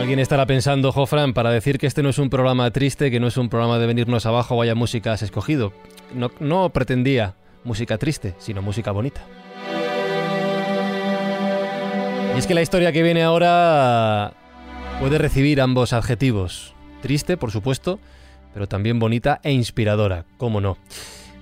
[0.00, 3.26] Alguien estará pensando, Jofran, para decir que este no es un programa triste, que no
[3.26, 5.74] es un programa de venirnos abajo, vaya música has escogido.
[6.14, 9.20] No, no pretendía música triste, sino música bonita.
[12.34, 14.32] Y es que la historia que viene ahora
[15.00, 16.74] puede recibir ambos adjetivos.
[17.02, 18.00] Triste, por supuesto,
[18.54, 20.78] pero también bonita e inspiradora, cómo no.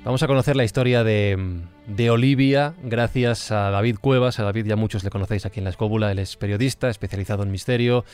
[0.04, 4.38] Vamos a conocer la historia de, de, Olivia gracias a David Cuevas.
[4.38, 6.12] A David ya muchos le conocéis aquí en La Escóbula.
[6.12, 8.04] Él es periodista especializado en misterio.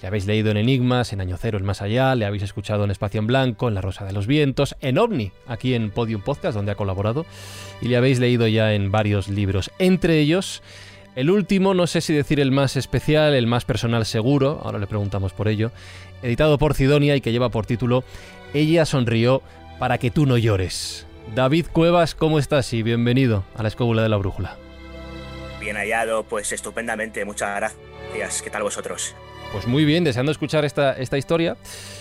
[0.00, 2.14] Le habéis leído en Enigmas, en Año Cero, en Más Allá.
[2.14, 5.32] Le habéis escuchado en Espacio en Blanco, en La Rosa de los Vientos, en OVNI,
[5.46, 7.26] aquí en Podium Podcast, donde ha colaborado.
[7.82, 9.70] Y le habéis leído ya en varios libros.
[9.78, 10.62] Entre ellos,
[11.16, 14.86] el último, no sé si decir el más especial, el más personal seguro, ahora le
[14.86, 15.72] preguntamos por ello,
[16.22, 18.04] editado por Sidonia y que lleva por título
[18.54, 19.42] Ella sonrió
[19.80, 21.07] para que tú no llores.
[21.34, 22.72] David Cuevas, ¿cómo estás?
[22.72, 24.56] Y bienvenido a la escóbula de la brújula.
[25.60, 28.42] Bien hallado, pues estupendamente, muchas gracias.
[28.42, 29.14] ¿qué tal vosotros?
[29.52, 31.56] Pues muy bien, deseando escuchar esta, esta historia.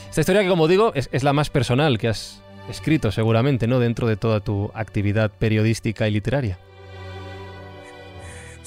[0.10, 3.80] Esta historia que, como digo, es, es la más personal que has escrito seguramente, ¿no?
[3.80, 6.58] Dentro de toda tu actividad periodística y literaria.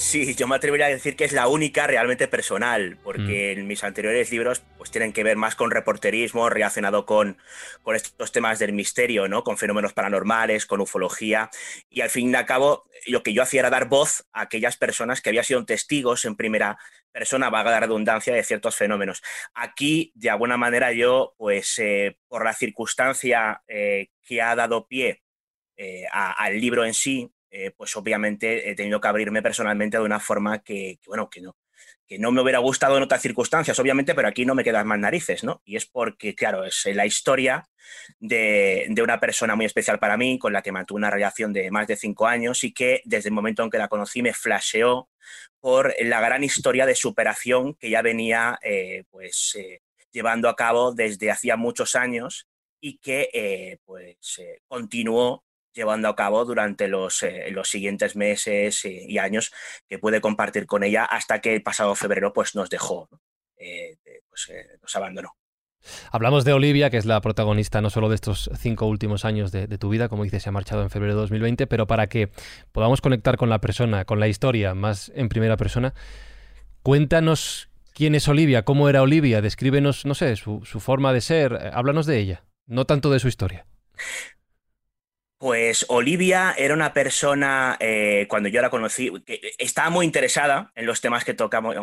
[0.00, 3.58] Sí, yo me atrevería a decir que es la única realmente personal, porque mm.
[3.60, 7.36] en mis anteriores libros pues tienen que ver más con reporterismo relacionado con,
[7.82, 9.44] con estos temas del misterio, ¿no?
[9.44, 11.50] Con fenómenos paranormales, con ufología,
[11.90, 14.78] y al fin y al cabo lo que yo hacía era dar voz a aquellas
[14.78, 16.78] personas que habían sido testigos en primera
[17.12, 19.22] persona, vaga la redundancia, de ciertos fenómenos.
[19.52, 25.22] Aquí, de alguna manera, yo, pues eh, por la circunstancia eh, que ha dado pie
[25.76, 30.20] eh, al libro en sí, eh, pues obviamente he tenido que abrirme personalmente de una
[30.20, 31.56] forma que, bueno, que no,
[32.06, 34.98] que no me hubiera gustado en otras circunstancias, obviamente, pero aquí no me quedan más
[34.98, 35.62] narices, ¿no?
[35.64, 37.68] Y es porque, claro, es la historia
[38.18, 41.86] de, una persona muy especial para mí, con la que mantuve una relación de más
[41.86, 45.08] de cinco años y que desde el momento en que la conocí me flasheó
[45.60, 50.92] por la gran historia de superación que ya venía, eh, pues, eh, llevando a cabo
[50.92, 52.48] desde hacía muchos años
[52.80, 59.52] y que, pues, continuó llevando a cabo durante los, eh, los siguientes meses y, años
[59.88, 63.08] que pude compartir con ella hasta que el pasado febrero pues, nos dejó,
[63.56, 63.96] eh,
[64.28, 65.36] pues, eh, nos abandonó.
[66.12, 69.66] Hablamos de Olivia, que es la protagonista no solo de estos cinco últimos años de,
[69.78, 72.30] tu vida, como dices, se ha marchado en febrero de 2020, pero para que
[72.72, 75.94] podamos conectar con la persona, con la historia más en primera persona,
[76.82, 81.70] cuéntanos quién es Olivia, cómo era Olivia, descríbenos, no sé, su, su forma de ser,
[81.72, 83.64] háblanos de ella, no tanto de su historia.
[85.40, 90.84] Pues Olivia era una persona, eh, cuando yo la conocí, que estaba muy interesada en
[90.84, 91.74] los temas que, tocamos,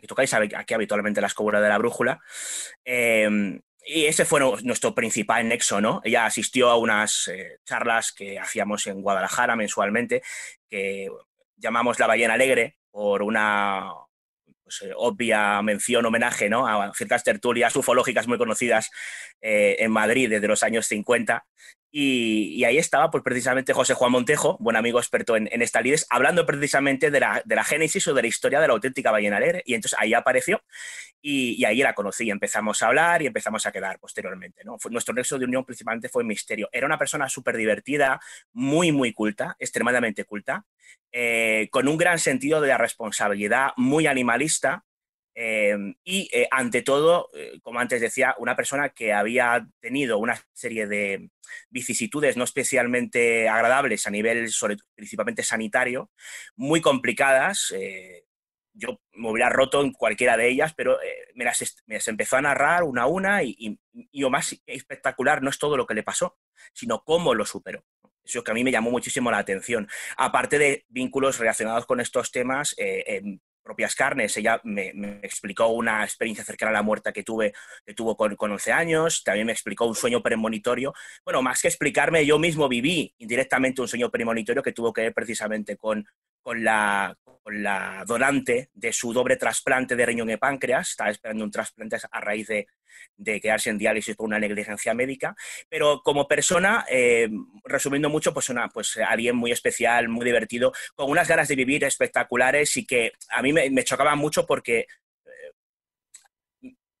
[0.00, 2.20] que tocáis aquí habitualmente la escobura de la brújula.
[2.84, 6.02] Em, y ese fue nuestro principal nexo, ¿no?
[6.04, 10.22] Ella asistió a unas eh, charlas que hacíamos en Guadalajara mensualmente,
[10.70, 11.08] que
[11.56, 13.90] llamamos La Ballena Alegre, por una
[14.62, 16.68] pues, eh, obvia mención, homenaje ¿no?
[16.68, 18.88] a ciertas tertulias ufológicas muy conocidas
[19.40, 21.44] en Madrid desde los años 50
[21.96, 26.44] y, ahí estaba pues, precisamente José Juan Montejo, buen amigo experto en, en estalides, hablando
[26.44, 29.38] precisamente de la, de la, génesis o de la historia de la auténtica ballena.
[29.64, 30.60] Y entonces ahí apareció
[31.22, 32.28] y, ahí la conocí.
[32.28, 34.64] Empezamos a hablar y empezamos a quedar posteriormente.
[34.90, 36.68] nuestro nexo de unión principalmente fue misterio.
[36.72, 38.20] Era una persona súper divertida,
[38.52, 40.66] muy, muy culta, extremadamente culta,
[41.12, 44.84] eh, con un gran sentido de la responsabilidad, muy animalista
[45.36, 50.40] Em, y eh, ante todo, eh, como antes decía, una persona que había tenido una
[50.52, 51.28] serie de
[51.70, 54.48] vicisitudes no especialmente agradables a nivel
[54.94, 56.10] principalmente sanitario,
[56.54, 57.72] muy complicadas.
[57.76, 58.26] Eh,
[58.74, 60.98] yo me hubiera roto en cualquiera de ellas, pero
[61.34, 61.62] me las,
[62.08, 63.78] empezó a narrar una a una y,
[64.12, 66.38] lo más espectacular no es todo lo que le pasó,
[66.72, 67.84] sino cómo lo superó.
[68.24, 69.88] Eso que a mí me llamó muchísimo la atención.
[70.16, 72.74] Aparte de vínculos relacionados con estos temas,
[73.64, 74.36] propias carnes.
[74.36, 74.92] Ella me,
[75.22, 77.52] explicó una experiencia cercana a la muerte que, tuve,
[77.84, 80.94] que tuvo con, con 11 años, también me explicó un sueño premonitorio.
[81.24, 85.14] Bueno, más que explicarme, yo mismo viví indirectamente un sueño premonitorio que tuvo que ver
[85.14, 86.06] precisamente con,
[86.42, 87.16] con la,
[87.46, 90.90] la donante de su doble trasplante de riñón y páncreas.
[90.90, 92.66] Estaba esperando un trasplante a raíz de,
[93.16, 95.36] de quedarse en diálisis por una negligencia médica.
[95.68, 97.28] Pero como persona, eh,
[97.64, 101.84] resumiendo mucho, pues, una, pues alguien muy especial, muy divertido, con unas ganas de vivir
[101.84, 104.86] espectaculares y que a mí me, me chocaba mucho porque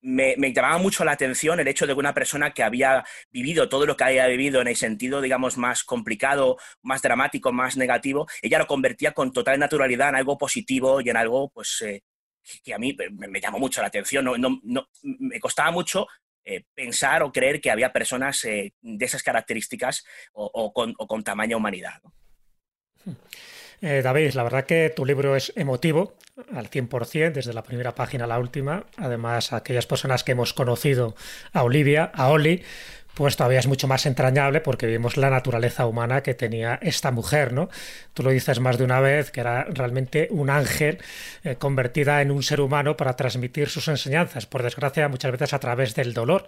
[0.04, 3.86] me, llamaba mucho la atención el hecho de que una persona que había vivido todo
[3.86, 8.58] lo que había vivido en el sentido, digamos, más complicado, más dramático, más negativo, ella
[8.58, 12.02] lo convertía con total naturalidad en algo positivo y en algo, pues, eh,
[12.62, 14.24] que a mí me, llamó mucho la atención.
[14.24, 16.06] No, me costaba mucho
[16.44, 20.04] eh, pensar o creer que había personas eh, de esas características
[20.34, 22.02] o, con, tamaño humanidad.
[23.04, 23.12] Hmm.
[23.86, 26.14] Eh, David, la verdad que tu libro es emotivo
[26.54, 28.86] al 100%, desde la primera página a la última.
[28.96, 31.14] Además, aquellas personas que hemos conocido
[31.52, 32.62] a Olivia, a Oli,
[33.12, 37.52] pues todavía es mucho más entrañable porque vimos la naturaleza humana que tenía esta mujer,
[37.52, 37.68] ¿no?
[38.14, 40.96] Tú lo dices más de una vez, que era realmente un ángel
[41.42, 45.58] eh, convertida en un ser humano para transmitir sus enseñanzas, por desgracia muchas veces a
[45.58, 46.46] través del dolor.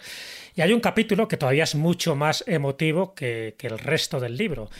[0.55, 4.39] Y hay un capítulo que todavía es mucho más emotivo que, que el resto del
[4.39, 4.71] libro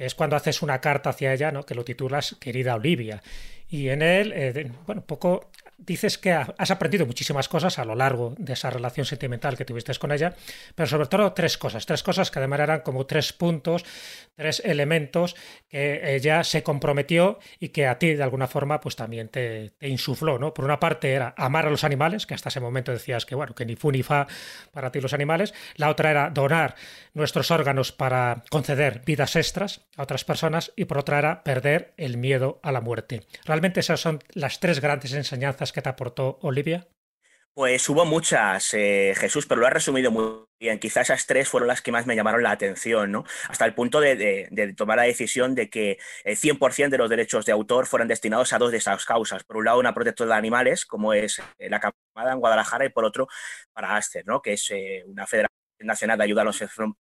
[0.00, 1.64] es cuando haces una carta hacia ella, ¿no?
[1.64, 3.22] que lo titulas Querida Olivia.
[3.68, 5.50] Y en él, eh, bueno, poco
[5.80, 9.90] dices que has aprendido muchísimas cosas a lo largo de esa relación sentimental que tuviste
[9.98, 10.34] con ella,
[10.74, 13.84] pero sobre todo tres cosas, tres cosas que además eran como tres puntos,
[14.36, 15.34] tres elementos
[15.68, 20.38] que ella se comprometió y que a ti de alguna forma pues también te, insufló,
[20.38, 20.54] ¿no?
[20.54, 23.54] Por una parte era amar a los animales, que hasta ese momento decías que bueno,
[23.54, 24.26] que ni fu ni fa
[24.72, 26.74] para ti los animales, la otra era donar
[27.14, 32.16] nuestros órganos para conceder vidas extras a otras personas y por otra era perder el
[32.16, 33.22] miedo a la muerte.
[33.44, 36.88] Realmente esas son las tres grandes enseñanzas estas que te aportó Olivia?
[37.52, 40.78] Pues hubo muchas, eh, Jesús, pero lo has resumido muy bien.
[40.78, 43.24] Quizás esas tres fueron las que más me llamaron la atención, ¿no?
[43.48, 47.52] Hasta el punto de, tomar la decisión de que el 100% de los derechos de
[47.52, 49.44] autor fueran destinados a dos de esas causas.
[49.44, 52.90] Por un lado, una protectora de animales, como es eh, la Camada en Guadalajara, y
[52.90, 53.28] por otro,
[53.72, 54.24] para Aster.
[54.42, 56.44] Que es eh, una federación nacional de ayuda a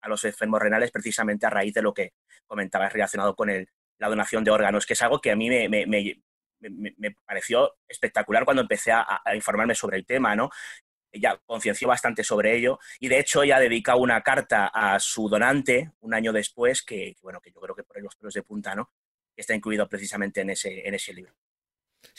[0.09, 2.13] los, enfermos renales, precisamente a raíz de lo que
[2.47, 5.85] comentabas relacionado con la donación de órganos, que es algo que a mí me,
[7.25, 10.49] pareció espectacular cuando empecé a, informarme sobre el tema, ¿no?
[11.11, 15.91] Ella concienció bastante sobre ello y de hecho ella dedicado una carta a su donante
[16.01, 18.91] un año después que, bueno, que yo creo que por los pelos de punta, ¿no?
[19.35, 21.33] Está incluido precisamente en ese, en ese libro.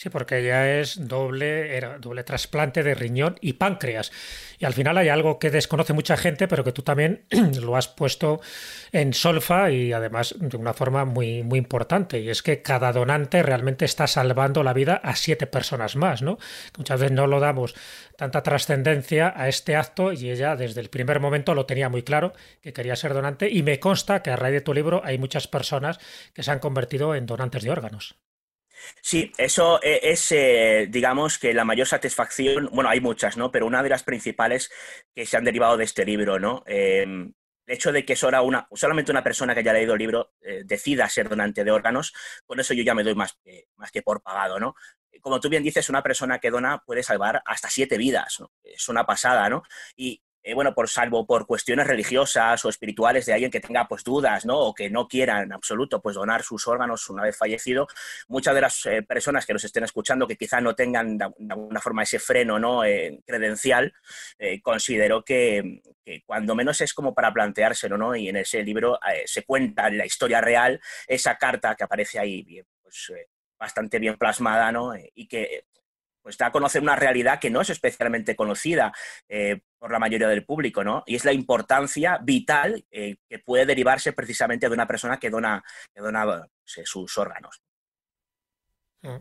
[0.01, 4.11] Sí, porque ella es doble, era doble trasplante de riñón y páncreas.
[4.59, 7.27] Y al final hay algo que desconoce mucha gente, pero que tú también
[7.61, 8.40] lo has puesto
[8.93, 12.19] en solfa y además de una forma muy, muy importante.
[12.19, 16.39] Y es que cada donante realmente está salvando la vida a siete personas más, ¿no?
[16.78, 17.74] Muchas veces no lo damos
[18.16, 22.32] tanta trascendencia a este acto y ella desde el primer momento lo tenía muy claro
[22.62, 25.47] que quería ser donante y me consta que a raíz de tu libro hay muchas
[25.47, 25.98] personas
[26.32, 28.16] que se han convertido en donantes de órganos.
[29.02, 33.51] Sí, eso e, es, eh, digamos, que la mayor satisfacción, bueno, hay muchas, ¿no?
[33.51, 34.70] Pero una de las principales
[35.15, 36.62] que se han derivado de este libro, ¿no?
[36.66, 37.32] Em,
[37.66, 41.09] el hecho de que una, solamente una persona que haya leído el libro eh, decida
[41.09, 42.12] ser donante de órganos,
[42.44, 43.39] con eso yo ya me doy más,
[43.77, 44.74] más que por pagado, ¿no?
[45.20, 48.52] Como tú bien dices, una persona que dona puede salvar hasta siete vidas, ¿no?
[48.62, 49.62] Es una pasada, ¿no?
[49.97, 54.02] Y eh, bueno, por salvo por cuestiones religiosas o espirituales de alguien que tenga pues
[54.02, 54.58] dudas, ¿no?
[54.58, 57.86] O que no quiera en absoluto pues donar sus órganos una vez fallecido,
[58.28, 61.80] muchas de las eh, personas que nos estén escuchando que quizá no tengan de, alguna
[61.80, 62.84] forma ese freno, ¿no?
[62.84, 63.92] Eh, credencial,
[64.62, 65.82] considero que,
[66.26, 68.16] cuando menos es como para planteárselo, ¿no?
[68.16, 72.62] Y en ese libro se cuenta en la historia real esa carta que aparece ahí,
[72.82, 73.12] pues
[73.58, 74.92] bastante bien plasmada, ¿no?
[74.96, 75.64] y que
[76.22, 78.92] pues da a conocer una realidad que no es especialmente conocida
[79.81, 81.02] por la mayoría del público, ¿no?
[81.07, 85.65] Y es la importancia vital eh, que puede derivarse precisamente de una persona que dona,
[85.93, 87.62] que dona pues, eh, sus órganos.
[89.01, 89.16] Mm.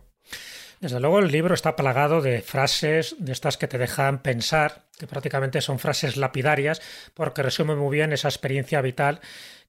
[0.81, 5.07] Desde luego el libro está plagado de frases de estas que te dejan pensar, que
[5.07, 6.81] prácticamente son frases lapidarias,
[7.13, 9.19] porque resumen muy bien esa experiencia vital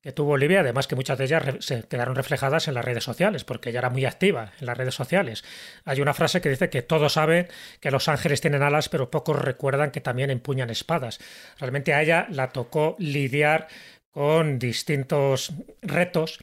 [0.02, 3.44] que tuvo Olivia, además que muchas de ellas se quedaron reflejadas en las redes sociales,
[3.44, 5.44] porque ella era muy activa en las redes sociales.
[5.84, 7.48] Hay una frase que dice que todos saben
[7.80, 11.20] que los ángeles tienen alas, pero pocos recuerdan que también empuñan espadas.
[11.58, 13.68] Realmente a ella la tocó lidiar
[14.10, 15.52] con distintos
[15.82, 16.38] retos,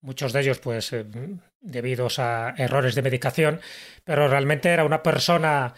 [0.00, 1.04] muchos de ellos pues eh,
[1.60, 3.60] debidos a errores de medicación,
[4.04, 5.74] pero realmente era una persona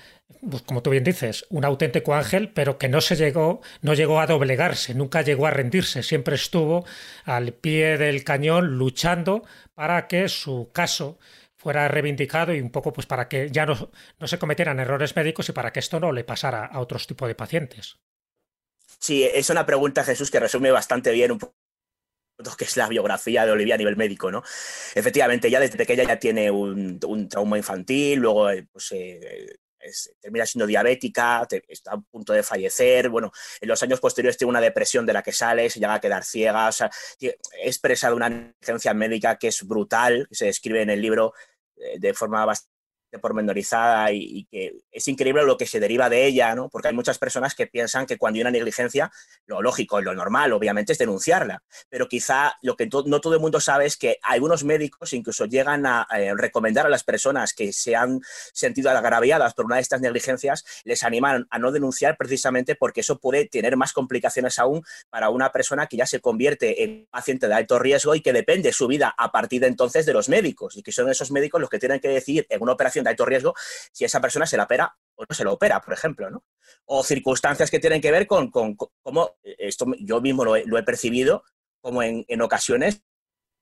[0.49, 4.21] pues, como tú bien dices, un auténtico ángel, pero que no se llegó, no llegó
[4.21, 6.85] a doblegarse, nunca llegó a rendirse, siempre estuvo
[7.25, 9.45] al pie del cañón luchando
[9.75, 11.19] para que su caso
[11.57, 15.49] fuera reivindicado y un poco pues para que ya no, no se cometieran errores médicos
[15.49, 18.01] y para que esto no le pasara a otros tipos de pacientes.
[18.99, 21.55] Sí, es una pregunta, Jesús, que resume bastante bien un poco
[22.57, 24.43] que es la biografía de Olivia a nivel médico, ¿no?
[24.95, 26.99] Efectivamente, ya desde pequeña ya tiene un,
[27.29, 29.59] trauma infantil, luego eh, pues, eh,
[30.21, 34.61] termina siendo diabética, está a punto de fallecer, bueno, en los años posteriores tiene una
[34.61, 36.91] depresión de la que sale, se llega a quedar ciega, o sea,
[37.63, 41.35] expresa de una negligencia médica que es brutal, que se describe en el libro
[41.77, 42.72] eh, de forma bastante
[43.19, 46.69] pormenorizada y, y, que es increíble lo que se deriva de ella, ¿no?
[46.69, 49.11] Porque hay muchas personas que piensan que cuando hay una negligencia,
[49.47, 51.63] lo lógico y lo normal, obviamente, es denunciarla.
[51.89, 55.87] Pero quizá lo que no todo el mundo sabe es que algunos médicos incluso llegan
[55.87, 58.21] a eh, recomendar a las personas que se han
[58.53, 63.19] sentido agraviadas por una de estas negligencias, les animan a no denunciar precisamente porque eso
[63.19, 67.55] puede tener más complicaciones aún para una persona que ya se convierte en paciente de
[67.55, 70.83] alto riesgo y que depende su vida a partir de entonces de los médicos y
[70.83, 73.55] que son esos médicos los que tienen que decidir en una operación de alto riesgo
[73.93, 76.45] si esa persona se la opera o no se lo opera, por ejemplo, ¿no?
[76.87, 81.45] O circunstancias que tienen que ver con, cómo, esto yo mismo lo he, percibido,
[81.81, 83.03] como en, ocasiones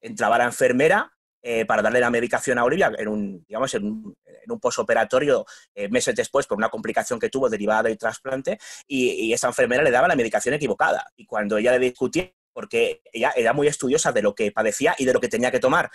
[0.00, 1.12] entraba la enfermera
[1.42, 5.44] eh, para darle la medicación a Olivia en un, digamos, en un, en posoperatorio
[5.74, 9.82] eh, meses después por una complicación que tuvo derivada del trasplante y, y, esa enfermera
[9.82, 11.10] le daba la medicación equivocada.
[11.16, 15.04] Y cuando ella le discutía, porque ella era muy estudiosa de lo que padecía y
[15.04, 15.90] de lo que tenía que tomar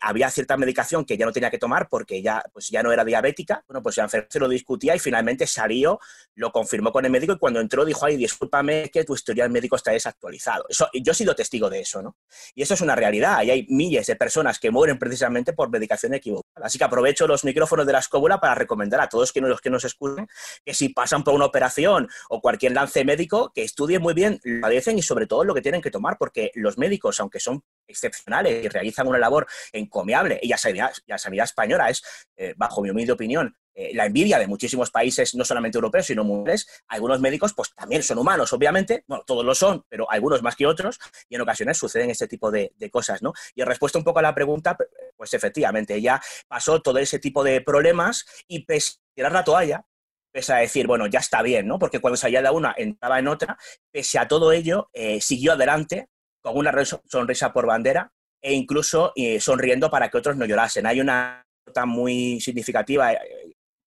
[0.00, 3.04] había cierta medicación que ya no tenía que tomar porque ya, pues ya no era
[3.04, 3.64] diabética.
[3.68, 6.00] Bueno, pues se lo discutía y finalmente salió,
[6.34, 9.76] lo confirmó con el médico y cuando entró dijo, ay, discúlpame que tu historial médico
[9.76, 10.64] está desactualizado.
[10.68, 12.16] Eso, yo he sido testigo de eso, ¿no?
[12.54, 16.66] Y eso es una realidad hay miles de personas que mueren precisamente por medicación equivocada.
[16.66, 19.84] Así que aprovecho los micrófonos de la escóbula para recomendar a todos los que nos
[19.84, 20.26] escuchen
[20.64, 24.60] que si pasan por una operación o cualquier lance médico, que estudien muy bien lo
[24.60, 28.64] padecen y sobre todo lo que tienen que tomar, porque los médicos, aunque son excepcionales
[28.64, 30.38] y realizan una labor encomiable.
[30.42, 32.02] Y la sanidad, sanidad española es,
[32.36, 36.24] eh, bajo mi humilde opinión, eh, la envidia de muchísimos países, no solamente europeos, sino
[36.24, 36.66] mundiales.
[36.88, 40.66] Algunos médicos, pues también son humanos, obviamente, bueno, todos lo son, pero algunos más que
[40.66, 40.98] otros,
[41.28, 43.32] y en ocasiones suceden este tipo de, cosas, ¿no?
[43.54, 44.76] Y en respuesta un poco a la pregunta,
[45.16, 49.86] pues efectivamente, ella pasó todo ese tipo de problemas y pese a tirar la toalla,
[50.30, 51.78] pese a decir, bueno, ya está bien, ¿no?
[51.78, 53.56] Porque cuando salía de una, entraba en otra,
[53.90, 56.08] pese a todo ello, eh, siguió adelante
[56.42, 60.86] con una sonrisa por bandera e incluso eh, sonriendo para que otros no llorasen.
[60.86, 63.14] Hay una nota muy significativa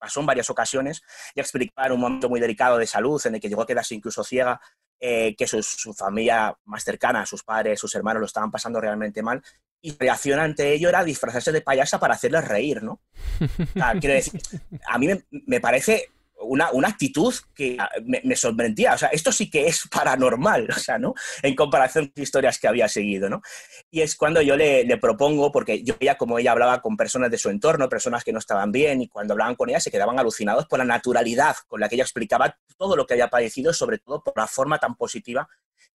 [0.05, 1.01] pasó en varias ocasiones,
[1.33, 4.23] y explicar un momento muy delicado de salud en el que llegó a quedarse incluso
[4.23, 4.61] ciega,
[4.99, 9.41] eh, que su, familia más cercana, sus padres, sus hermanos lo estaban pasando realmente mal,
[9.81, 13.01] y su reacción ante ello era disfrazarse de payasa para hacerles reír, ¿no?
[14.01, 14.39] decir,
[14.87, 16.11] a mí me parece
[16.45, 18.93] una, actitud que ah, me, sorprendía.
[18.93, 21.13] O sea, esto sí que es paranormal, o sea, ¿no?
[21.41, 23.41] En comparación con historias que había seguido, ¿no?
[23.91, 27.37] Y es cuando yo le, propongo, porque yo veía como ella hablaba con personas de
[27.37, 30.65] su entorno, personas que no estaban bien, y cuando hablaban con ella se quedaban alucinados
[30.67, 34.23] por la naturalidad con la que ella explicaba todo lo que había padecido, sobre todo
[34.23, 35.47] por la forma tan positiva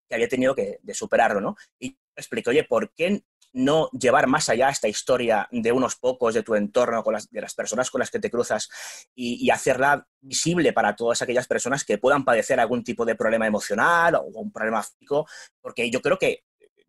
[0.09, 1.57] que había tenido que de superarlo, ¿no?
[1.79, 3.23] Y expliqué, oye, ¿por qué
[3.53, 7.41] no llevar más allá esta historia de unos pocos, de tu entorno, con las, de
[7.41, 8.69] las personas con las que te cruzas
[9.15, 14.15] y, hacerla visible para todas aquellas personas que puedan padecer algún tipo de problema emocional
[14.15, 15.27] o un problema físico,
[15.61, 16.45] porque yo creo que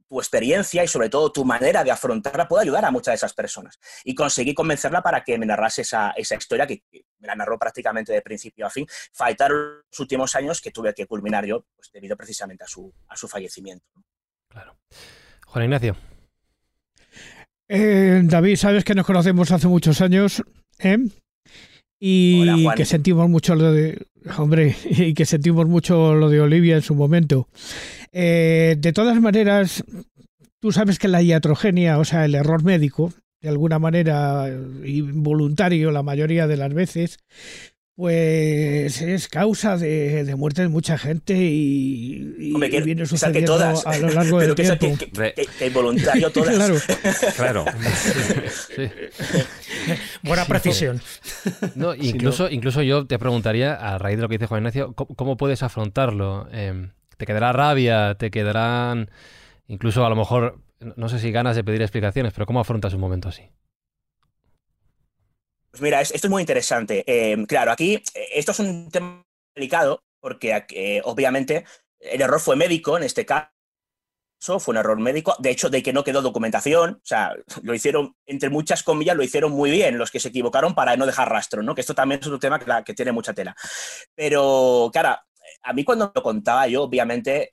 [0.07, 3.33] tu experiencia y sobre todo tu manera de afrontarla puede ayudar a muchas de esas
[3.33, 3.79] personas.
[4.03, 6.83] Y conseguí convencerla para que me narrase esa, historia que,
[7.17, 8.85] me la narró prácticamente de principio a fin.
[9.13, 13.15] Faltaron los últimos años que tuve que culminar yo pues, debido precisamente a su, a
[13.15, 13.85] su fallecimiento.
[14.49, 14.77] Claro.
[15.47, 16.10] Juan Ignacio.
[17.73, 20.43] Eh, David, sabes que nos conocemos hace muchos años,
[20.79, 20.97] ¿eh?
[22.01, 24.07] Y que sentimos mucho lo de.
[24.37, 27.47] Hombre, y que sentimos mucho lo de Olivia en su momento.
[28.11, 29.85] Eh, de todas maneras,
[30.59, 34.49] tú sabes que la iatrogenia, o sea, el error médico, de alguna manera
[34.83, 37.19] involuntario la mayoría de las veces,
[37.95, 42.53] pues es causa de, muerte de mucha gente y,
[42.83, 44.87] viene sucediendo a lo largo del tiempo.
[44.97, 46.55] Que, que, voluntario todas.
[46.55, 46.75] claro.
[47.35, 47.65] claro.
[50.23, 51.01] Buena precisión.
[51.75, 55.37] No, incluso, incluso yo te preguntaría, a raíz de lo que dice Juan Ignacio, ¿cómo,
[55.37, 56.47] puedes afrontarlo?
[56.51, 58.15] Em, ¿Te quedará rabia?
[58.15, 59.09] ¿Te quedarán
[59.67, 62.99] incluso a lo mejor, no sé si ganas de pedir explicaciones, pero ¿cómo afrontas un
[62.99, 63.43] momento así?
[65.71, 67.03] Pues mira, esto es muy interesante.
[67.07, 69.23] Eh, claro, aquí eh, esto es un tema
[69.55, 71.65] delicado porque eh, obviamente
[71.99, 73.49] el error fue médico en este caso,
[74.59, 77.33] fue un error médico, de hecho de que no quedó documentación, o sea,
[77.63, 81.05] lo hicieron, entre muchas comillas, lo hicieron muy bien los que se equivocaron para no
[81.05, 81.73] dejar rastro, ¿no?
[81.73, 83.55] Que esto también es otro tema que, tiene mucha tela.
[84.13, 85.17] Pero, claro,
[85.63, 87.51] a mí cuando lo contaba yo, obviamente,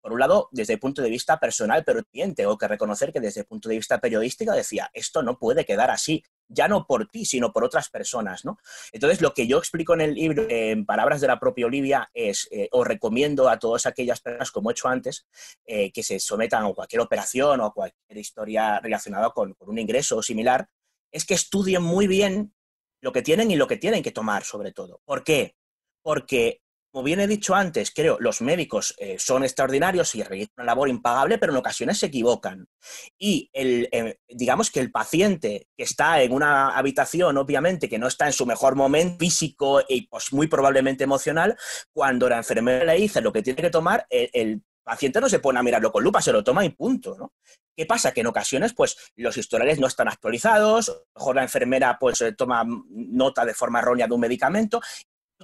[0.00, 3.20] por un lado, desde el punto de vista personal, pero también tengo que reconocer que
[3.20, 7.06] desde el punto de vista periodístico decía, esto no puede quedar así, ya no por
[7.06, 8.58] ti, sino por otras personas, ¿no?
[8.92, 12.48] Entonces, lo que yo explico en el libro, en palabras de la propia Olivia, es,
[12.50, 15.26] eh, os recomiendo a todas aquellas personas, como he hecho antes,
[15.66, 19.78] eh, que se sometan a cualquier operación o a cualquier historia relacionada con, con un
[19.78, 20.68] ingreso o similar,
[21.12, 22.54] es que estudien muy bien
[23.00, 25.00] lo que tienen y lo que tienen que tomar, sobre todo.
[25.04, 25.54] ¿Por qué?
[26.02, 30.66] Porque como bien he dicho antes, creo, los médicos eh, son extraordinarios y realizan una
[30.66, 32.66] labor impagable, pero en ocasiones se equivocan.
[33.18, 38.06] Y el, eh, digamos que el paciente que está en una habitación, obviamente, que no
[38.06, 41.56] está en su mejor momento físico y pues, muy probablemente emocional,
[41.92, 45.58] cuando la enfermera le dice lo que tiene que tomar, el, paciente no se pone
[45.58, 47.34] a mirarlo con lupa, se lo toma y punto, ¿no?
[47.76, 48.12] ¿Qué pasa?
[48.12, 52.22] Que en ocasiones, pues, los historiales no están actualizados, a lo mejor la enfermera, pues,
[52.22, 54.80] eh, toma nota de forma errónea de un medicamento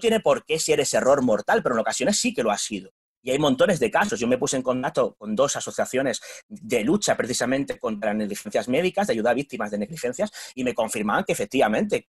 [0.00, 2.90] tiene por qué ser ese error mortal, pero en ocasiones sí que lo ha sido.
[3.22, 4.20] Y hay montones de casos.
[4.20, 9.14] Yo me puse en contacto con dos asociaciones de lucha precisamente contra negligencias médicas, de
[9.14, 12.08] ayuda a víctimas de negligencias, y me confirmaban que efectivamente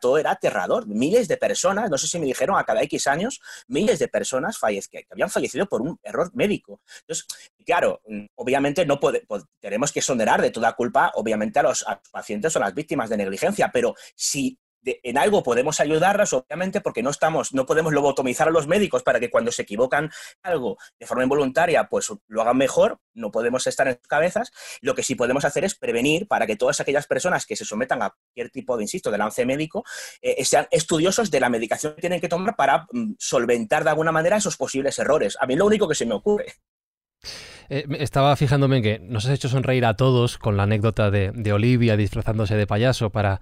[0.00, 0.86] todo era aterrador.
[0.86, 4.58] Miles de personas, no sé si me dijeron a cada X años, miles de personas
[4.90, 6.80] que habían fallecido por un error médico.
[7.00, 7.26] Entonces,
[7.64, 8.00] claro,
[8.34, 8.98] obviamente no
[9.60, 12.74] tenemos que exonerar de toda culpa, obviamente, a los, a los pacientes o a las
[12.74, 17.92] víctimas de negligencia, pero si en algo podemos ayudarlas, obviamente, porque no estamos, no podemos
[17.92, 20.10] lobotomizar a los médicos para que cuando se equivocan
[20.42, 24.52] algo de forma involuntaria, pues lo hagan mejor, no podemos estar en sus cabezas.
[24.80, 28.02] Lo que sí podemos hacer es prevenir para que todas aquellas personas que se sometan
[28.02, 29.84] a cualquier tipo de, insisto, de lance médico,
[30.22, 34.12] eh, sean estudiosos de la medicación que tienen que tomar para mm, solventar de alguna
[34.12, 35.36] manera esos posibles errores.
[35.40, 36.54] A mí lo único que se me ocurre.
[37.68, 41.52] Eh, estaba fijándome en que nos has hecho sonreír a todos con la anécdota de
[41.52, 43.40] Olivia disfrazándose de payaso para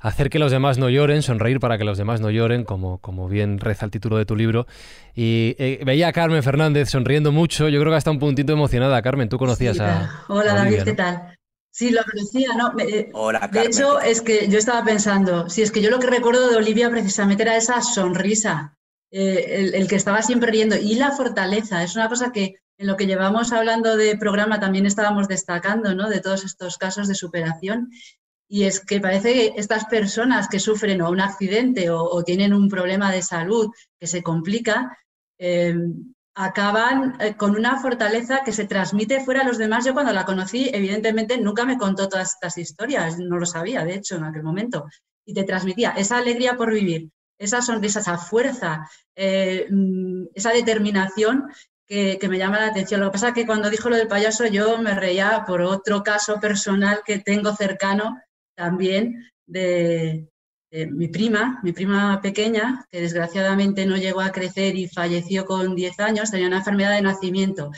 [0.00, 3.28] hacer que los demás no lloren, sonreír para que los demás no lloren, como, como
[3.28, 4.66] bien reza el título de tu libro.
[5.14, 9.00] Y eh, veía a Carmen Fernández sonriendo mucho, yo creo que hasta un puntito emocionada.
[9.02, 10.24] Carmen, tú conocías a...
[10.28, 11.36] Hola David, ¿qué tal?
[11.76, 12.72] Sí, lo conocía, ¿no?
[12.80, 13.12] Eh,
[13.52, 16.56] de hecho, es que yo estaba pensando, si es que yo lo que recuerdo de
[16.56, 18.78] Olivia precisamente era esa sonrisa,
[19.10, 21.82] eh, el, que estaba siempre riendo y la fortaleza.
[21.82, 26.08] Es una cosa que en lo que llevamos hablando de programa también estábamos destacando, ¿no?
[26.08, 27.90] De todos estos casos de superación.
[28.48, 32.68] Y es que parece que estas personas que sufren o un accidente o, tienen un
[32.68, 34.96] problema de salud que se complica,
[35.38, 35.74] eh,
[36.36, 39.84] acaban eh, con una fortaleza que se transmite fuera a los demás.
[39.84, 43.94] Yo cuando la conocí, evidentemente, nunca me contó todas estas historias, no lo sabía, de
[43.94, 44.84] hecho, en aquel momento.
[45.24, 51.48] Y te transmitía esa alegría por vivir, esa sonrisa, esa fuerza, eh, mm, esa determinación
[51.86, 53.00] que, me llama la atención.
[53.00, 56.02] Lo que pasa es que cuando dijo lo del payaso, yo me reía por otro
[56.02, 58.20] caso personal que tengo cercano
[58.56, 60.28] también de,
[60.90, 66.00] mi prima, mi prima pequeña, que desgraciadamente no llegó a crecer y falleció con 10
[66.00, 67.70] años, tenía una enfermedad de nacimiento.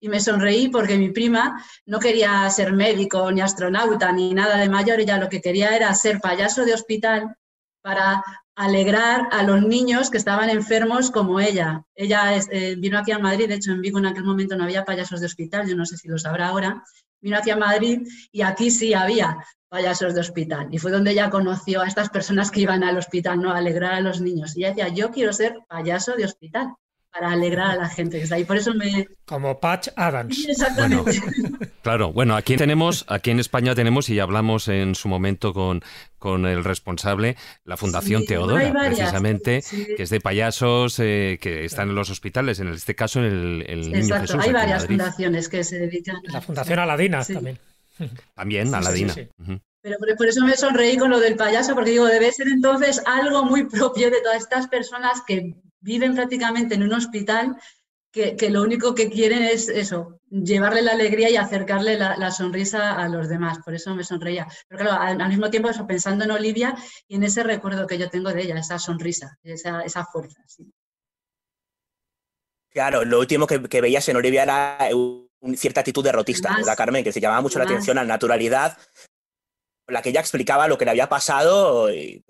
[0.00, 4.68] Y me sonreí porque mi prima no quería ser médico, ni astronauta, ni nada de
[4.68, 5.00] mayor.
[5.00, 7.34] Ella lo que quería era ser payaso de hospital
[7.82, 8.22] para
[8.56, 11.84] alegrar a los niños que estaban enfermos como ella.
[11.94, 14.84] Ella eh, vino aquí a Madrid, de hecho en Vigo en aquel momento no había
[14.84, 16.82] payasos de hospital, yo no sé si lo sabrá ahora.
[17.20, 19.36] Vino aquí a Madrid y aquí sí había
[19.76, 20.68] payasos de hospital.
[20.70, 23.52] Y fue donde ella conoció a estas personas que iban al hospital, ¿no?
[23.52, 24.56] A alegrar a los niños.
[24.56, 26.68] Y ella decía, yo quiero ser payaso de hospital
[27.12, 28.44] para alegrar a la gente que está ahí.
[28.44, 29.06] Por eso me...
[29.26, 30.46] Como Patch Adams.
[30.48, 31.20] exactamente.
[31.82, 35.82] claro, bueno, aquí tenemos, aquí en España tenemos, y hablamos en su momento con,
[36.18, 39.62] con el responsable, la Fundación Teodora, precisamente,
[39.94, 43.94] que es de payasos eh, que están en los hospitales, en este caso el, el
[43.94, 46.16] Exacto, hay varias fundaciones que se dedican.
[46.24, 47.58] La Fundación Aladina también.
[48.34, 49.14] También, Aladina.
[49.86, 53.44] Pero por, eso me sonreí con lo del payaso, porque digo, debe ser entonces algo
[53.44, 57.56] muy propio de todas estas personas que viven prácticamente en un hospital,
[58.10, 63.08] que, lo único que quieren es eso, llevarle la alegría y acercarle la, sonrisa a
[63.08, 63.58] los demás.
[63.64, 64.48] Por eso me sonreía.
[64.68, 66.74] Pero claro, al, mismo tiempo eso, pensando en Olivia
[67.06, 70.42] y en ese recuerdo que yo tengo de ella, esa sonrisa, esa, esa fuerza.
[72.70, 74.78] Claro, lo último que, que veías en Olivia era
[75.54, 77.04] cierta actitud derrotista, ¿verdad, Carmen?
[77.04, 78.76] Que se llamaba mucho la atención a la naturalidad
[79.86, 82.24] con la que ella explicaba lo que le había pasado y,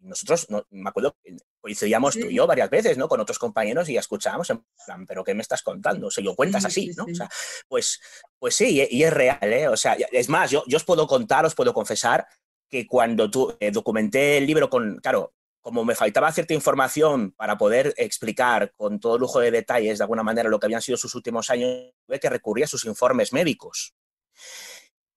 [0.00, 1.14] nosotros, me acuerdo,
[1.60, 3.08] coincidíamos tú y yo varias veces, ¿no?
[3.08, 6.06] Con otros compañeros y escuchábamos en plan, pero ¿qué me estás contando?
[6.06, 7.04] O sea, yo cuentas así, ¿no?
[7.04, 7.28] O sea,
[7.68, 8.00] pues,
[8.38, 9.68] pues sí, y es real, ¿eh?
[9.68, 12.26] O sea, es más, yo, yo os puedo contar, os puedo confesar
[12.70, 15.34] que cuando tú eh, documenté el libro con, claro,
[15.64, 20.22] como me faltaba cierta información para poder explicar con todo lujo de detalles, de alguna
[20.22, 23.94] manera, lo que habían sido sus últimos años, tuve que recurrir a sus informes médicos.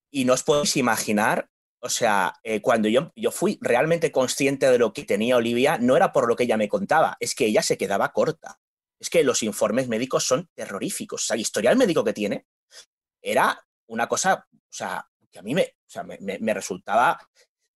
[0.09, 1.49] Y no os podéis imaginar,
[1.81, 5.97] o sea, eh, cuando yo, yo fui realmente consciente de lo que tenía Olivia, no
[5.97, 8.57] era por lo que ella me contaba, es que ella se quedaba corta.
[9.01, 11.23] Es que los informes médicos son terroríficos.
[11.23, 12.47] O sea, el historial médico que tiene
[13.21, 15.75] era una cosa, o sea, que a mí me,
[16.39, 17.19] me resultaba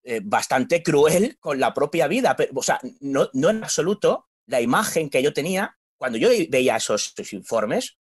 [0.03, 2.35] eh, bastante cruel con la propia vida.
[2.55, 7.97] O sea, no, en absoluto la imagen que yo tenía cuando yo veía esos, informes.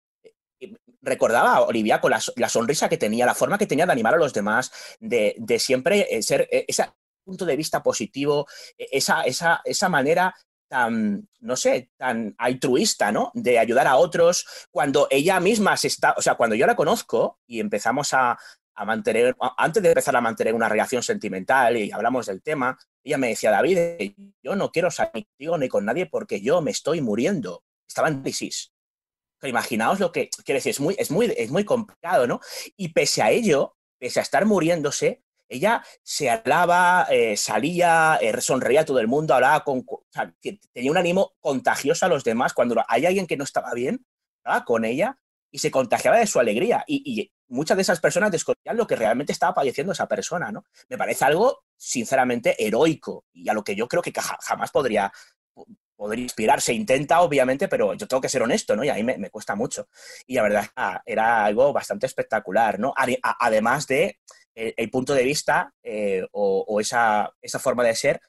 [0.60, 4.16] Eh, recordaba a Olivia con la, sonrisa que tenía, la forma que tenía de animar
[4.16, 6.86] a los demás, de, siempre eh, ser ese
[7.24, 8.46] punto de vista positivo,
[8.78, 10.36] esa, esa, esa manera
[10.68, 13.32] tan, no sé, tan altruista, ¿no?
[13.34, 17.40] De ayudar a otros, cuando ella misma se está, o sea, cuando yo la conozco
[17.48, 18.38] y empezamos a,
[18.76, 23.18] a mantener, antes de empezar a mantener una relación sentimental y hablamos del tema, ella
[23.18, 27.02] me decía, David, yo no quiero salir contigo ni con nadie porque yo me estoy
[27.02, 27.64] muriendo.
[27.88, 28.74] Estaba en crisis.
[29.44, 32.42] imaginaos lo que, quiere decir, es muy, es, muy, es muy complicado, ¿no?
[32.76, 38.82] Y pese a ello, pese a estar muriéndose, ella se hablaba, eh, salía, eh, sonreía
[38.82, 39.86] a todo el mundo, hablaba con,
[40.74, 42.54] tenía un ánimo contagioso a los demás.
[42.54, 44.06] Cuando hay alguien que no estaba bien,
[44.44, 45.20] hablaba con ella
[45.56, 46.84] y se contagiaba de su alegría.
[46.86, 50.66] Y, muchas de esas personas desconocían lo que realmente estaba padeciendo esa persona, ¿no?
[50.90, 54.12] Me parece algo, sinceramente, heroico y a lo que yo creo que
[54.42, 55.14] jamás podría,
[55.96, 56.60] podría inspirar.
[56.60, 58.84] Se intenta, obviamente, pero yo tengo que ser honesto, ¿no?
[58.84, 59.88] Y ahí me, cuesta mucho.
[60.28, 60.66] Y la verdad
[61.06, 62.94] era algo bastante espectacular, ¿no?
[63.40, 64.20] Además de
[64.56, 68.20] eh, el, punto de vista eh, o, esa, esa forma de ser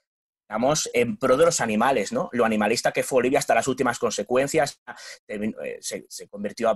[0.49, 2.29] digamos, en pro de los animales, ¿no?
[2.33, 4.81] Lo animalista que fue Olivia hasta las últimas consecuencias,
[5.27, 6.75] eh, se, convirtió a,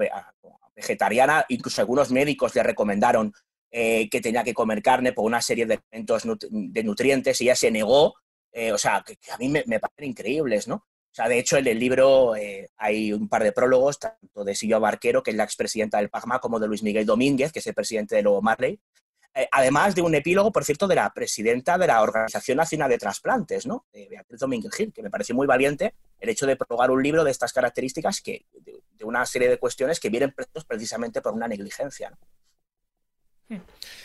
[0.75, 3.33] vegetariana, incluso algunos médicos le recomendaron
[3.71, 7.55] eh, que tenía que comer carne por una serie de elementos de nutrientes y ella
[7.55, 8.15] se negó,
[8.53, 10.75] eh, o sea, que, a mí me, parecen increíbles, ¿no?
[10.77, 12.35] O sea, de hecho, en el libro
[12.77, 16.39] hay un par de prólogos, tanto de Silvia Barquero, que es la expresidenta del PAGMA,
[16.39, 19.10] como de Luis Miguel Domínguez, que es el presidente de Lobo Marley, eh,
[19.51, 23.67] además de un epílogo, por cierto, de la presidenta de la Organización Nacional de Trasplantes,
[23.67, 23.87] ¿no?
[23.93, 27.25] de Beatriz Domínguez Gil, que me pareció muy valiente el hecho de probar un libro
[27.25, 30.35] de estas características, que, de, una serie de cuestiones que vienen
[30.67, 32.13] precisamente por una negligencia.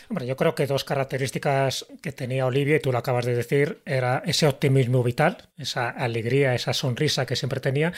[0.08, 3.80] Hombre, yo creo que dos características que tenía Olivia, y tú lo acabas de decir,
[3.84, 7.92] era ese optimismo vital, esa alegría, esa sonrisa que siempre tenía,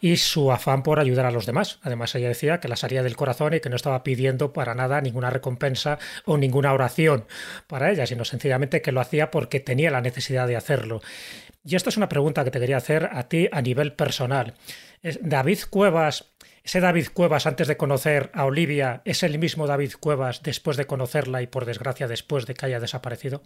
[0.00, 1.78] y su afán por ayudar a los demás.
[1.82, 5.00] Además, ella decía que la salía del corazón y que no estaba pidiendo para nada
[5.00, 7.24] ninguna recompensa o ninguna oración
[7.66, 11.00] para ella, sino sencillamente que lo hacía porque tenía la necesidad de hacerlo.
[11.64, 14.54] Y esto es una pregunta que te quería hacer a ti a nivel personal.
[15.20, 16.24] David Cuevas
[16.66, 20.84] ¿Ese David Cuevas antes de conocer a Olivia es el mismo David Cuevas después de
[20.84, 23.44] conocerla y por desgracia después de que haya desaparecido?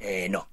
[0.00, 0.48] Eh, no.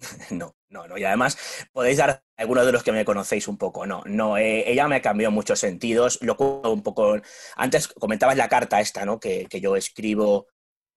[0.30, 0.98] no, no, no.
[0.98, 1.38] Y además
[1.70, 3.86] podéis dar algunos de los que me conocéis un poco.
[3.86, 4.36] No, no.
[4.36, 6.18] Eh, ella me cambió muchos sentidos.
[6.22, 7.20] Lo un poco.
[7.54, 9.20] Antes comentabas la carta esta, ¿no?
[9.20, 10.48] Que, que yo escribo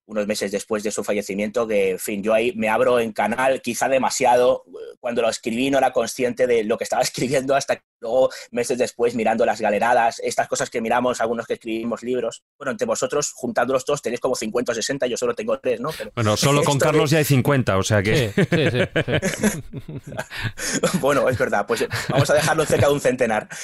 [0.07, 3.61] unos meses después de su fallecimiento, que, en fin, yo ahí me abro en canal,
[3.61, 4.63] quizá demasiado,
[4.99, 9.15] cuando lo escribí no era consciente de lo que estaba escribiendo hasta luego, meses después,
[9.15, 12.43] mirando las galeradas, estas cosas que miramos algunos que escribimos libros.
[12.57, 15.89] Bueno, entre vosotros, juntándolos todos, tenéis como 50 o 60, yo solo tengo tres, ¿no?
[16.15, 18.31] bueno, solo con Carlos ya hay 50, o sea que...
[20.99, 23.47] bueno, es verdad, pues vamos a dejarlo cerca de un centenar.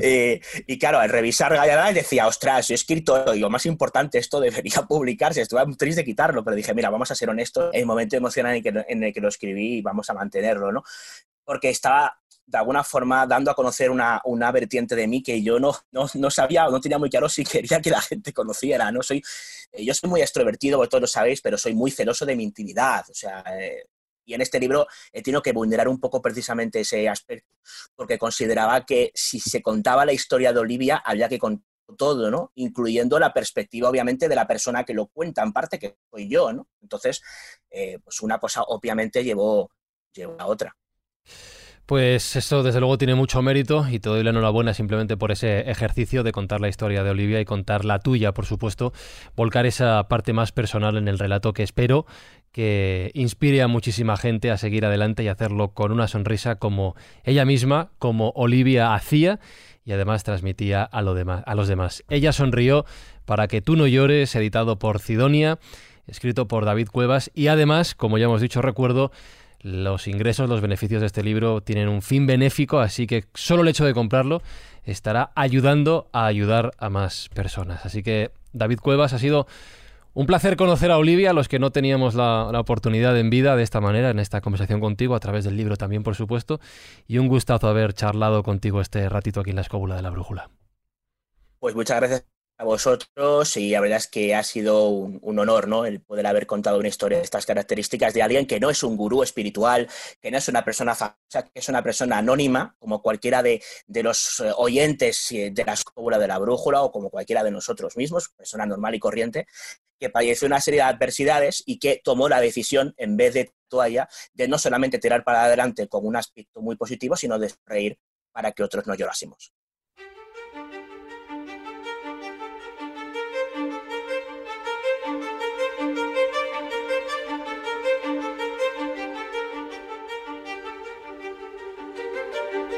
[0.00, 4.18] Eh, y claro, al revisar galeradas decía, ostras, yo he escrito, y lo más importante,
[4.18, 7.86] esto debería publicarse, estuve triste de quitarlo, pero dije, mira, vamos a ser honestos, el
[7.86, 10.82] momento emocional en, que, en el que lo escribí, vamos a mantenerlo, ¿no?
[11.44, 12.18] Porque estaba
[12.48, 16.30] de alguna forma dando a conocer una, una vertiente de mí que yo no, no,
[16.30, 18.90] sabía o no tenía muy claro si quería que la gente conociera.
[18.90, 19.02] ¿no?
[19.02, 19.22] Soy,
[19.72, 23.04] eh, yo soy muy extrovertido, vosotros lo sabéis, pero soy muy celoso de mi intimidad.
[23.10, 23.84] O sea, eh,
[24.24, 27.54] y en este libro he tenido que vulnerar un poco precisamente ese aspecto,
[27.94, 31.64] porque consideraba que si se contaba la historia de Olivia, había que contar
[31.96, 32.52] todo, ¿no?
[32.54, 36.52] Incluyendo la perspectiva, obviamente, de la persona que lo cuenta, en parte, que soy yo,
[36.52, 36.68] ¿no?
[36.82, 37.22] Entonces,
[37.70, 39.70] eh, pues una cosa obviamente llevó,
[40.12, 40.76] llevó a otra.
[41.88, 45.70] Pues esto desde luego tiene mucho mérito y te doy la enhorabuena simplemente por ese
[45.70, 48.92] ejercicio de contar la historia de Olivia y contar la tuya, por supuesto,
[49.34, 52.04] volcar esa parte más personal en el relato que espero
[52.52, 56.94] que inspire a muchísima gente a seguir adelante y hacerlo con una sonrisa como
[57.24, 59.40] ella misma, como Olivia hacía
[59.82, 62.04] y además transmitía a, lo demás, a los demás.
[62.10, 62.84] Ella sonrió
[63.24, 65.58] para que tú no llores, editado por Sidonia,
[66.06, 69.10] escrito por David Cuevas y además, como ya hemos dicho, recuerdo,
[69.60, 73.68] los ingresos, los beneficios de este libro tienen un fin benéfico, así que solo el
[73.68, 74.42] hecho de comprarlo
[74.84, 77.84] estará ayudando a ayudar a más personas.
[77.84, 79.46] Así que David Cuevas ha sido
[80.14, 83.80] un placer conocer a Olivia, los que no teníamos la, oportunidad en vida de esta
[83.80, 86.60] manera, en esta conversación contigo, a través del libro también, por supuesto,
[87.06, 90.50] y un gustazo haber charlado contigo este ratito aquí en la escóbula de la brújula.
[91.60, 95.86] Pues muchas gracias a vosotros y la verdad es que ha sido un, honor ¿no?
[95.86, 98.96] el poder haber contado una historia de estas características de alguien que no es un
[98.96, 99.88] gurú espiritual,
[100.20, 104.40] que no es una persona famosa, que es una persona anónima, como cualquiera de, los
[104.40, 108.66] eh, oyentes de la escóbula de la brújula o como cualquiera de nosotros mismos, persona
[108.66, 109.46] normal y corriente,
[110.00, 114.08] que padeció una serie de adversidades y que tomó la decisión, en vez de toalla,
[114.32, 117.98] de no solamente tirar para adelante con un aspecto muy positivo, sino de reír
[118.32, 119.52] para que otros no llorásemos.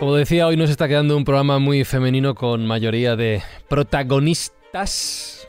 [0.00, 5.46] Como decía, hoy nos está quedando un programa muy femenino con mayoría de protagonistas.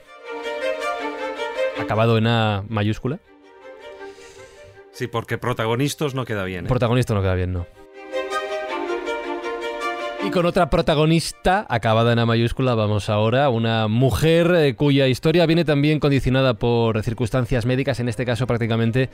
[1.79, 3.21] Acabado en A mayúscula.
[4.91, 6.65] Sí, porque protagonistas no queda bien.
[6.65, 6.67] ¿eh?
[6.67, 7.65] Protagonista no queda bien, no.
[10.27, 15.45] Y con otra protagonista, acabada en A mayúscula, vamos ahora, una mujer eh, cuya historia
[15.45, 19.09] viene también condicionada por circunstancias médicas, en este caso prácticamente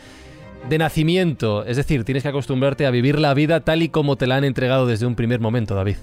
[0.69, 1.65] de nacimiento.
[1.65, 4.43] Es decir, tienes que acostumbrarte a vivir la vida tal y como te la han
[4.43, 5.97] entregado desde un primer momento, David.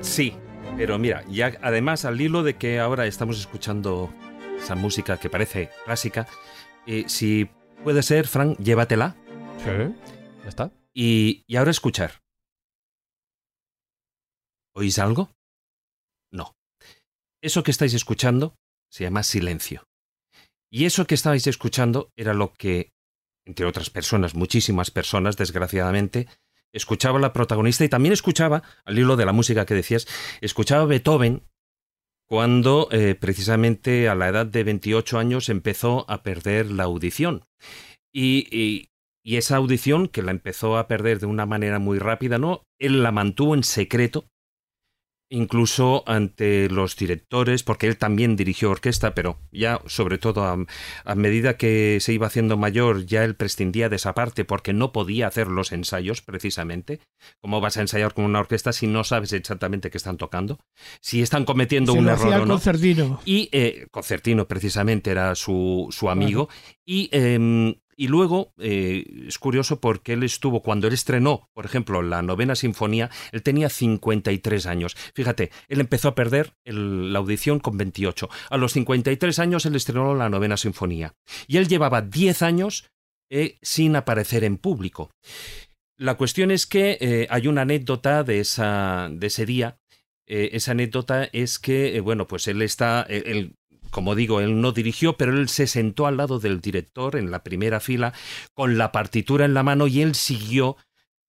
[0.00, 0.34] Sí,
[0.76, 4.12] pero mira, ya además al hilo de que ahora estamos escuchando
[4.58, 6.28] esa música que parece clásica,
[6.86, 7.50] eh, si
[7.82, 9.16] puede ser, Frank, llévatela.
[9.58, 9.70] Sí,
[10.42, 10.72] ya está.
[10.92, 12.22] Y, y ahora escuchar.
[14.74, 15.30] ¿Oís algo?
[16.30, 16.56] No.
[17.42, 18.54] Eso que estáis escuchando
[18.90, 19.84] se llama silencio.
[20.70, 22.93] Y eso que estabais escuchando era lo que
[23.46, 26.28] entre otras personas, muchísimas personas, desgraciadamente,
[26.72, 30.06] escuchaba a la protagonista y también escuchaba, al hilo de la música que decías,
[30.40, 31.42] escuchaba a Beethoven
[32.26, 37.44] cuando eh, precisamente a la edad de 28 años empezó a perder la audición.
[38.12, 42.62] Y, y, esa audición, que la empezó a perder de una manera muy rápida, ¿no?
[42.78, 44.26] Él la mantuvo en secreto
[45.30, 51.56] incluso ante los directores, porque él también dirigió orquesta, pero ya sobre todo a, medida
[51.56, 55.48] que se iba haciendo mayor, ya él prescindía de esa parte porque no podía hacer
[55.48, 57.00] los ensayos precisamente.
[57.40, 60.58] ¿Cómo vas a ensayar con una orquesta si no sabes exactamente qué están tocando?
[61.00, 62.54] Si están cometiendo un error o no.
[62.54, 63.20] Concertino.
[63.24, 66.48] Y eh, Concertino precisamente era su, su amigo.
[66.84, 72.02] Y em, y luego eh, es curioso porque él estuvo, cuando él estrenó, por ejemplo,
[72.02, 74.96] la novena sinfonía, él tenía 53 años.
[75.14, 78.28] Fíjate, él empezó a perder la audición con 28.
[78.50, 81.14] A los 53 años él estrenó la novena sinfonía.
[81.46, 82.90] Y él llevaba 10 años
[83.30, 85.10] eh, sin aparecer en público.
[85.96, 89.78] La cuestión es que eh, hay una anécdota de, esa, de ese día.
[90.26, 93.06] esa anécdota es que, bueno, pues él está,
[93.94, 97.44] como digo, él no dirigió, pero él se sentó al lado del director en la
[97.44, 98.12] primera fila
[98.52, 100.76] con la partitura en la mano y él siguió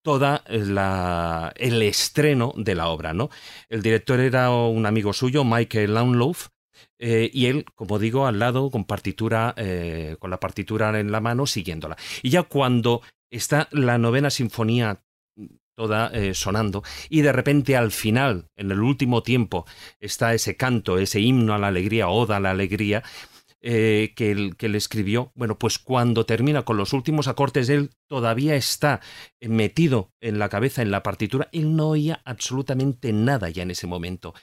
[0.02, 3.30] toda la, el estreno de la obra, ¿no?
[3.70, 6.48] El director era un amigo suyo, Michael Launlof,
[6.98, 11.22] eh, y él, como digo, al lado con partitura, eh, con la partitura en la
[11.22, 11.98] mano, siguiéndola.
[12.24, 15.04] Y ya cuando está la novena sinfonía
[15.76, 19.66] toda eh, sonando, y de repente al final, en el último tiempo,
[20.00, 23.04] está ese canto, ese himno a la alegría, oda a la alegría,
[23.68, 25.32] eh, que, él, que escribió.
[25.34, 29.02] Bueno, pues cuando termina con los últimos acordes, él todavía está
[29.42, 33.88] metido en la cabeza, en la partitura, él no oía absolutamente nada ya en ese
[33.88, 34.36] momento.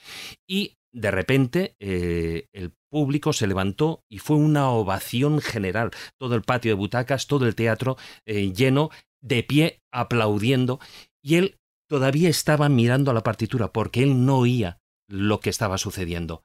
[0.45, 5.91] Y de repente eh, el público se levantó y fue una ovación general.
[6.17, 7.95] Todo el patio de butacas, todo el teatro
[8.25, 8.89] lleno,
[9.21, 10.79] de pie, aplaudiendo
[11.23, 15.77] y él todavía estaba mirando a la partitura porque él no oía lo que estaba
[15.77, 16.43] sucediendo.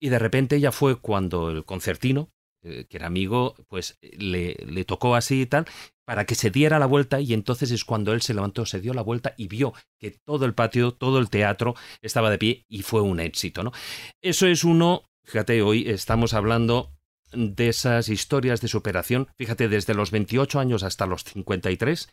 [0.00, 2.30] Y de repente ya fue cuando el concertino,
[2.62, 5.66] eh, que era amigo, pues le, le tocó así y tal,
[6.04, 8.94] para que se diera la vuelta y entonces es cuando él se levantó, se dio
[8.94, 12.82] la vuelta y vio que todo el patio, todo el teatro estaba de pie y
[12.82, 13.72] fue un éxito, ¿no?
[14.20, 16.92] Eso es uno, fíjate, hoy estamos hablando
[17.32, 22.08] de esas historias de superación, fíjate, desde los 28 años hasta los 53,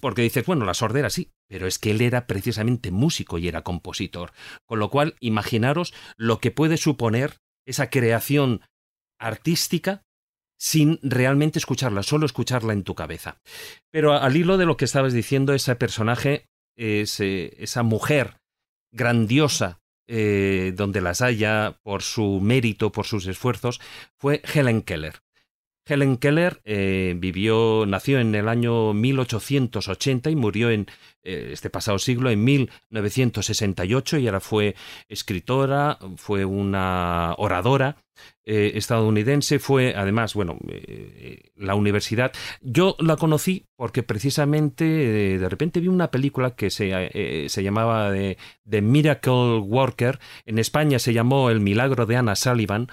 [0.00, 3.62] porque dices, bueno, la sordera sí, pero es que él era precisamente músico y era
[3.62, 4.32] compositor.
[4.66, 8.62] Con lo cual, imaginaros lo que puede suponer esa creación
[9.18, 10.02] artística
[10.58, 13.40] sin realmente escucharla, solo escucharla en tu cabeza.
[13.92, 18.38] Pero al hilo de lo que estabas diciendo, ese personaje, esa mujer
[18.92, 19.78] grandiosa,
[20.08, 23.80] eh, donde las haya por su mérito, por sus esfuerzos,
[24.18, 25.20] fue Helen Keller.
[25.88, 30.86] Helen Keller eh, vivió, nació en el año 1880 y murió en
[31.22, 34.74] eh, este pasado siglo, en 1968, y ahora fue
[35.08, 37.96] escritora, fue una oradora
[38.44, 40.58] eh, estadounidense, fue además, bueno,
[41.56, 42.32] la universidad.
[42.60, 44.84] Yo la conocí porque precisamente
[45.38, 51.12] de repente vi una película que se, se llamaba The Miracle Worker, en España se
[51.12, 52.88] llamó El Milagro de Anna Sullivan,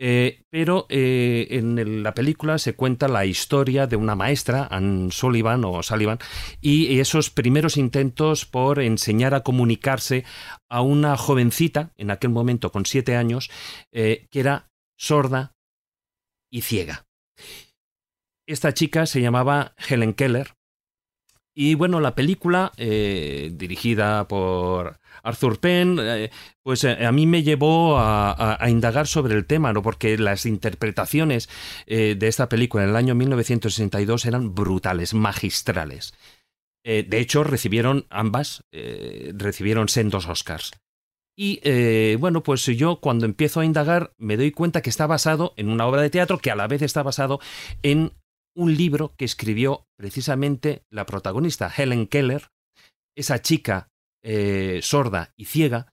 [0.00, 5.64] eh, pero eh, en la película se cuenta la historia de una maestra, Anne Sullivan
[5.64, 6.18] o Sullivan,
[6.60, 10.24] y esos primeros intentos por enseñar a comunicarse
[10.68, 13.50] a una jovencita, en aquel momento con siete años,
[13.90, 15.56] eh, que era sorda
[16.50, 17.06] y ciega.
[18.46, 20.54] Esta chica se llamaba Helen Keller.
[21.54, 26.30] Y bueno, la película, dirigida por Arthur Penn, eh,
[26.62, 29.82] pues eh, a mí me llevó a, indagar sobre el tema, ¿no?
[29.82, 31.48] porque las interpretaciones
[31.86, 36.14] eh, de esta película en el año 1962 eran brutales, magistrales.
[36.82, 40.72] de hecho, recibieron ambas, recibieron sendos Oscars.
[41.36, 41.60] Y
[42.16, 45.86] bueno, pues yo cuando empiezo a indagar me doy cuenta que está basado en una
[45.86, 47.40] obra de teatro que a la vez está basado
[47.82, 48.12] en
[48.56, 52.48] un libro que escribió precisamente la protagonista, Helen Keller,
[53.14, 53.90] esa chica
[54.22, 55.92] eh, sorda y ciega,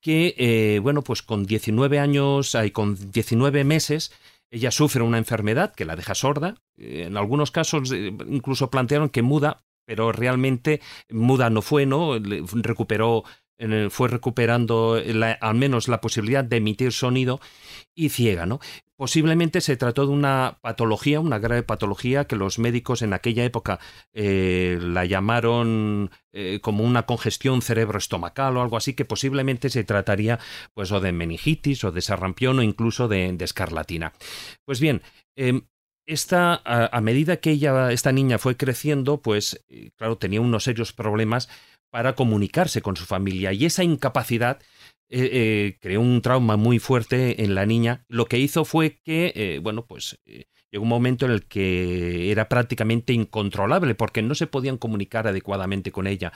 [0.00, 4.12] que, eh, bueno, pues con 19 años y con 19 meses,
[4.50, 6.56] ella sufre una enfermedad que la deja sorda.
[6.76, 12.18] Eh, en algunos casos incluso plantearon que muda, pero realmente muda no fue, ¿no?
[12.18, 13.24] Recuperó
[13.90, 15.00] fue recuperando
[15.40, 17.40] al menos la posibilidad de emitir sonido
[17.94, 18.60] y ciega, ¿no?
[19.02, 23.80] Posiblemente se trató de una patología, una grave patología que los médicos en aquella época
[24.12, 30.38] eh, la llamaron eh, como una congestión cerebroestomacal o algo así, que posiblemente se trataría
[30.72, 34.12] pues o de meningitis o de sarampión o incluso de, escarlatina.
[34.64, 35.02] Pues bien,
[35.34, 35.62] em,
[36.06, 40.92] esta, a, medida que ella, esta niña fue creciendo, pues eh, claro, tenía unos serios
[40.92, 41.48] problemas
[41.92, 44.58] para comunicarse con su familia y esa incapacidad
[45.10, 48.06] eh, eh, creó un trauma muy fuerte en la niña.
[48.08, 50.18] Lo que hizo fue que, eh, bueno, pues
[50.70, 55.92] llegó un momento en el que era prácticamente incontrolable porque no se podían comunicar adecuadamente
[55.92, 56.32] con ella.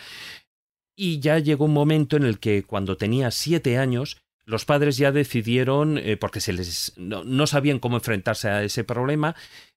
[0.98, 5.12] y ya llegó un momento en el que cuando tenía siete años, los padres ya
[5.12, 9.36] decidieron, porque se les, no, sabían cómo enfrentarse a ese problema,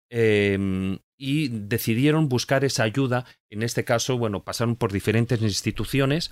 [0.10, 3.26] em, y decidieron buscar esa ayuda.
[3.50, 6.32] En este caso, bueno, pasaron por diferentes instituciones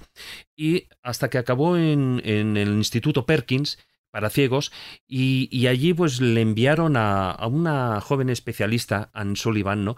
[0.56, 3.78] y hasta que acabó en, el Instituto Perkins
[4.10, 4.72] para ciegos
[5.06, 9.98] y, allí pues le enviaron a, a, una joven especialista, Anne Sullivan, ¿no?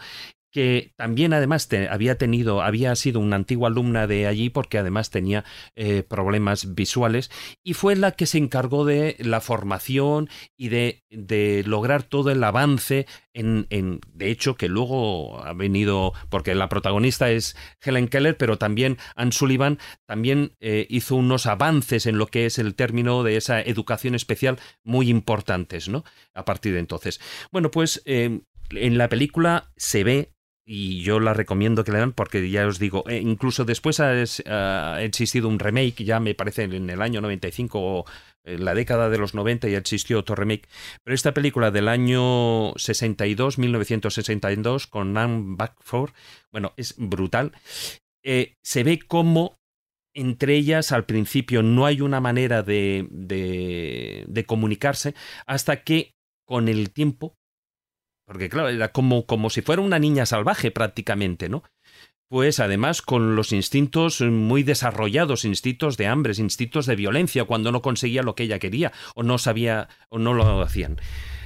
[0.52, 5.46] Que también además había tenido, había sido una antigua alumna de allí porque además tenía
[5.76, 7.30] eh, problemas visuales
[7.64, 12.44] y fue la que se encargó de la formación y de, de lograr todo el
[12.44, 18.38] avance en, en, de hecho que luego ha venido, porque la protagonista es Helen Keller,
[18.38, 23.24] pero también Anne Sullivan también eh, hizo unos avances en lo que es el término
[23.24, 26.04] de esa educación especial muy importantes, ¿no?
[26.34, 27.22] A partir de entonces.
[27.52, 30.34] Bueno, pues eh, en la película se ve
[30.72, 35.02] y yo la recomiendo que la vean porque ya os digo, eh, incluso después ha,
[35.02, 38.06] existido un remake, ya me parece en el año 95 o
[38.44, 40.70] en la década de los 90 ya existió otro remake,
[41.04, 46.12] pero esta película del año 62, 1962, con Anne Backford,
[46.52, 47.52] bueno, es brutal.
[48.24, 49.58] Eh, se ve como
[50.14, 55.16] entre ellas al principio no hay una manera de, de comunicarse
[55.48, 56.14] hasta que
[56.46, 57.39] con el tiempo
[58.30, 61.64] porque claro, era como, como si fuera una niña salvaje prácticamente, ¿no?
[62.30, 67.82] Pues además con los instintos muy desarrollados, instintos de hambre, instintos de violencia, cuando no
[67.82, 70.98] conseguía lo que ella quería, o no sabía, o no lo hacían.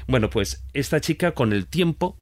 [0.10, 2.18] Bueno, pues esta chica con el tiempo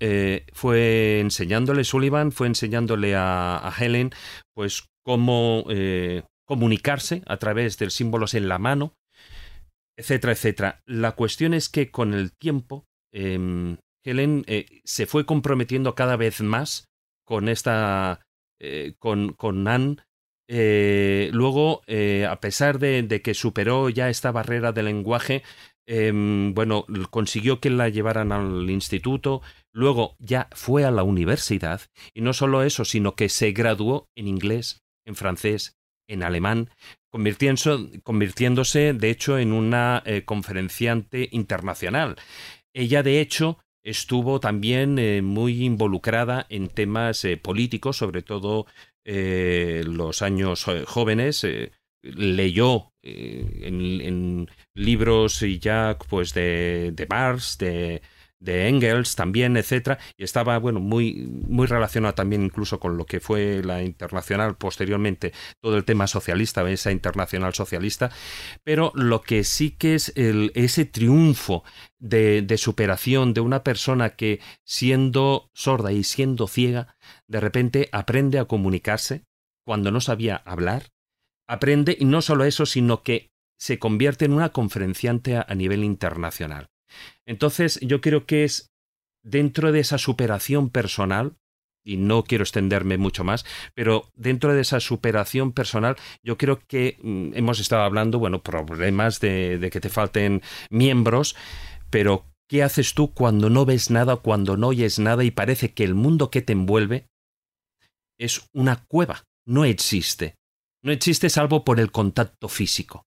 [0.00, 4.10] eh, fue enseñándole, Sullivan fue enseñándole a, Helen,
[4.54, 8.96] pues cómo eh, comunicarse a través de símbolos en la mano,
[9.96, 10.82] etcétera, etcétera.
[10.84, 16.40] La cuestión es que con el tiempo em, Helen eh, se fue comprometiendo cada vez
[16.42, 16.88] más
[17.24, 18.20] con esta.
[18.60, 20.02] Eh, con, con.
[20.46, 21.82] Eh, luego,
[22.28, 25.42] a pesar de, que superó ya esta barrera del lenguaje,
[25.86, 29.40] em, bueno, consiguió que la llevaran al instituto,
[29.72, 31.80] luego ya fue a la universidad,
[32.12, 35.76] y no solo eso, sino que se graduó en inglés, en francés,
[36.08, 36.68] en alemán,
[37.10, 42.16] convirtiéndose, convirtiéndose de hecho en una conferenciante internacional.
[42.74, 48.66] Ella, de hecho, estuvo también eh, muy involucrada en temas eh, políticos, sobre todo
[49.04, 51.46] eh, los años jóvenes.
[52.02, 58.02] leyó en, libros ya pues de, de Marx, de,
[58.44, 63.20] de Engels también, etcétera, y estaba bueno muy muy relacionado también incluso con lo que
[63.20, 68.10] fue la internacional posteriormente todo el tema socialista, esa internacional socialista,
[68.62, 71.64] pero lo que sí que es el, ese triunfo
[71.98, 76.96] de, de superación de una persona que siendo sorda y siendo ciega,
[77.26, 79.24] de repente aprende a comunicarse
[79.64, 80.90] cuando no sabía hablar,
[81.48, 86.68] aprende y no solo eso, sino que se convierte en una conferenciante a nivel internacional.
[87.26, 88.72] Entonces, yo creo que es
[89.22, 91.36] dentro de esa superación personal,
[91.84, 93.44] y no quiero extenderme mucho más,
[93.74, 99.20] pero dentro de esa superación personal, yo creo que mm, hemos estado hablando, bueno, problemas
[99.20, 101.36] de, de que te falten miembros,
[101.90, 105.84] pero ¿qué haces tú cuando no ves nada, cuando no oyes nada y parece que
[105.84, 107.06] el mundo que te envuelve
[108.18, 109.24] es una cueva?
[109.46, 110.36] No existe.
[110.82, 113.04] No existe salvo por el contacto físico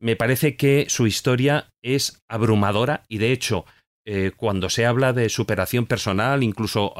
[0.00, 3.64] me parece que su historia es abrumadora y de hecho
[4.04, 6.94] eh, cuando se habla de superación personal, incluso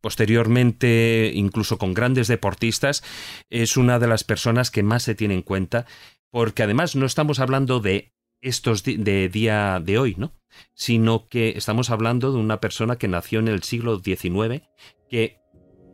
[0.00, 3.02] posteriormente, incluso con grandes deportistas,
[3.50, 5.84] es una de las personas que más se tiene en cuenta,
[6.30, 10.32] porque además no estamos hablando de estos de día de hoy, ¿no?
[10.74, 14.62] Sino que estamos hablando de una persona que nació en el siglo XIX,
[15.10, 15.40] que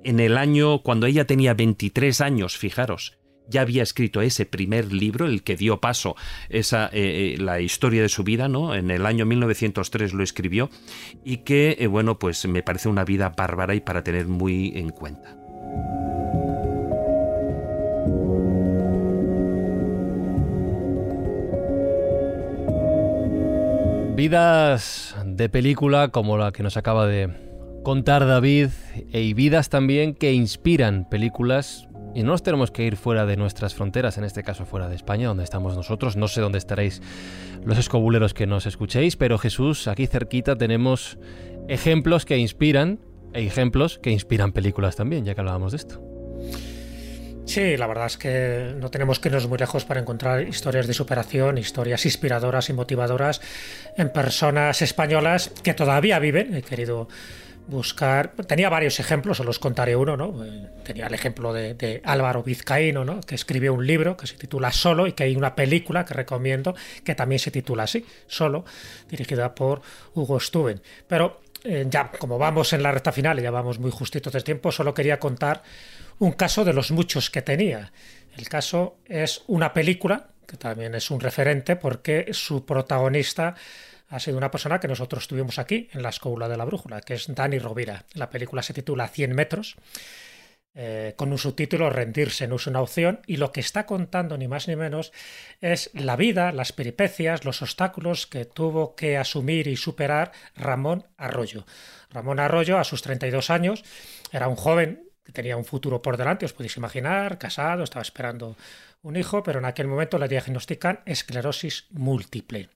[0.04, 5.26] en el año, cuando ella tenía 23 años, fijaros, ya había escrito ese primer libro,
[5.26, 6.16] el que dio paso
[6.48, 8.74] esa eh, eh, la historia de su vida, ¿no?
[8.74, 10.70] En el año 1903 lo escribió
[11.24, 14.90] y que eh, bueno, pues me parece una vida bárbara y para tener muy en
[14.90, 15.36] cuenta.
[24.14, 27.30] Vidas de película como la que nos acaba de
[27.82, 28.68] contar David
[29.12, 33.74] y vidas también que inspiran películas y no nos tenemos que ir fuera de nuestras
[33.74, 36.16] fronteras, en este caso fuera de España, donde estamos nosotros.
[36.16, 37.00] No sé dónde estaréis
[37.64, 41.18] los escobuleros que nos escuchéis, pero Jesús, aquí cerquita tenemos
[41.68, 42.98] ejemplos que inspiran
[43.32, 46.00] e ejemplos que inspiran películas también, ya que hablábamos de esto.
[47.44, 50.94] Sí, la verdad es que no tenemos que irnos muy lejos para encontrar historias de
[50.94, 53.40] superación, historias inspiradoras y motivadoras
[53.96, 56.54] en personas españolas que todavía viven.
[56.54, 57.08] He querido
[57.66, 58.32] buscar.
[58.46, 60.44] Tenía varios ejemplos, os los contaré uno, ¿no?
[60.44, 63.20] Eh, tenía el ejemplo de, Álvaro Vizcaíno, ¿no?
[63.20, 66.74] Que escribió un libro que se titula Solo y que hay una película que recomiendo
[67.04, 68.64] que también se titula así, Solo,
[69.08, 69.82] dirigida por
[70.14, 70.80] Hugo Stuben.
[71.06, 74.40] Pero eh, ya, como vamos en la recta final y ya vamos muy justitos de
[74.40, 75.62] tiempo, solo quería contar
[76.18, 77.92] un caso de los muchos que tenía.
[78.36, 83.54] El caso es una película, que también es un referente, porque su protagonista
[84.12, 87.14] ha sido una persona que nosotros tuvimos aquí en la Escuela de la Brújula, que
[87.14, 88.04] es Dani Rovira.
[88.12, 89.76] La película se titula 100 metros,
[90.74, 94.48] eh, con un subtítulo Rendirse no es una opción, y lo que está contando ni
[94.48, 95.12] más ni menos
[95.62, 101.64] es la vida, las peripecias, los obstáculos que tuvo que asumir y superar Ramón Arroyo.
[102.10, 103.82] Ramón Arroyo, a sus 32 años,
[104.30, 108.58] era un joven que tenía un futuro por delante, os podéis imaginar, casado, estaba esperando
[109.00, 112.68] un hijo, pero en aquel momento le diagnostican esclerosis múltiple.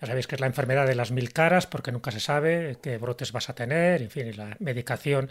[0.00, 2.98] Ya sabéis que es la enfermedad de las mil caras porque nunca se sabe qué
[2.98, 5.30] brotes vas a tener, en fin, y la medicación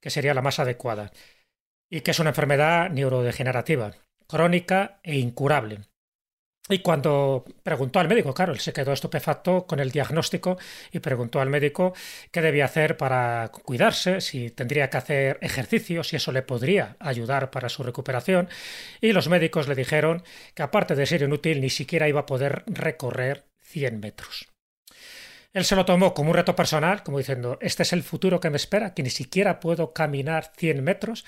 [0.00, 1.10] que sería la más adecuada.
[1.90, 3.92] Y que es una enfermedad neurodegenerativa,
[4.26, 5.80] crónica e incurable.
[6.68, 10.58] Y cuando preguntó al médico, claro, él se quedó estupefacto con el diagnóstico
[10.92, 11.92] y preguntó al médico
[12.30, 17.50] qué debía hacer para cuidarse, si tendría que hacer ejercicio, si eso le podría ayudar
[17.50, 18.48] para su recuperación.
[19.02, 20.22] Y los médicos le dijeron
[20.54, 23.44] que aparte de ser inútil, ni siquiera iba a poder recorrer
[23.74, 24.48] 100 metros.
[25.52, 28.50] Él se lo tomó como un reto personal, como diciendo, este es el futuro que
[28.50, 31.24] me espera, que ni siquiera puedo caminar 100 metros.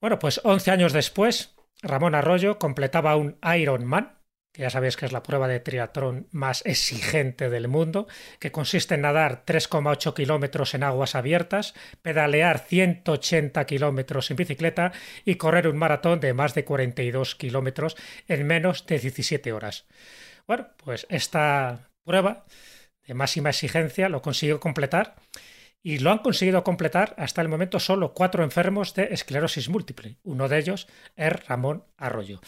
[0.00, 4.18] Bueno, pues 11 años después, Ramón Arroyo completaba un Ironman,
[4.52, 8.06] que ya sabéis que es la prueba de triatlón más exigente del mundo,
[8.40, 14.92] que consiste en nadar 3,8 kilómetros en aguas abiertas, pedalear 180 kilómetros en bicicleta
[15.26, 17.96] y correr un maratón de más de 42 kilómetros
[18.28, 19.84] en menos de 17 horas.
[20.46, 22.44] Bueno, pues esta prueba
[23.06, 25.16] de máxima exigencia lo consiguió completar
[25.82, 30.16] y lo han conseguido completar hasta el momento solo cuatro enfermos de esclerosis múltiple.
[30.22, 32.40] Uno de ellos es Ramón Arroyo.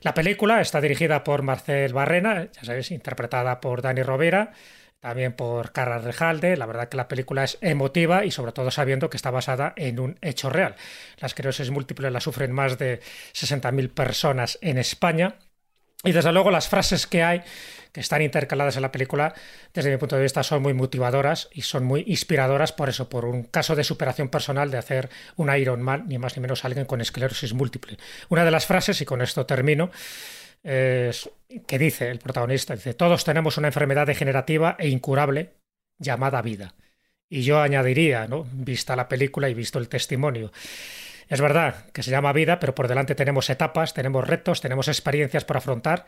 [0.00, 4.52] La película está dirigida por Marcel Barrena, ya sabéis, interpretada por Dani Rovera,
[5.00, 6.56] también por Carla Rejalde.
[6.56, 10.00] La verdad que la película es emotiva y sobre todo sabiendo que está basada en
[10.00, 10.76] un hecho real.
[11.18, 13.00] La esclerosis múltiple la sufren más de
[13.34, 15.36] 60.000 personas en España
[16.04, 17.42] y desde luego las frases que hay,
[17.92, 19.34] que están intercaladas en la película,
[19.72, 23.24] desde mi punto de vista son muy motivadoras y son muy inspiradoras por eso, por
[23.24, 26.86] un caso de superación personal de hacer un Iron Man, ni más ni menos alguien
[26.86, 27.96] con esclerosis múltiple.
[28.28, 29.90] Una de las frases, y con esto termino,
[30.64, 31.30] es
[31.66, 35.52] que dice el protagonista, dice, todos tenemos una enfermedad degenerativa e incurable
[35.98, 36.74] llamada vida.
[37.28, 38.46] Y yo añadiría, ¿no?
[38.52, 40.52] vista la película y visto el testimonio,
[41.28, 45.44] es verdad que se llama vida, pero por delante tenemos etapas, tenemos retos, tenemos experiencias
[45.44, 46.06] por afrontar,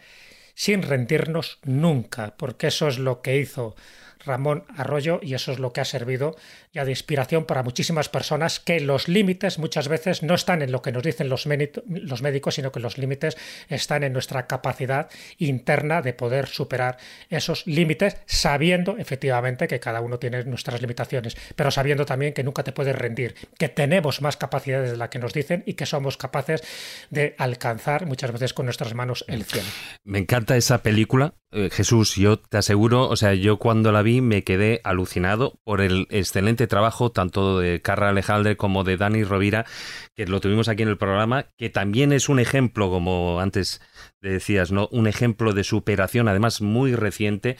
[0.55, 3.77] sin rendirnos nunca, porque eso es lo que hizo
[4.25, 6.37] Ramón Arroyo y eso es lo que ha servido
[6.73, 10.83] ya de inspiración para muchísimas personas que los límites muchas veces no están en lo
[10.83, 13.37] que nos dicen los, médicos, sino que los límites
[13.69, 16.99] están en nuestra capacidad interna de poder superar
[17.31, 22.63] esos límites, sabiendo efectivamente que cada uno tiene nuestras limitaciones, pero sabiendo también que nunca
[22.63, 26.17] te puedes rendir, que tenemos más capacidades de las que nos dicen y que somos
[26.17, 26.63] capaces
[27.11, 29.69] de alcanzar muchas veces con nuestras manos el cielo.
[30.05, 34.16] Me encanta esa película, eh, Jesús, yo te aseguro, o sea, yo cuando la vi
[34.21, 39.67] me quedé alucinado por el excelente trabajo tanto de Carra Alejandre como de Dani Rovira,
[40.15, 43.81] que lo tuvimos aquí en el programa, que también es un ejemplo, como antes
[44.21, 44.89] decías, ¿no?
[44.91, 47.57] Un ejemplo de superación, además muy reciente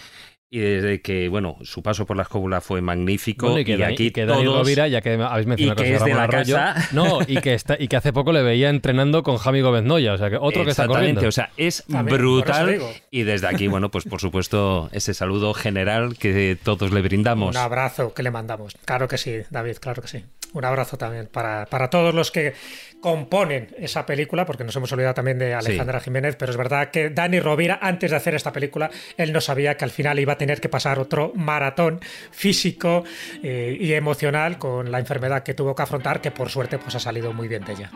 [0.48, 3.59] y desde que, bueno, su paso por la escóbula fue magnífico.
[3.59, 6.28] y, que aquí que Dani Rovira, ya que habéis mencionado y que es de la
[6.28, 6.89] casa.
[6.93, 10.14] No, y que, está, y que hace poco le veía entrenando con Javi Gómez Noya,
[10.14, 11.27] o sea, que otro que está corriendo.
[11.27, 12.81] o sea, es brutal.
[13.10, 17.56] Y desde aquí, bueno, pues por supuesto, ese saludo general que todos le brindamos.
[17.56, 18.77] Un abrazo que le mandamos.
[18.85, 20.24] Claro que sí, David, claro que sí.
[20.57, 22.55] Un abrazo también para, para todos los que
[23.01, 27.11] componen esa película, porque nos hemos olvidado también de Alejandra Jiménez, pero es verdad que
[27.11, 30.39] Dani Rovira, antes de hacer esta película, él no sabía que al final iba a
[30.39, 32.01] tener que pasar otro maratón
[32.31, 33.05] físico
[33.43, 37.01] eh, y emocional con la enfermedad que tuvo que afrontar, que por suerte pues ha
[37.01, 37.91] salido muy bien de ella.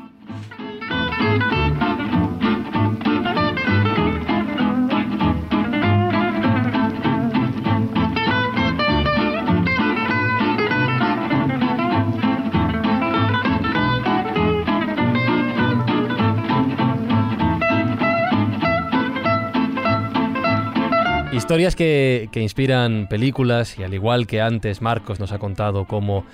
[21.40, 26.26] Historias que, inspiran películas y al igual que antes Marcos nos ha contado cómo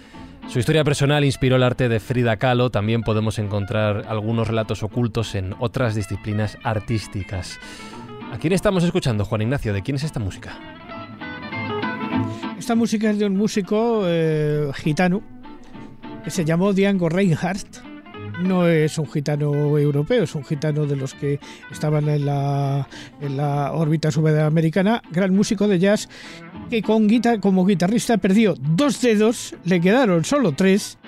[0.49, 5.37] su historia personal inspiró el arte de Frida Kahlo, también podemos encontrar algunos relatos ocultos
[5.37, 7.61] en otras disciplinas artísticas.
[8.33, 9.73] ¿A quién estamos escuchando, Juan Ignacio?
[9.73, 10.59] ¿De quién es esta música?
[12.59, 15.23] Esta música es de un músico eh, gitano
[16.25, 17.96] que se llamó Django Reinhardt.
[18.41, 21.41] No es un gitano europeo, es un gitano de los que
[21.71, 22.89] estaban en la,
[23.21, 26.09] en la órbita sudamericana, gran músico de jazz
[26.71, 27.09] que con
[27.41, 30.99] como guitarrista perdió dos dedos, le quedaron solo tres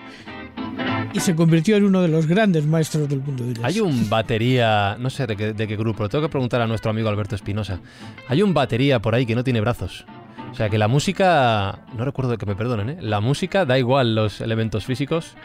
[1.13, 5.11] y se convirtió en uno de los grandes maestros del mundo Hay un batería, no
[5.11, 7.81] sé de qué, de qué grupo, tengo que preguntar a nuestro amigo Alberto Espinosa.
[8.29, 10.05] Hay un batería por ahí que no tiene brazos.
[10.51, 12.99] O sea que la música, no recuerdo que me perdonen, ¿eh?
[13.01, 15.37] la música da igual los elementos físicos,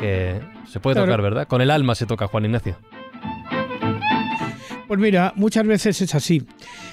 [0.00, 1.46] que se puede tocar, ¿verdad?
[1.46, 2.76] Con el alma se toca, Juan Ignacio.
[4.88, 6.44] Pues mira, muchas veces es así.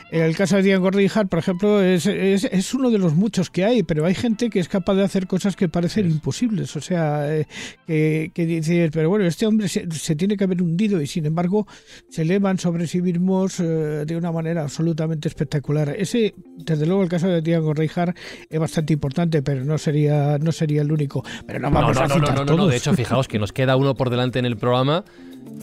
[0.09, 3.83] El caso de Diego Rijal, por ejemplo, es, es, uno de los muchos que hay,
[3.83, 6.75] pero hay gente que es capaz de hacer cosas que parecen imposibles.
[6.77, 7.45] O sea, eh,
[7.85, 11.67] que, que dices, pero bueno, este hombre se, tiene que haber hundido y sin embargo
[12.09, 15.93] se elevan sobre sí mismos eh, de una manera absolutamente espectacular.
[15.97, 18.13] Ese, desde luego, el caso de Diego Rijal
[18.49, 21.25] es bastante importante, pero no sería, no sería el único.
[21.45, 24.09] Pero no vamos a citar no, no, de hecho, fijaos que nos queda uno por
[24.09, 25.03] delante en el programa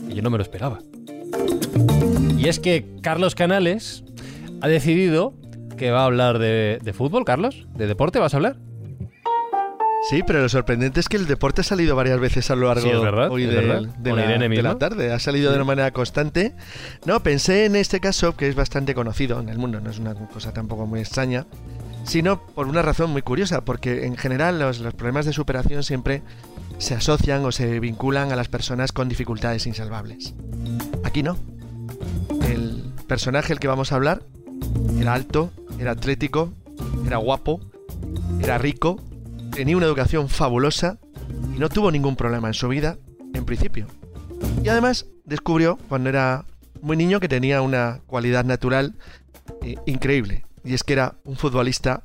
[0.07, 0.79] y yo no me lo esperaba.
[2.37, 4.04] Y es que Carlos Canales
[4.61, 5.33] ha decidido
[5.77, 7.67] que va a hablar de, fútbol, Carlos.
[7.75, 8.57] ¿De deporte vas a hablar?
[10.09, 12.87] Sí, pero lo sorprendente es que el deporte ha salido varias veces a lo largo
[13.31, 13.61] hoy de,
[14.61, 15.11] la, tarde.
[15.11, 16.53] Ha salido de una manera constante.
[17.05, 20.13] No, pensé en este caso, que es bastante conocido en el mundo, no es una
[20.13, 21.47] cosa tampoco muy extraña,
[22.03, 26.21] sino por una razón muy curiosa, porque en general los problemas de superación siempre
[26.77, 30.35] se asocian o se vinculan a las personas con dificultades insalvables.
[31.03, 31.35] Aquí no
[32.47, 34.23] el personaje el que vamos a hablar
[34.99, 36.53] era alto, era atlético,
[37.05, 37.61] era guapo,
[38.41, 38.99] era rico,
[39.51, 40.97] tenía una educación fabulosa
[41.55, 42.97] y no tuvo ningún problema en su vida,
[43.33, 43.87] en principio.
[44.63, 46.45] Y además descubrió cuando era
[46.81, 48.95] muy niño que tenía una cualidad natural
[49.61, 52.03] eh, increíble, y es que era un futbolista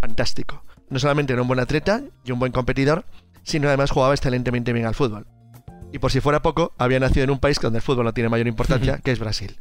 [0.00, 0.62] fantástico.
[0.90, 3.04] No solamente era un buen atleta y un buen competidor,
[3.42, 5.26] sino además jugaba excelentemente bien al fútbol.
[5.92, 8.30] Y por si fuera poco, había nacido en un país donde el fútbol no tiene
[8.30, 9.58] mayor importancia, que es Brasil.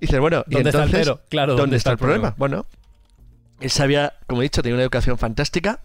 [0.00, 2.34] Dices, bueno, ¿y ¿Dónde entonces, está el Claro, ¿dónde, está, el problema?
[2.36, 2.66] Bueno,
[3.60, 5.80] él sabía, como he dicho, tenía una educación fantástica,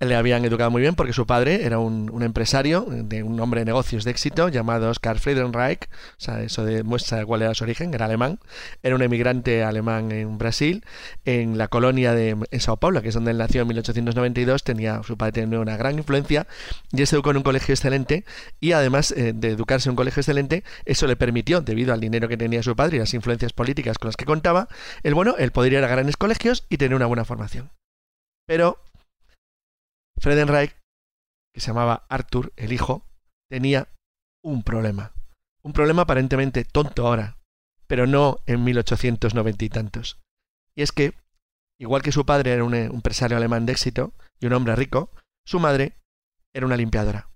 [0.00, 3.64] le habían educado muy bien porque su padre era un, empresario, de un hombre de
[3.64, 8.04] negocios de éxito llamado Oscar Friedenreich, o sea, eso demuestra cuál era su origen, era
[8.04, 8.38] alemán,
[8.82, 10.84] era un emigrante alemán en Brasil,
[11.24, 15.16] en la colonia de Sao Paulo, que es donde él nació en 1892, tenía, su
[15.16, 16.46] padre tenía una gran influencia
[16.92, 18.26] y se educó en un colegio excelente
[18.60, 22.28] y además eh, de educarse en un colegio excelente, eso le permitió, debido al dinero
[22.28, 24.68] que tenía su padre y las influencias políticas con las que contaba,
[25.02, 27.70] el bueno, él podría ir a grandes colegios y tener una buena formación.
[28.46, 28.78] Pero
[30.18, 30.76] Fredenreich,
[31.52, 33.06] que se llamaba Arthur, el hijo,
[33.50, 33.88] tenía
[34.42, 35.12] un problema.
[35.62, 37.38] Un problema aparentemente tonto ahora,
[37.86, 40.20] pero no en 1890 y tantos.
[40.74, 41.14] Y es que,
[41.80, 45.10] igual que su padre era un empresario alemán de éxito y un hombre rico,
[45.44, 45.96] su madre
[46.54, 47.28] era una limpiadora.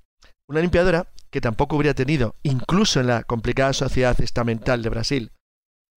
[0.48, 5.32] Una limpiadora que tampoco hubiera tenido, incluso en la complicada sociedad estamental de Brasil,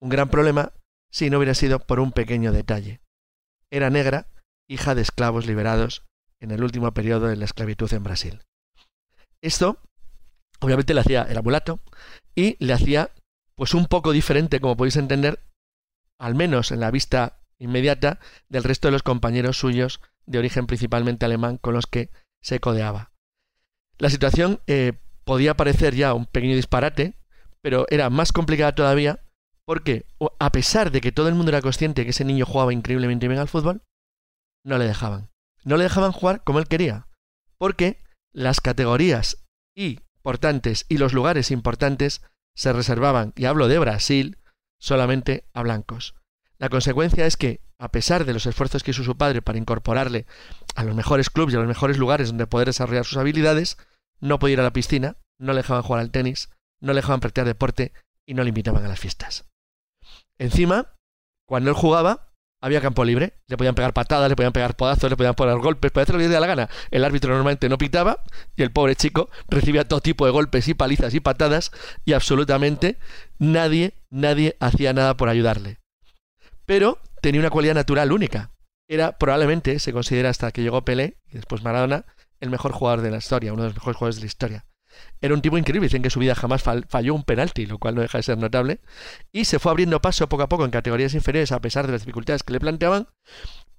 [0.01, 0.73] un gran problema
[1.11, 3.01] si no hubiera sido por un pequeño detalle.
[3.71, 4.27] Era negra,
[4.67, 6.03] hija de esclavos liberados
[6.39, 8.41] en el último periodo de la esclavitud en Brasil.
[9.41, 9.79] Esto,
[10.59, 11.79] obviamente, le hacía el amulato
[12.35, 13.11] y le hacía,
[13.55, 15.39] pues, un poco diferente, como podéis entender,
[16.19, 18.19] al menos en la vista inmediata,
[18.49, 22.09] del resto de los compañeros suyos de origen principalmente alemán con los que
[22.41, 23.11] se codeaba.
[23.97, 27.15] La situación eh, podía parecer ya un pequeño disparate,
[27.61, 29.23] pero era más complicada todavía
[29.65, 30.05] porque,
[30.39, 33.39] a pesar de que todo el mundo era consciente que ese niño jugaba increíblemente bien
[33.39, 33.81] al fútbol,
[34.63, 35.33] no le dejaban
[35.63, 37.07] no le dejaban jugar como él quería,
[37.57, 37.97] porque
[38.33, 39.45] las categorías
[39.75, 42.21] importantes y los lugares importantes
[42.55, 44.37] se reservaban, y hablo de Brasil,
[44.79, 46.15] solamente a blancos.
[46.57, 50.25] La consecuencia es que, a pesar de los esfuerzos que hizo su padre para incorporarle
[50.75, 53.77] a los mejores clubes y a los mejores lugares donde poder desarrollar sus habilidades,
[54.19, 56.49] no podía ir a la piscina, no le dejaban jugar al tenis,
[56.79, 57.91] no le dejaban practicar deporte
[58.25, 59.45] y no le invitaban a las fiestas.
[60.37, 60.95] Encima,
[61.45, 62.32] cuando él jugaba,
[62.63, 65.91] había campo libre, le podían pegar patadas, le podían pegar podazos, le podían poner golpes,
[65.91, 66.69] podía hacer lo que la gana.
[66.91, 68.23] El árbitro normalmente no pitaba
[68.55, 71.71] y el pobre chico recibía todo tipo de golpes y palizas y patadas
[72.05, 72.97] y absolutamente
[73.37, 75.79] nadie, nadie hacía nada por ayudarle.
[76.65, 78.51] Pero tenía una cualidad natural única.
[78.87, 82.05] Era probablemente, se considera hasta que llegó Pelé y después Maradona,
[82.39, 84.65] el mejor jugador de la historia, uno de los mejores jugadores de la historia.
[85.21, 88.01] Era un tipo increíble, dicen que su vida jamás falló un penalti, lo cual no
[88.01, 88.79] deja de ser notable.
[89.31, 92.01] Y se fue abriendo paso poco a poco en categorías inferiores a pesar de las
[92.01, 93.07] dificultades que le planteaban,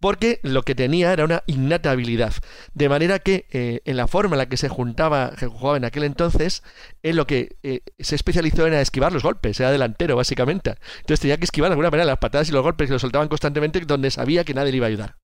[0.00, 2.34] porque lo que tenía era una innata habilidad.
[2.74, 6.04] De manera que eh, en la forma en la que se juntaba, jugaba en aquel
[6.04, 6.62] entonces,
[7.02, 10.76] en lo que eh, se especializó era esquivar los golpes, era delantero básicamente.
[10.96, 13.28] Entonces tenía que esquivar de alguna manera las patadas y los golpes que lo soltaban
[13.28, 15.16] constantemente donde sabía que nadie le iba a ayudar.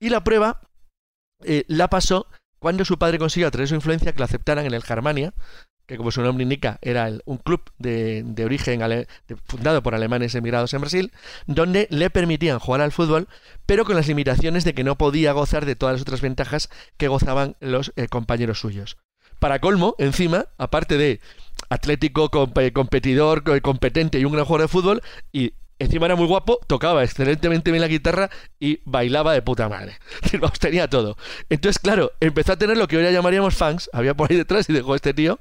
[0.00, 0.60] Y la prueba
[1.44, 2.26] eh, la pasó
[2.64, 5.34] cuando su padre consiguió a través de su influencia que la aceptaran en el Germania,
[5.84, 8.80] que como su nombre indica era un club de, origen
[9.44, 11.12] fundado por alemanes emigrados en Brasil,
[11.46, 13.28] donde le permitían jugar al fútbol,
[13.66, 17.08] pero con las limitaciones de que no podía gozar de todas las otras ventajas que
[17.08, 18.96] gozaban los eh, compañeros suyos.
[19.40, 21.20] Para colmo, encima, aparte de
[21.68, 25.52] atlético, competidor, competente y un gran jugador de fútbol, y
[25.84, 29.98] Encima era muy guapo, tocaba excelentemente bien la guitarra y bailaba de puta madre.
[30.58, 31.18] tenía todo.
[31.50, 33.90] Entonces, claro, empezó a tener lo que hoy llamaríamos fans.
[33.92, 35.38] Había por ahí detrás y dejó este tío.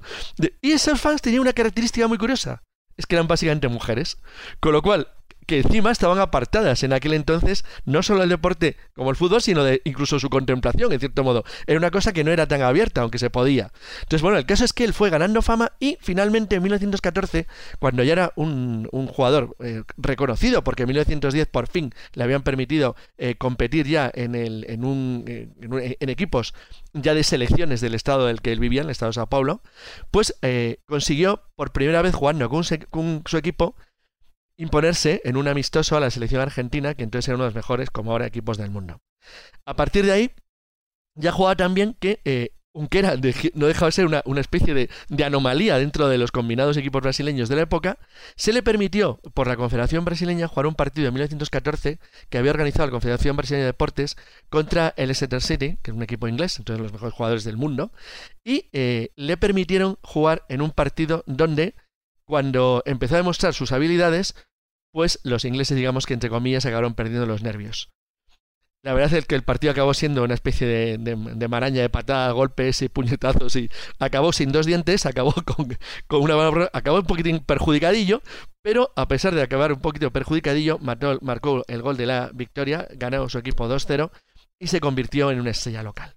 [0.61, 2.61] Y esos fans tenían una característica muy curiosa.
[2.97, 4.17] Es que eran básicamente mujeres.
[4.59, 5.07] Con lo cual,
[5.45, 9.63] que encima estaban apartadas en aquel entonces no solo el deporte como el fútbol, sino
[9.63, 11.43] de incluso su contemplación, en cierto modo.
[11.67, 13.71] Era una cosa que no era tan abierta, aunque se podía.
[14.01, 17.47] Entonces, bueno, el caso es que él fue ganando fama y finalmente en 1914,
[17.79, 22.95] cuando ya era un, jugador eh, reconocido, porque en 1910 por fin le habían permitido
[23.17, 25.49] eh, competir ya en, el, en, un, eh,
[25.99, 26.53] en, equipos
[26.93, 29.61] ya de selecciones del estado del que él vivía, en el estado de Sao Paulo,
[30.11, 30.35] pues
[30.85, 33.75] consiguió por primera vez jugando con su equipo
[34.57, 37.89] imponerse en un amistoso a la selección argentina, que entonces era uno de los mejores,
[37.89, 39.01] como ahora, equipos del mundo.
[39.65, 40.31] A partir de ahí,
[41.15, 43.15] ya jugaba también que, eh, aunque era
[43.53, 44.89] no dejaba de ser una, especie de,
[45.23, 47.99] anomalía dentro de los combinados equipos brasileños de la época,
[48.35, 51.99] se le permitió por la Confederación Brasileña jugar un partido en 1914
[52.29, 54.17] que había organizado la Confederación Brasileña de Deportes
[54.49, 57.91] contra el Exeter City, que es un equipo inglés, entonces los mejores jugadores del mundo,
[58.43, 61.75] y eh, le permitieron jugar en un partido donde
[62.33, 64.33] cuando empezó a demostrar sus habilidades,
[64.91, 67.91] pues los ingleses, digamos que entre comillas, acabaron perdiendo los nervios.
[68.81, 72.81] La verdad es que el partido acabó siendo una especie de, maraña de patadas, golpes
[72.81, 73.69] y puñetazos y
[73.99, 75.77] acabó sin dos dientes, acabó con,
[76.23, 78.23] una acabó un poquitín perjudicadillo,
[78.63, 83.29] pero a pesar de acabar un poquito perjudicadillo, marcó el gol de la victoria, ganó
[83.29, 84.09] su equipo 2-0
[84.59, 86.15] y se convirtió en una estrella local.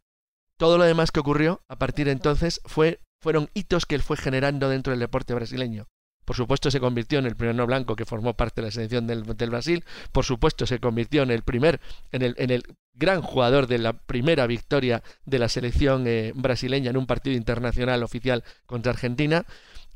[0.57, 4.17] Todo lo demás que ocurrió a partir de entonces fue, fueron hitos que él fue
[4.17, 5.89] generando dentro del deporte brasileño.
[6.27, 9.07] Por supuesto se convirtió en el primer no blanco que formó parte de la selección
[9.07, 9.85] del, Brasil.
[10.11, 11.81] Por supuesto se convirtió en el primer,
[12.11, 16.91] en el, en el gran jugador de la primera victoria de la selección eh, brasileña
[16.91, 19.47] en un partido internacional oficial contra Argentina.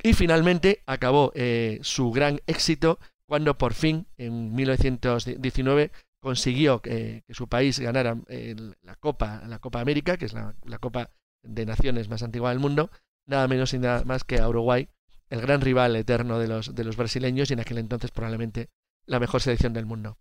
[0.05, 5.91] Y finalmente acabó eh, su gran éxito cuando por fin, en 1919,
[6.21, 10.79] consiguió que su país ganara eh, la Copa, la Copa América, que es la, la
[10.79, 11.11] Copa
[11.43, 12.91] de Naciones más antigua del mundo,
[13.27, 14.89] nada menos y nada más que a Uruguay
[15.31, 18.69] el gran rival eterno de los, de los brasileños y en aquel entonces probablemente
[19.07, 20.19] la mejor selección del mundo.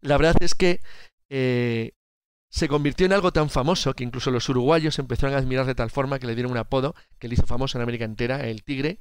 [0.00, 0.80] La verdad es que
[1.28, 1.92] eh,
[2.50, 5.90] se convirtió en algo tan famoso que incluso los uruguayos empezaron a admirar de tal
[5.90, 8.98] forma que le dieron un apodo que le hizo famoso en América entera, el Tigre,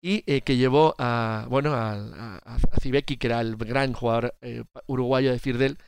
[0.00, 4.64] y eh, que llevó a, bueno, a, a, Zibeki, que era el gran jugador eh,
[4.86, 5.78] uruguayo de Firdel,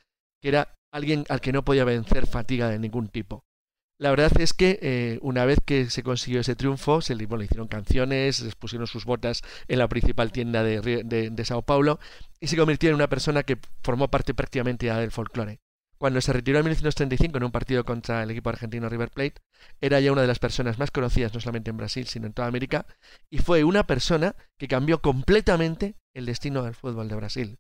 [0.41, 3.45] que era alguien al que no podía vencer fatiga de ningún tipo.
[3.99, 7.69] La verdad es que eh, una vez que se consiguió ese triunfo, se le, hicieron
[7.69, 12.01] canciones, les pusieron sus botas en la principal tienda de, Sao Paulo
[12.41, 15.61] y se convirtió en una persona que formó parte prácticamente ya del folclore.
[15.97, 19.41] Cuando se retiró en 1935 en un partido contra el equipo argentino River Plate,
[19.81, 22.49] era ya una de las personas más conocidas no solamente en Brasil, sino en toda
[22.49, 22.87] América,
[23.31, 27.59] y fue una persona que cambió completamente el destino del fútbol de Brasil.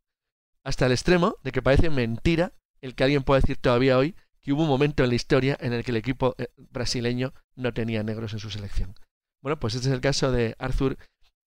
[0.64, 4.14] Hasta el extremo de que parece mentira el que alguien pueda decir todavía hoy
[4.44, 7.72] que hubo un momento en la historia en el que el equipo eh, brasileño no
[7.72, 8.94] tenía negros en su selección.
[9.42, 10.96] Bueno, pues este es el caso de Arthur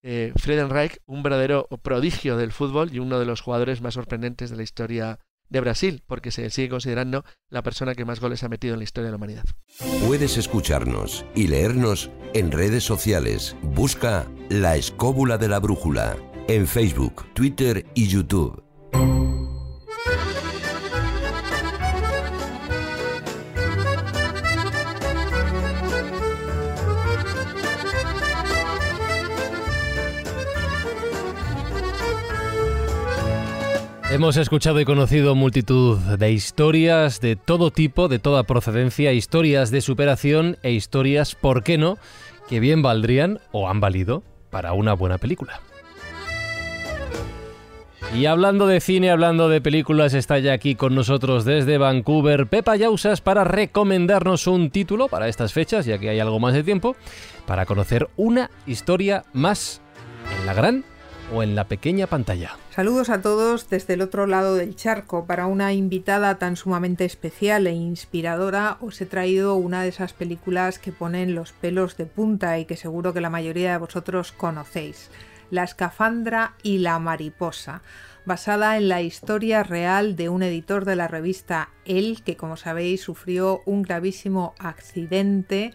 [0.03, 4.57] eh, Friedenreich, un verdadero prodigio del fútbol y uno de los jugadores más sorprendentes de
[4.57, 5.19] la historia
[5.49, 8.84] de Brasil, porque se sigue considerando la persona que más goles ha metido en la
[8.84, 9.45] historia de la humanidad.
[10.06, 13.56] Puedes escucharnos y leernos en redes sociales.
[13.61, 16.18] Busca La Escóbula de la Brújula
[16.48, 18.66] en Facebook, Twitter y YouTube.
[34.18, 39.80] Hemos escuchado y conocido multitud de historias de todo tipo, de toda procedencia, historias de
[39.80, 41.99] superación e historias, ¿por qué no?,
[42.49, 45.61] que bien valdrían o han valido para una buena película.
[48.15, 52.76] Y hablando de cine, hablando de películas, está ya aquí con nosotros desde Vancouver Pepa
[52.76, 56.95] Yausas para recomendarnos un título para estas fechas, ya que hay algo más de tiempo,
[57.45, 59.80] para conocer una historia más
[60.39, 60.84] en la gran
[61.33, 62.57] o en la pequeña pantalla.
[62.71, 65.25] Saludos a todos desde el otro lado del charco.
[65.25, 70.79] Para una invitada tan sumamente especial e inspiradora os he traído una de esas películas
[70.79, 75.09] que ponen los pelos de punta y que seguro que la mayoría de vosotros conocéis.
[75.49, 77.81] La escafandra y la mariposa,
[78.25, 83.01] basada en la historia real de un editor de la revista El, que como sabéis
[83.01, 85.73] sufrió un gravísimo accidente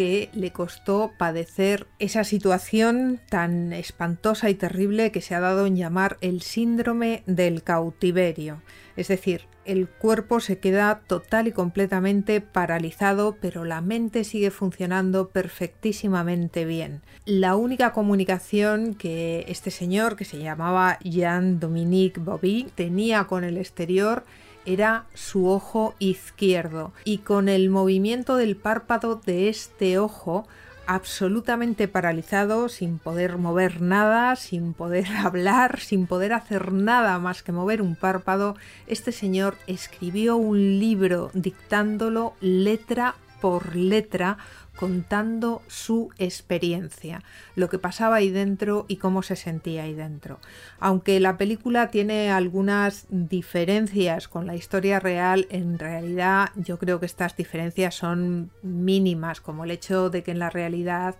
[0.00, 5.76] que le costó padecer esa situación tan espantosa y terrible que se ha dado en
[5.76, 8.62] llamar el síndrome del cautiverio.
[8.96, 15.28] Es decir, el cuerpo se queda total y completamente paralizado, pero la mente sigue funcionando
[15.28, 17.02] perfectísimamente bien.
[17.26, 24.24] La única comunicación que este señor, que se llamaba Jean-Dominique Bobby, tenía con el exterior
[24.72, 30.46] era su ojo izquierdo y con el movimiento del párpado de este ojo
[30.86, 37.52] absolutamente paralizado, sin poder mover nada, sin poder hablar, sin poder hacer nada más que
[37.52, 38.56] mover un párpado,
[38.88, 44.38] este señor escribió un libro dictándolo letra por letra
[44.76, 47.22] contando su experiencia,
[47.54, 50.38] lo que pasaba ahí dentro y cómo se sentía ahí dentro.
[50.78, 57.06] Aunque la película tiene algunas diferencias con la historia real, en realidad yo creo que
[57.06, 61.16] estas diferencias son mínimas, como el hecho de que en la realidad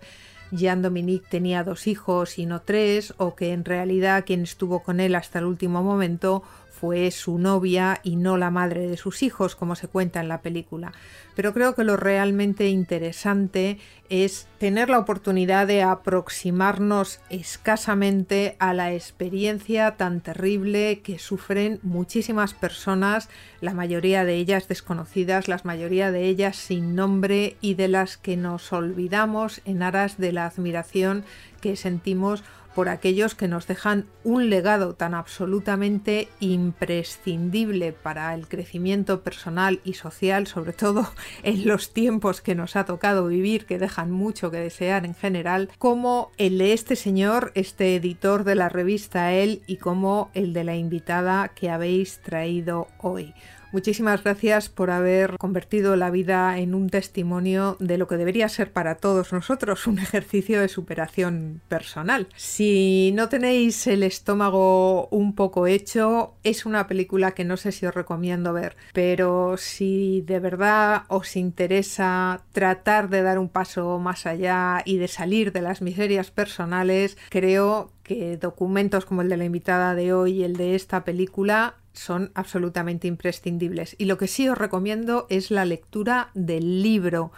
[0.51, 4.99] Jean Dominique tenía dos hijos y no tres, o que en realidad quien estuvo con
[4.99, 6.43] él hasta el último momento
[6.81, 10.41] fue su novia y no la madre de sus hijos, como se cuenta en la
[10.41, 10.93] película.
[11.35, 13.77] Pero creo que lo realmente interesante
[14.09, 22.55] es tener la oportunidad de aproximarnos escasamente a la experiencia tan terrible que sufren muchísimas
[22.55, 23.29] personas,
[23.61, 28.37] la mayoría de ellas desconocidas, la mayoría de ellas sin nombre y de las que
[28.37, 31.25] nos olvidamos en aras de la admiración
[31.61, 32.43] que sentimos
[32.75, 39.93] por aquellos que nos dejan un legado tan absolutamente imprescindible para el crecimiento personal y
[39.93, 41.09] social, sobre todo
[41.43, 45.69] en los tiempos que nos ha tocado vivir, que dejan mucho que desear en general,
[45.77, 50.63] como el de este señor, este editor de la revista Él, y como el de
[50.63, 53.33] la invitada que habéis traído hoy.
[53.71, 58.73] Muchísimas gracias por haber convertido la vida en un testimonio de lo que debería ser
[58.73, 62.27] para todos nosotros un ejercicio de superación personal.
[62.35, 67.85] Si no tenéis el estómago un poco hecho, es una película que no sé si
[67.85, 74.25] os recomiendo ver, pero si de verdad os interesa tratar de dar un paso más
[74.25, 79.45] allá y de salir de las miserias personales, creo que documentos como el de la
[79.45, 83.95] invitada de hoy y el de esta película son absolutamente imprescindibles.
[83.97, 87.31] Y lo que sí os recomiendo es la lectura del libro,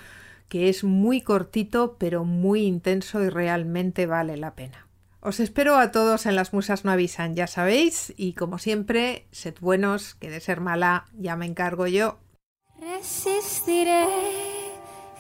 [0.50, 4.88] que es muy cortito pero muy intenso y realmente vale la pena.
[5.26, 9.56] Os espero a todos en las musas no avisan, ya sabéis, y como siempre, sed
[9.62, 12.20] buenos, que de ser mala ya me encargo yo.
[12.78, 14.04] Resistiré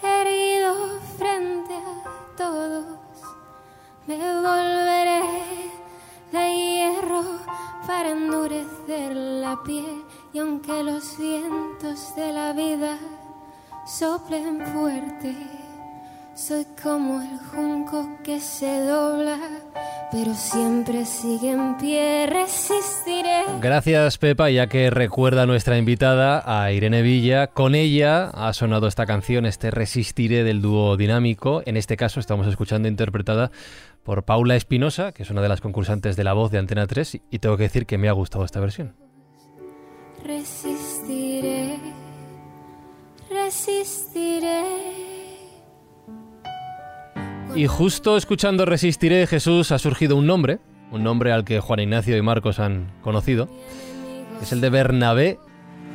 [0.03, 2.99] herido frente a todos,
[4.05, 5.21] me volveré
[6.33, 7.39] de hierro
[7.85, 10.03] para endurecer la piel
[10.33, 12.97] y aunque los vientos de la vida
[13.85, 15.35] soplen fuerte,
[16.35, 19.37] soy como el junco que se dobla,
[20.11, 23.43] pero siempre sigue en pie, resistiré.
[23.61, 27.47] Gracias Pepa, ya que recuerda a nuestra invitada, a Irene Villa.
[27.47, 31.61] Con ella ha sonado esta canción, este Resistiré del dúo dinámico.
[31.65, 33.51] En este caso estamos escuchando interpretada
[34.03, 37.19] por Paula Espinosa, que es una de las concursantes de La Voz de Antena 3,
[37.29, 38.95] y tengo que decir que me ha gustado esta versión.
[40.25, 41.77] Resistiré,
[43.29, 45.12] resistiré.
[47.55, 50.57] Y justo escuchando Resistiré, Jesús, ha surgido un nombre,
[50.91, 53.47] un nombre al que Juan Ignacio y Marcos han conocido,
[54.41, 55.37] es el de Bernabé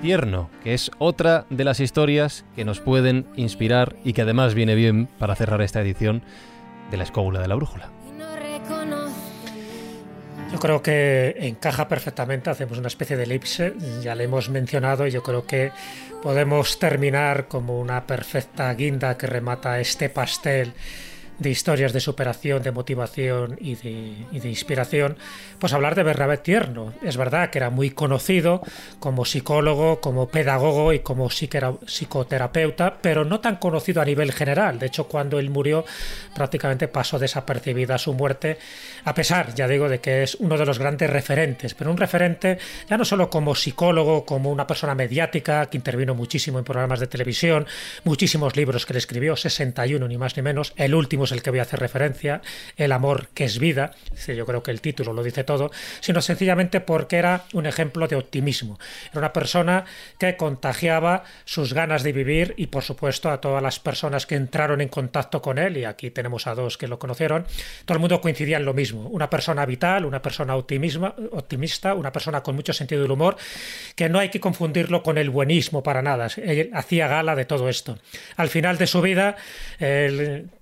[0.01, 4.76] Tierno, que es otra de las historias que nos pueden inspirar y que además viene
[4.76, 6.22] bien para cerrar esta edición
[6.93, 7.90] de la escóbula de la brújula.
[10.52, 15.10] Yo creo que encaja perfectamente, hacemos una especie de elipse, ya le hemos mencionado y
[15.10, 15.72] yo creo que
[16.22, 20.72] podemos terminar como una perfecta guinda que remata este pastel
[21.39, 25.16] de historias de superación, de motivación y de, inspiración,
[25.59, 26.94] pues hablar de Bernabé Tierno.
[27.02, 28.62] Es verdad que era muy conocido
[28.98, 34.78] como psicólogo, como pedagogo y como psicoterapeuta, pero no tan conocido a nivel general.
[34.78, 35.85] De hecho, cuando él murió,
[36.35, 38.59] prácticamente pasó desapercibida su muerte,
[39.05, 42.59] a pesar, ya digo, de que es uno de los grandes referentes, pero un referente
[42.89, 47.06] ya no solo como psicólogo, como una persona mediática que intervino muchísimo en programas de
[47.06, 47.66] televisión,
[48.05, 51.59] muchísimos libros que le escribió, 61 ni más ni menos, el último el que voy
[51.59, 52.42] a hacer referencia,
[52.76, 53.92] el amor que es vida,
[54.26, 58.16] yo creo que el título lo dice todo, sino sencillamente porque era un ejemplo de
[58.16, 58.78] optimismo.
[59.10, 59.84] Era una persona
[60.18, 64.80] que contagiaba sus ganas de vivir y por supuesto a todas las personas que entraron
[64.80, 67.46] en contacto con él, y aquí tenemos a dos que lo conocieron,
[67.84, 69.09] todo el mundo coincidía en lo mismo.
[69.09, 73.36] Una persona vital, una persona optimista, una persona con mucho sentido del humor,
[73.94, 76.28] que no hay que confundirlo con el buenismo para nada.
[76.36, 77.98] Él hacía gala de todo esto.
[78.36, 79.36] Al final de su vida,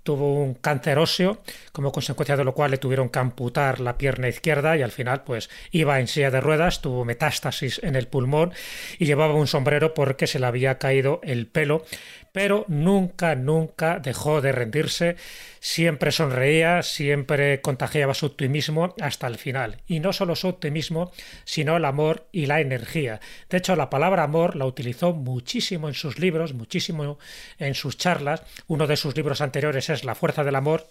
[0.07, 1.43] tuvo un cáncer óseo,
[1.73, 5.25] como consecuencia de lo cual le tuvieron que amputar la pierna izquierda y al final
[5.25, 8.53] pues iba en silla de ruedas, tuvo metástasis en el pulmón
[8.99, 11.85] y llevaba un sombrero porque se le había caído el pelo,
[12.37, 15.17] pero nunca, nunca dejó de rendirse,
[15.59, 19.79] siempre sonreía, siempre contagiaba su optimismo hasta el final.
[19.87, 21.13] Y no solo su optimismo,
[21.45, 23.21] sino el amor y la energía.
[23.49, 27.19] De hecho, la palabra amor la utilizó muchísimo en sus libros, muchísimo
[27.59, 28.43] en sus charlas.
[28.67, 30.87] Uno de sus libros anteriores es La fuerza del amor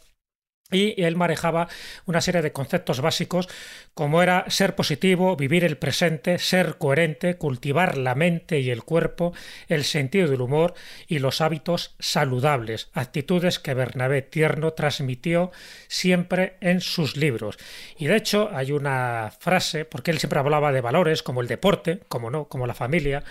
[0.72, 1.68] y él manejaba
[2.07, 3.48] una serie de conceptos básicos
[3.94, 9.34] como era ser positivo, vivir el presente, ser coherente, cultivar la mente y el cuerpo,
[9.68, 10.73] el sentido del humor
[11.07, 15.52] y los hábitos saludables, actitudes que Bernabé Tierno transmitió
[15.88, 17.57] siempre en sus libros.
[17.98, 22.02] Y de hecho hay una frase, porque él siempre hablaba de valores como el deporte,
[22.10, 23.23] como no, como la familia,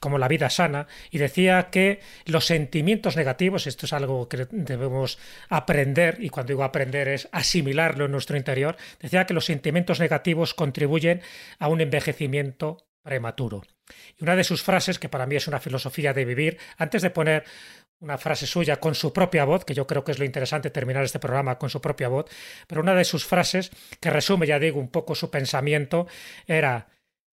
[0.00, 5.18] como la vida sana, y decía que los sentimientos negativos, esto es algo que debemos
[5.48, 10.54] aprender, y cuando digo aprender es asimilarlo en nuestro interior, decía que los sentimientos negativos
[10.54, 11.20] contribuyen
[11.58, 13.62] a un envejecimiento prematuro.
[14.18, 17.10] Y una de sus frases, que para mí es una filosofía de vivir, antes de
[17.10, 17.44] poner
[17.98, 21.04] una frase suya con su propia voz, que yo creo que es lo interesante terminar
[21.04, 22.26] este programa con su propia voz,
[22.66, 23.70] pero una de sus frases,
[24.00, 26.06] que resume, ya digo, un poco su pensamiento,
[26.46, 26.88] era,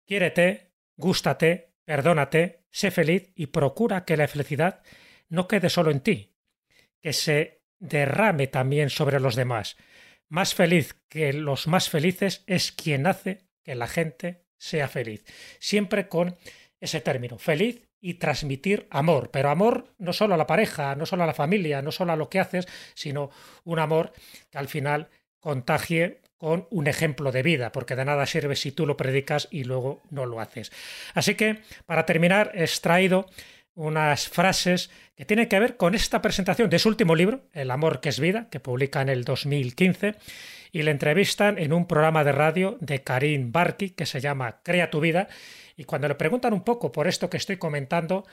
[0.06, 4.84] quiérete, gústate, Perdónate, sé feliz y procura que la felicidad
[5.30, 6.36] no quede solo en ti,
[7.02, 9.78] que se derrame también sobre los demás.
[10.28, 15.24] Más feliz que los más felices es quien hace que la gente sea feliz.
[15.60, 16.36] Siempre con
[16.82, 19.32] ese término, feliz y transmitir amor.
[19.32, 22.18] Pero amor no solo a la pareja, no solo a la familia, no solo a
[22.18, 23.32] lo que haces, sino
[23.64, 24.12] un amor
[24.50, 25.08] que al final
[25.40, 29.64] contagie con un ejemplo de vida, porque de nada sirve si tú lo predicas y
[29.64, 30.72] luego no lo haces.
[31.14, 33.28] Así que, para terminar, he extraído
[33.74, 38.02] unas frases que tienen que ver con esta presentación de su último libro, El amor
[38.02, 40.16] que es vida, que publica en el 2015,
[40.72, 44.90] y le entrevistan en un programa de radio de Karim Barki que se llama Crea
[44.90, 45.28] tu vida,
[45.76, 48.26] y cuando le preguntan un poco por esto que estoy comentando,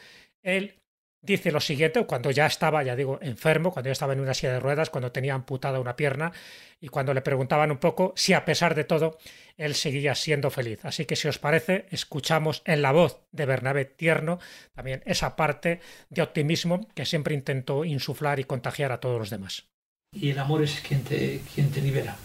[0.42, 0.80] él
[1.24, 4.52] dice lo siguiente, cuando ya estaba, ya digo, enfermo, cuando ya estaba en una silla
[4.52, 6.32] de ruedas, cuando tenía amputada una pierna
[6.80, 9.18] y cuando le preguntaban un poco si a pesar de todo
[9.56, 10.84] él seguía siendo feliz.
[10.84, 14.38] Así que si os parece, escuchamos en la voz de Bernabé Tierno
[14.74, 15.80] también esa parte
[16.10, 19.64] de optimismo que siempre intentó insuflar y contagiar a todos los demás.
[20.12, 22.16] Y el amor es quien te, quien te libera.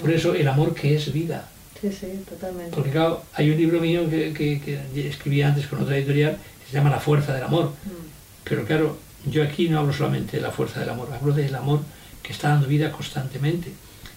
[0.00, 1.48] Por eso el amor que es vida.
[1.80, 2.74] Sí, sí, totalmente.
[2.74, 6.76] Porque claro, hay un libro mío que, que, escribí antes con otra editorial que se
[6.76, 7.70] llama La fuerza del amor.
[7.84, 8.21] Mm.
[8.44, 11.80] Pero claro, yo aquí no hablo solamente de la fuerza del amor, hablo del amor
[12.22, 13.72] que está dando vida constantemente.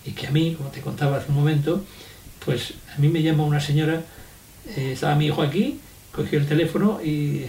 [0.05, 1.83] Y que a mí, como te contaba hace un momento,
[2.43, 4.03] pues a mí me llama una señora,
[4.75, 5.79] eh, estaba mi hijo aquí,
[6.11, 7.45] cogió el teléfono y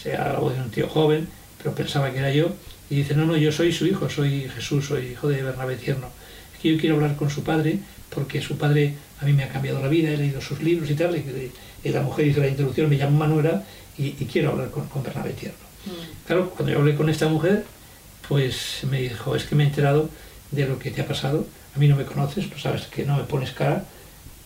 [0.00, 2.52] se la voz de un tío joven, pero pensaba que era yo,
[2.90, 6.08] y dice, no, no, yo soy su hijo, soy Jesús, soy hijo de Bernabé Tierno.
[6.54, 7.78] Es que yo quiero hablar con su padre,
[8.10, 10.94] porque su padre a mí me ha cambiado la vida, he leído sus libros y
[10.94, 13.64] tal, y, la mujer hizo la introducción, me llama Manuela,
[13.98, 15.71] y, quiero hablar con Bernabé Tierno.
[16.26, 17.64] Claro, cuando yo hablé con esta mujer,
[18.28, 20.08] pues me dijo, es que me he enterado
[20.50, 21.46] de lo que te ha pasado.
[21.74, 23.84] A mí no me conoces, pues sabes que no me pones cara,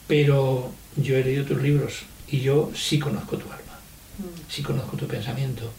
[0.06, 3.78] pero yo he leído tus libros y yo sí conozco tu alma,
[4.18, 4.50] mm.
[4.50, 5.70] sí conozco tu pensamiento.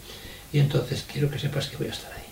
[0.54, 2.24] Y entonces quiero que sepas que voy a estar ahí.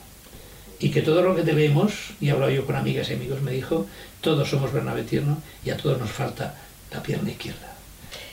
[0.80, 3.52] Y que todo lo que debemos, y he hablado yo con amigas y amigos, me
[3.52, 3.88] dijo,
[4.22, 6.56] todos somos Bernabé Tierno y a todos nos falta
[6.92, 7.74] la pierna izquierda.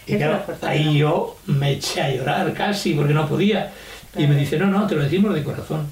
[0.07, 3.73] Y claro, ahí yo me eché a llorar casi porque no podía.
[4.17, 5.87] Y me dice, no, no, te lo decimos de corazón,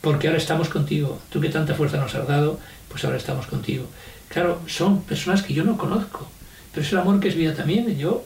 [0.00, 1.20] porque ahora estamos contigo.
[1.30, 3.86] Tú que tanta fuerza nos has dado, pues ahora estamos contigo.
[4.28, 6.28] Claro, son personas que yo no conozco,
[6.72, 7.96] pero es el amor que es vida también.
[7.98, 8.24] Yo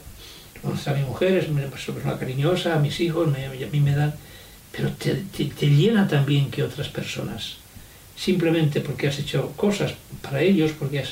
[0.62, 3.94] conozco a mi mujer, es una persona cariñosa, a mis hijos, me, a mí me
[3.94, 4.14] dan,
[4.70, 7.56] pero te, te, llena también que otras personas,
[8.16, 11.04] simplemente porque has hecho cosas para ellos, porque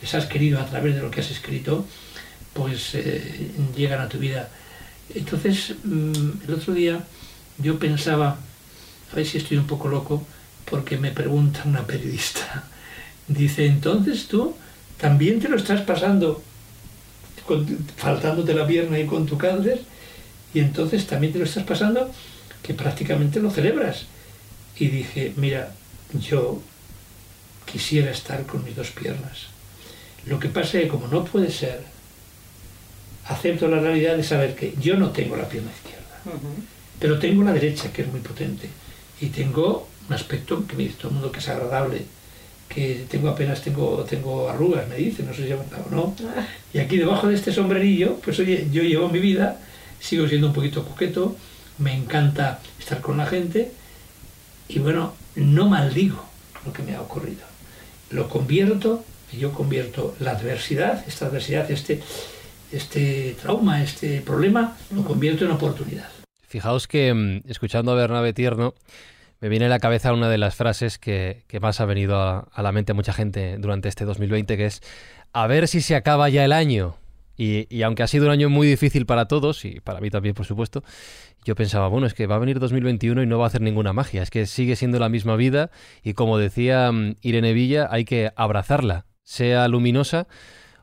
[0.00, 1.84] les has querido a través de lo que has escrito,
[2.52, 4.48] pues eh, llegan a tu vida.
[5.14, 7.04] Entonces, mm, el otro día
[7.58, 8.38] yo pensaba,
[9.12, 10.24] a ver si estoy un poco loco,
[10.70, 12.64] porque me pregunta una periodista,
[13.28, 14.54] dice, entonces tú
[14.98, 16.42] también te lo estás pasando
[17.96, 19.80] faltándote la pierna y con tu cáncer,
[20.52, 22.10] y entonces también te lo estás pasando
[22.62, 24.06] que prácticamente lo celebras.
[24.76, 25.72] Y dije, mira,
[26.20, 26.60] yo
[27.70, 29.48] quisiera estar con mis dos piernas.
[30.26, 31.82] Lo que pasa es que como no puede ser,
[33.26, 36.38] acepto la realidad de saber que yo no tengo la pierna izquierda,
[36.98, 38.68] pero tengo la derecha, que es muy potente,
[39.20, 42.02] y tengo un aspecto que me dice todo el mundo que es agradable,
[42.68, 46.14] que tengo apenas tengo, tengo arrugas, me dice, no sé si ha o no.
[46.36, 46.46] Ah.
[46.72, 49.58] Y aquí debajo de este sombrerillo, pues oye, yo llevo mi vida,
[50.00, 51.36] sigo siendo un poquito coqueto,
[51.78, 53.72] me encanta estar con la gente
[54.68, 56.22] y bueno, no maldigo
[56.66, 57.46] lo que me ha ocurrido.
[58.10, 62.02] Lo convierto, yo convierto la adversidad, esta adversidad, este,
[62.72, 66.17] este trauma, este problema, lo convierto en oportunidad.
[66.48, 68.74] Fijaos que mm, escuchando a Bernabé Tierno,
[69.40, 72.72] me viene a la cabeza una de las frases que, más ha venido a, la
[72.72, 74.82] mente a mucha gente durante este 2020, que es,
[75.32, 76.96] a ver si se acaba ya el año.
[77.36, 80.44] Y, aunque ha sido un año muy difícil para todos, y para mí también, por
[80.44, 80.82] supuesto,
[81.44, 83.92] yo pensaba, bueno, es que va a venir 2021 y no va a hacer ninguna
[83.92, 85.70] magia, es que sigue siendo la misma vida
[86.02, 90.26] y como decía mm, Irene Villa, hay que abrazarla, sea luminosa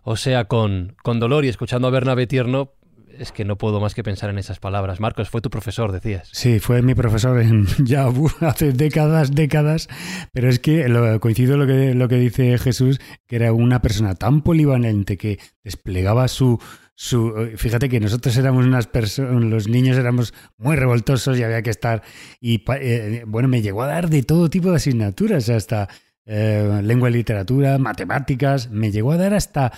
[0.06, 1.44] o sea con, con dolor.
[1.44, 2.72] Y escuchando a Bernabé Tierno,
[3.20, 5.00] es que no puedo más que pensar en esas palabras.
[5.00, 6.30] Marcos, fue tu profesor, decías.
[6.32, 8.08] Sí, fue mi profesor en, ya
[8.42, 9.88] hace décadas, décadas,
[10.34, 14.16] pero es que lo, coincido lo que, lo que dice Jesús, que era una persona
[14.16, 16.60] tan polivalente que desplegaba su,
[16.96, 21.70] su, fíjate que nosotros éramos unas personas, los niños éramos muy revoltosos y había que
[21.70, 22.04] estar,
[22.40, 25.90] y eh, bueno, me llegó a dar de todo tipo de asignaturas, hasta
[26.26, 29.72] eh, lengua y literatura, matemáticas, me llegó a dar hasta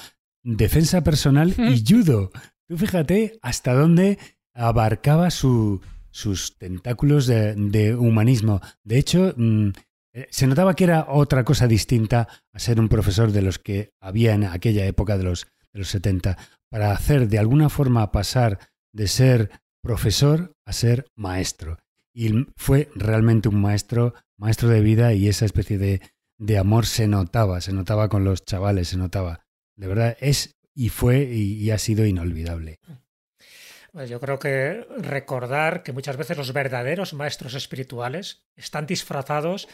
[0.43, 2.31] defensa personal y judo.
[2.67, 4.19] Tú fíjate hasta dónde
[4.53, 8.59] abarcaba sus tentáculos de, humanismo.
[8.83, 9.69] De hecho, mm,
[10.13, 13.93] eh, se notaba que era otra cosa distinta a ser un profesor de los que
[14.01, 16.37] había en aquella época de los, de los 70,
[16.69, 18.59] para hacer de alguna forma pasar
[18.91, 19.49] de ser
[19.81, 21.77] profesor a ser maestro.
[22.13, 26.01] Y fue realmente un maestro, maestro de vida y esa especie de,
[26.37, 29.45] de amor se notaba, se notaba con los chavales, se notaba.
[29.77, 32.79] De verdad, es y fue y, ha sido inolvidable.
[33.91, 39.67] Pues yo creo que recordar que muchas veces los verdaderos maestros espirituales están disfrazados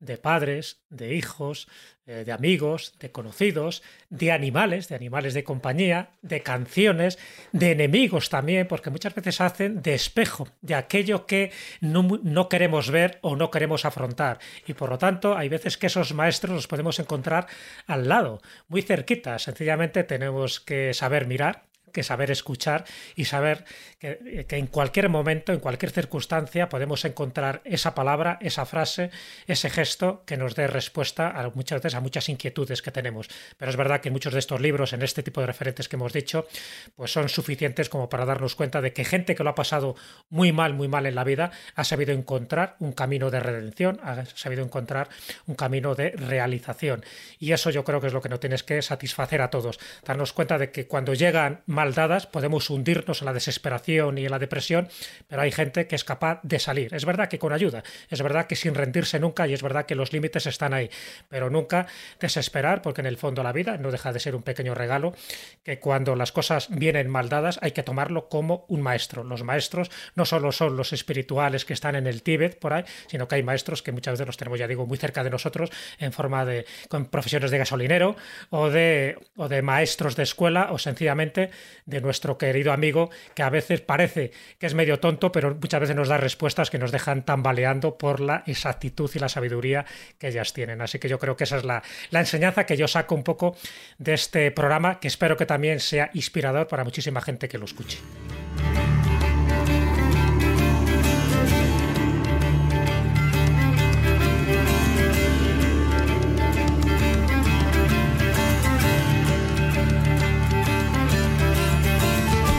[0.00, 1.68] de padres, de hijos,
[2.06, 7.18] eh, de amigos, de conocidos, de animales, de animales de compañía, de canciones,
[7.52, 11.50] de enemigos también, porque muchas veces hacen de espejo de aquello que
[11.80, 14.38] no, no, queremos ver o no queremos afrontar.
[14.66, 17.46] Y por lo tanto, hay veces que esos maestros los podemos encontrar
[17.86, 19.38] al lado, muy cerquita.
[19.38, 21.66] Sencillamente tenemos que saber mirar
[21.96, 23.64] que saber escuchar y saber
[23.98, 29.10] que, en cualquier momento, en cualquier circunstancia, podemos encontrar esa palabra, esa frase,
[29.46, 33.28] ese gesto que nos dé respuesta a muchas veces a muchas inquietudes que tenemos.
[33.56, 36.12] Pero es verdad que muchos de estos libros, en este tipo de referentes que hemos
[36.12, 36.46] dicho,
[36.94, 39.96] pues son suficientes como para darnos cuenta de que gente que lo ha pasado
[40.28, 44.26] muy mal, muy mal en la vida, ha sabido encontrar un camino de redención, ha
[44.26, 45.08] sabido encontrar
[45.46, 47.02] un camino de realización.
[47.38, 49.78] Y eso yo creo que es lo que nos tienes que satisfacer a todos.
[50.04, 54.30] Darnos cuenta de que cuando llegan mal dadas, podemos hundirnos en la desesperación y en
[54.30, 54.88] la depresión,
[55.28, 56.94] pero hay gente que es capaz de salir.
[56.94, 59.94] Es verdad que con ayuda, es verdad que sin rendirse nunca y es verdad que
[59.94, 60.90] los límites están ahí,
[61.28, 61.86] pero nunca
[62.20, 65.14] desesperar, porque en el fondo la vida no deja de ser un pequeño regalo
[65.62, 69.24] que cuando las cosas vienen mal dadas hay que tomarlo como un maestro.
[69.24, 73.28] Los maestros no solo son los espirituales que están en el Tíbet por ahí, sino
[73.28, 76.12] que hay maestros que muchas veces los tenemos, ya digo, muy cerca de nosotros en
[76.12, 78.16] forma de con profesiones de gasolinero
[78.50, 81.50] o de, o de maestros de escuela o sencillamente
[81.84, 85.96] de nuestro querido amigo, que a veces parece que es medio tonto, pero muchas veces
[85.96, 89.84] nos da respuestas que nos dejan tambaleando por la exactitud y la sabiduría
[90.18, 90.80] que ellas tienen.
[90.80, 93.56] Así que yo creo que esa es la, la enseñanza que yo saco un poco
[93.98, 97.98] de este programa, que espero que también sea inspirador para muchísima gente que lo escuche.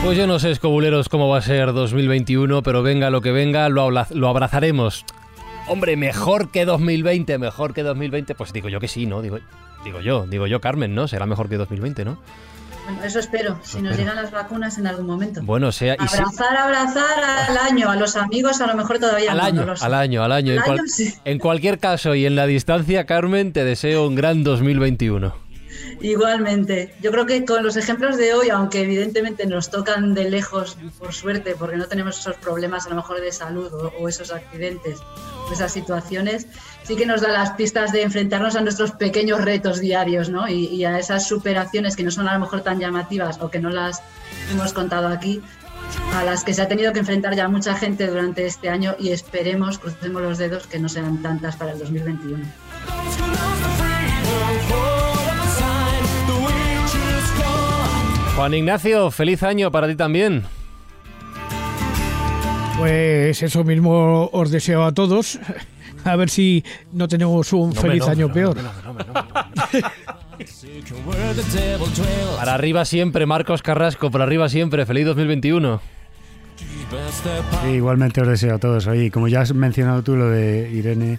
[0.08, 3.68] Pues yo no sé, escobuleros, cómo va a ser 2021, pero venga lo que venga,
[3.68, 5.04] lo, lo abrazaremos.
[5.66, 8.34] Hombre, mejor que 2020, mejor que 2020.
[8.34, 9.20] Pues digo yo que sí, ¿no?
[9.20, 9.38] Digo,
[9.84, 11.08] digo yo, digo yo, Carmen, ¿no?
[11.08, 12.18] Será mejor que 2020, ¿no?
[12.86, 15.42] Bueno, eso espero, si nos llegan las vacunas en algún momento.
[15.42, 15.92] Bueno, sea.
[15.92, 19.92] abrazar, abrazar al año, a los amigos a lo mejor todavía al no, año, al
[19.92, 20.54] año, al año.
[21.26, 25.47] en cualquier caso y en la distancia, Carmen, te deseo un gran 2021.
[26.00, 26.94] Igualmente.
[27.00, 31.12] Yo creo que con los ejemplos de hoy, aunque evidentemente nos tocan de lejos, por
[31.12, 34.98] suerte, porque no tenemos esos problemas a lo mejor de salud o, esos accidentes,
[35.48, 36.46] o esas situaciones,
[36.84, 40.48] sí que nos da las pistas de enfrentarnos a nuestros pequeños retos diarios, ¿no?
[40.48, 43.58] Y, y a esas superaciones que no son a lo mejor tan llamativas o que
[43.58, 44.02] no las
[44.52, 45.42] hemos contado aquí,
[46.14, 49.10] a las que se ha tenido que enfrentar ya mucha gente durante este año y
[49.10, 52.44] esperemos, crucemos los dedos, que no sean tantas para el 2021.
[58.38, 60.44] Juan Ignacio, feliz año para ti también.
[62.78, 65.40] Pues eso mismo os deseo a todos.
[66.04, 66.62] A ver si
[66.92, 68.56] no tenemos un feliz año peor.
[72.36, 75.80] para arriba siempre, Marcos Carrasco, para arriba siempre, feliz 2021.
[77.74, 78.86] igualmente os deseo a todos.
[78.86, 81.18] Oye, como ya has mencionado tú lo de Irene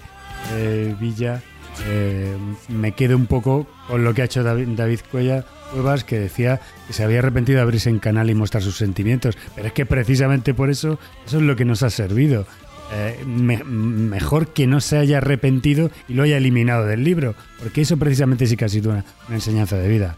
[0.54, 1.42] eh, Villa,
[1.86, 2.34] eh,
[2.70, 6.60] me quedo un poco con lo que ha hecho David, David Cuella Cuevas, que decía
[6.88, 9.38] que se había arrepentido de abrirse en canal y mostrar sus sentimientos.
[9.56, 12.46] Pero es que precisamente por eso, eso es lo que nos ha servido.
[12.92, 17.98] Eh, mejor que no se haya arrepentido y lo haya eliminado del libro, porque eso
[17.98, 20.16] precisamente sí que ha sido una, una enseñanza de vida.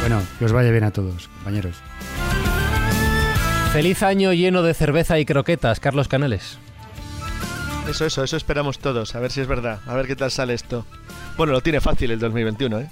[0.00, 1.76] Bueno, que os vaya bien a todos, compañeros.
[3.72, 6.58] Feliz año lleno de cerveza y croquetas, Carlos Canales.
[7.88, 10.54] Eso, eso, eso esperamos todos, a ver si es verdad, a ver qué tal sale
[10.54, 10.86] esto.
[11.36, 12.88] Bueno, lo tiene fácil el 2021, ¿eh?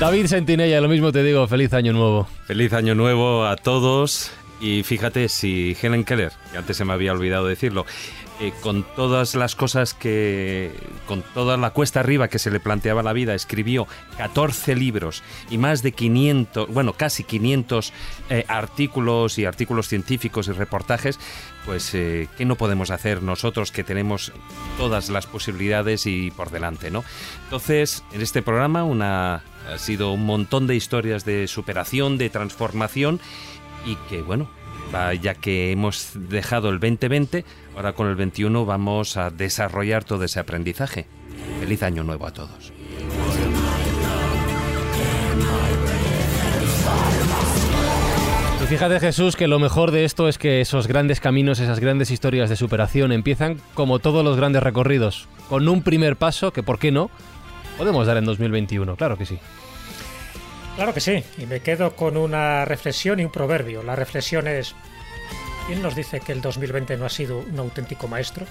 [0.00, 2.28] David Sentinella, lo mismo te digo, feliz año nuevo.
[2.46, 4.30] Feliz año nuevo a todos.
[4.60, 7.84] Y fíjate si Helen Keller, que antes se me había olvidado decirlo,
[8.40, 10.72] eh, con todas las cosas que,
[11.06, 15.58] con toda la cuesta arriba que se le planteaba la vida, escribió 14 libros y
[15.58, 17.92] más de 500, bueno, casi 500
[18.30, 21.18] eh, artículos y artículos científicos y reportajes,
[21.66, 24.32] pues eh, ¿qué no podemos hacer nosotros que tenemos
[24.76, 27.02] todas las posibilidades y por delante, ¿no?
[27.44, 33.20] Entonces, en este programa una, ha sido un montón de historias de superación, de transformación
[33.84, 34.48] y que, bueno,
[35.20, 37.44] ya que hemos dejado el 2020,
[37.76, 41.06] ahora con el 21 vamos a desarrollar todo ese aprendizaje.
[41.60, 42.72] Feliz año nuevo a todos.
[48.62, 52.10] Y fíjate Jesús que lo mejor de esto es que esos grandes caminos, esas grandes
[52.10, 56.78] historias de superación empiezan como todos los grandes recorridos, con un primer paso que, ¿por
[56.78, 57.10] qué no?
[57.78, 59.38] Podemos dar en 2021, claro que sí.
[60.78, 63.82] Claro que sí, y me quedo con una reflexión y un proverbio.
[63.82, 64.76] La reflexión es,
[65.66, 68.46] ¿quién nos dice que el 2020 no ha sido un auténtico maestro?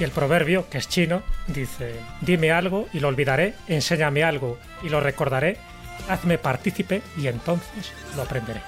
[0.00, 4.88] Y el proverbio, que es chino, dice, dime algo y lo olvidaré, enséñame algo y
[4.88, 5.56] lo recordaré,
[6.08, 8.60] hazme partícipe y entonces lo aprenderé.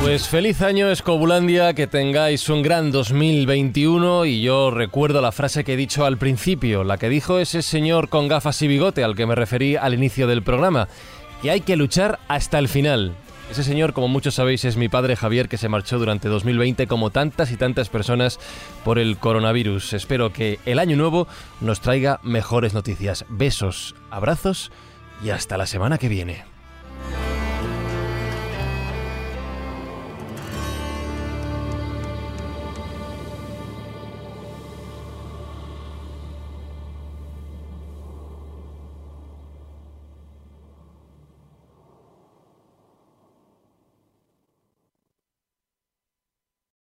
[0.00, 5.74] Pues feliz año Escobulandia, que tengáis un gran 2021 y yo recuerdo la frase que
[5.74, 9.26] he dicho al principio, la que dijo ese señor con gafas y bigote al que
[9.26, 10.88] me referí al inicio del programa,
[11.42, 13.16] que hay que luchar hasta el final.
[13.50, 17.10] Ese señor, como muchos sabéis, es mi padre Javier, que se marchó durante 2020 como
[17.10, 18.38] tantas y tantas personas
[18.84, 19.94] por el coronavirus.
[19.94, 21.26] Espero que el año nuevo
[21.60, 23.24] nos traiga mejores noticias.
[23.28, 24.70] Besos, abrazos
[25.24, 26.44] y hasta la semana que viene.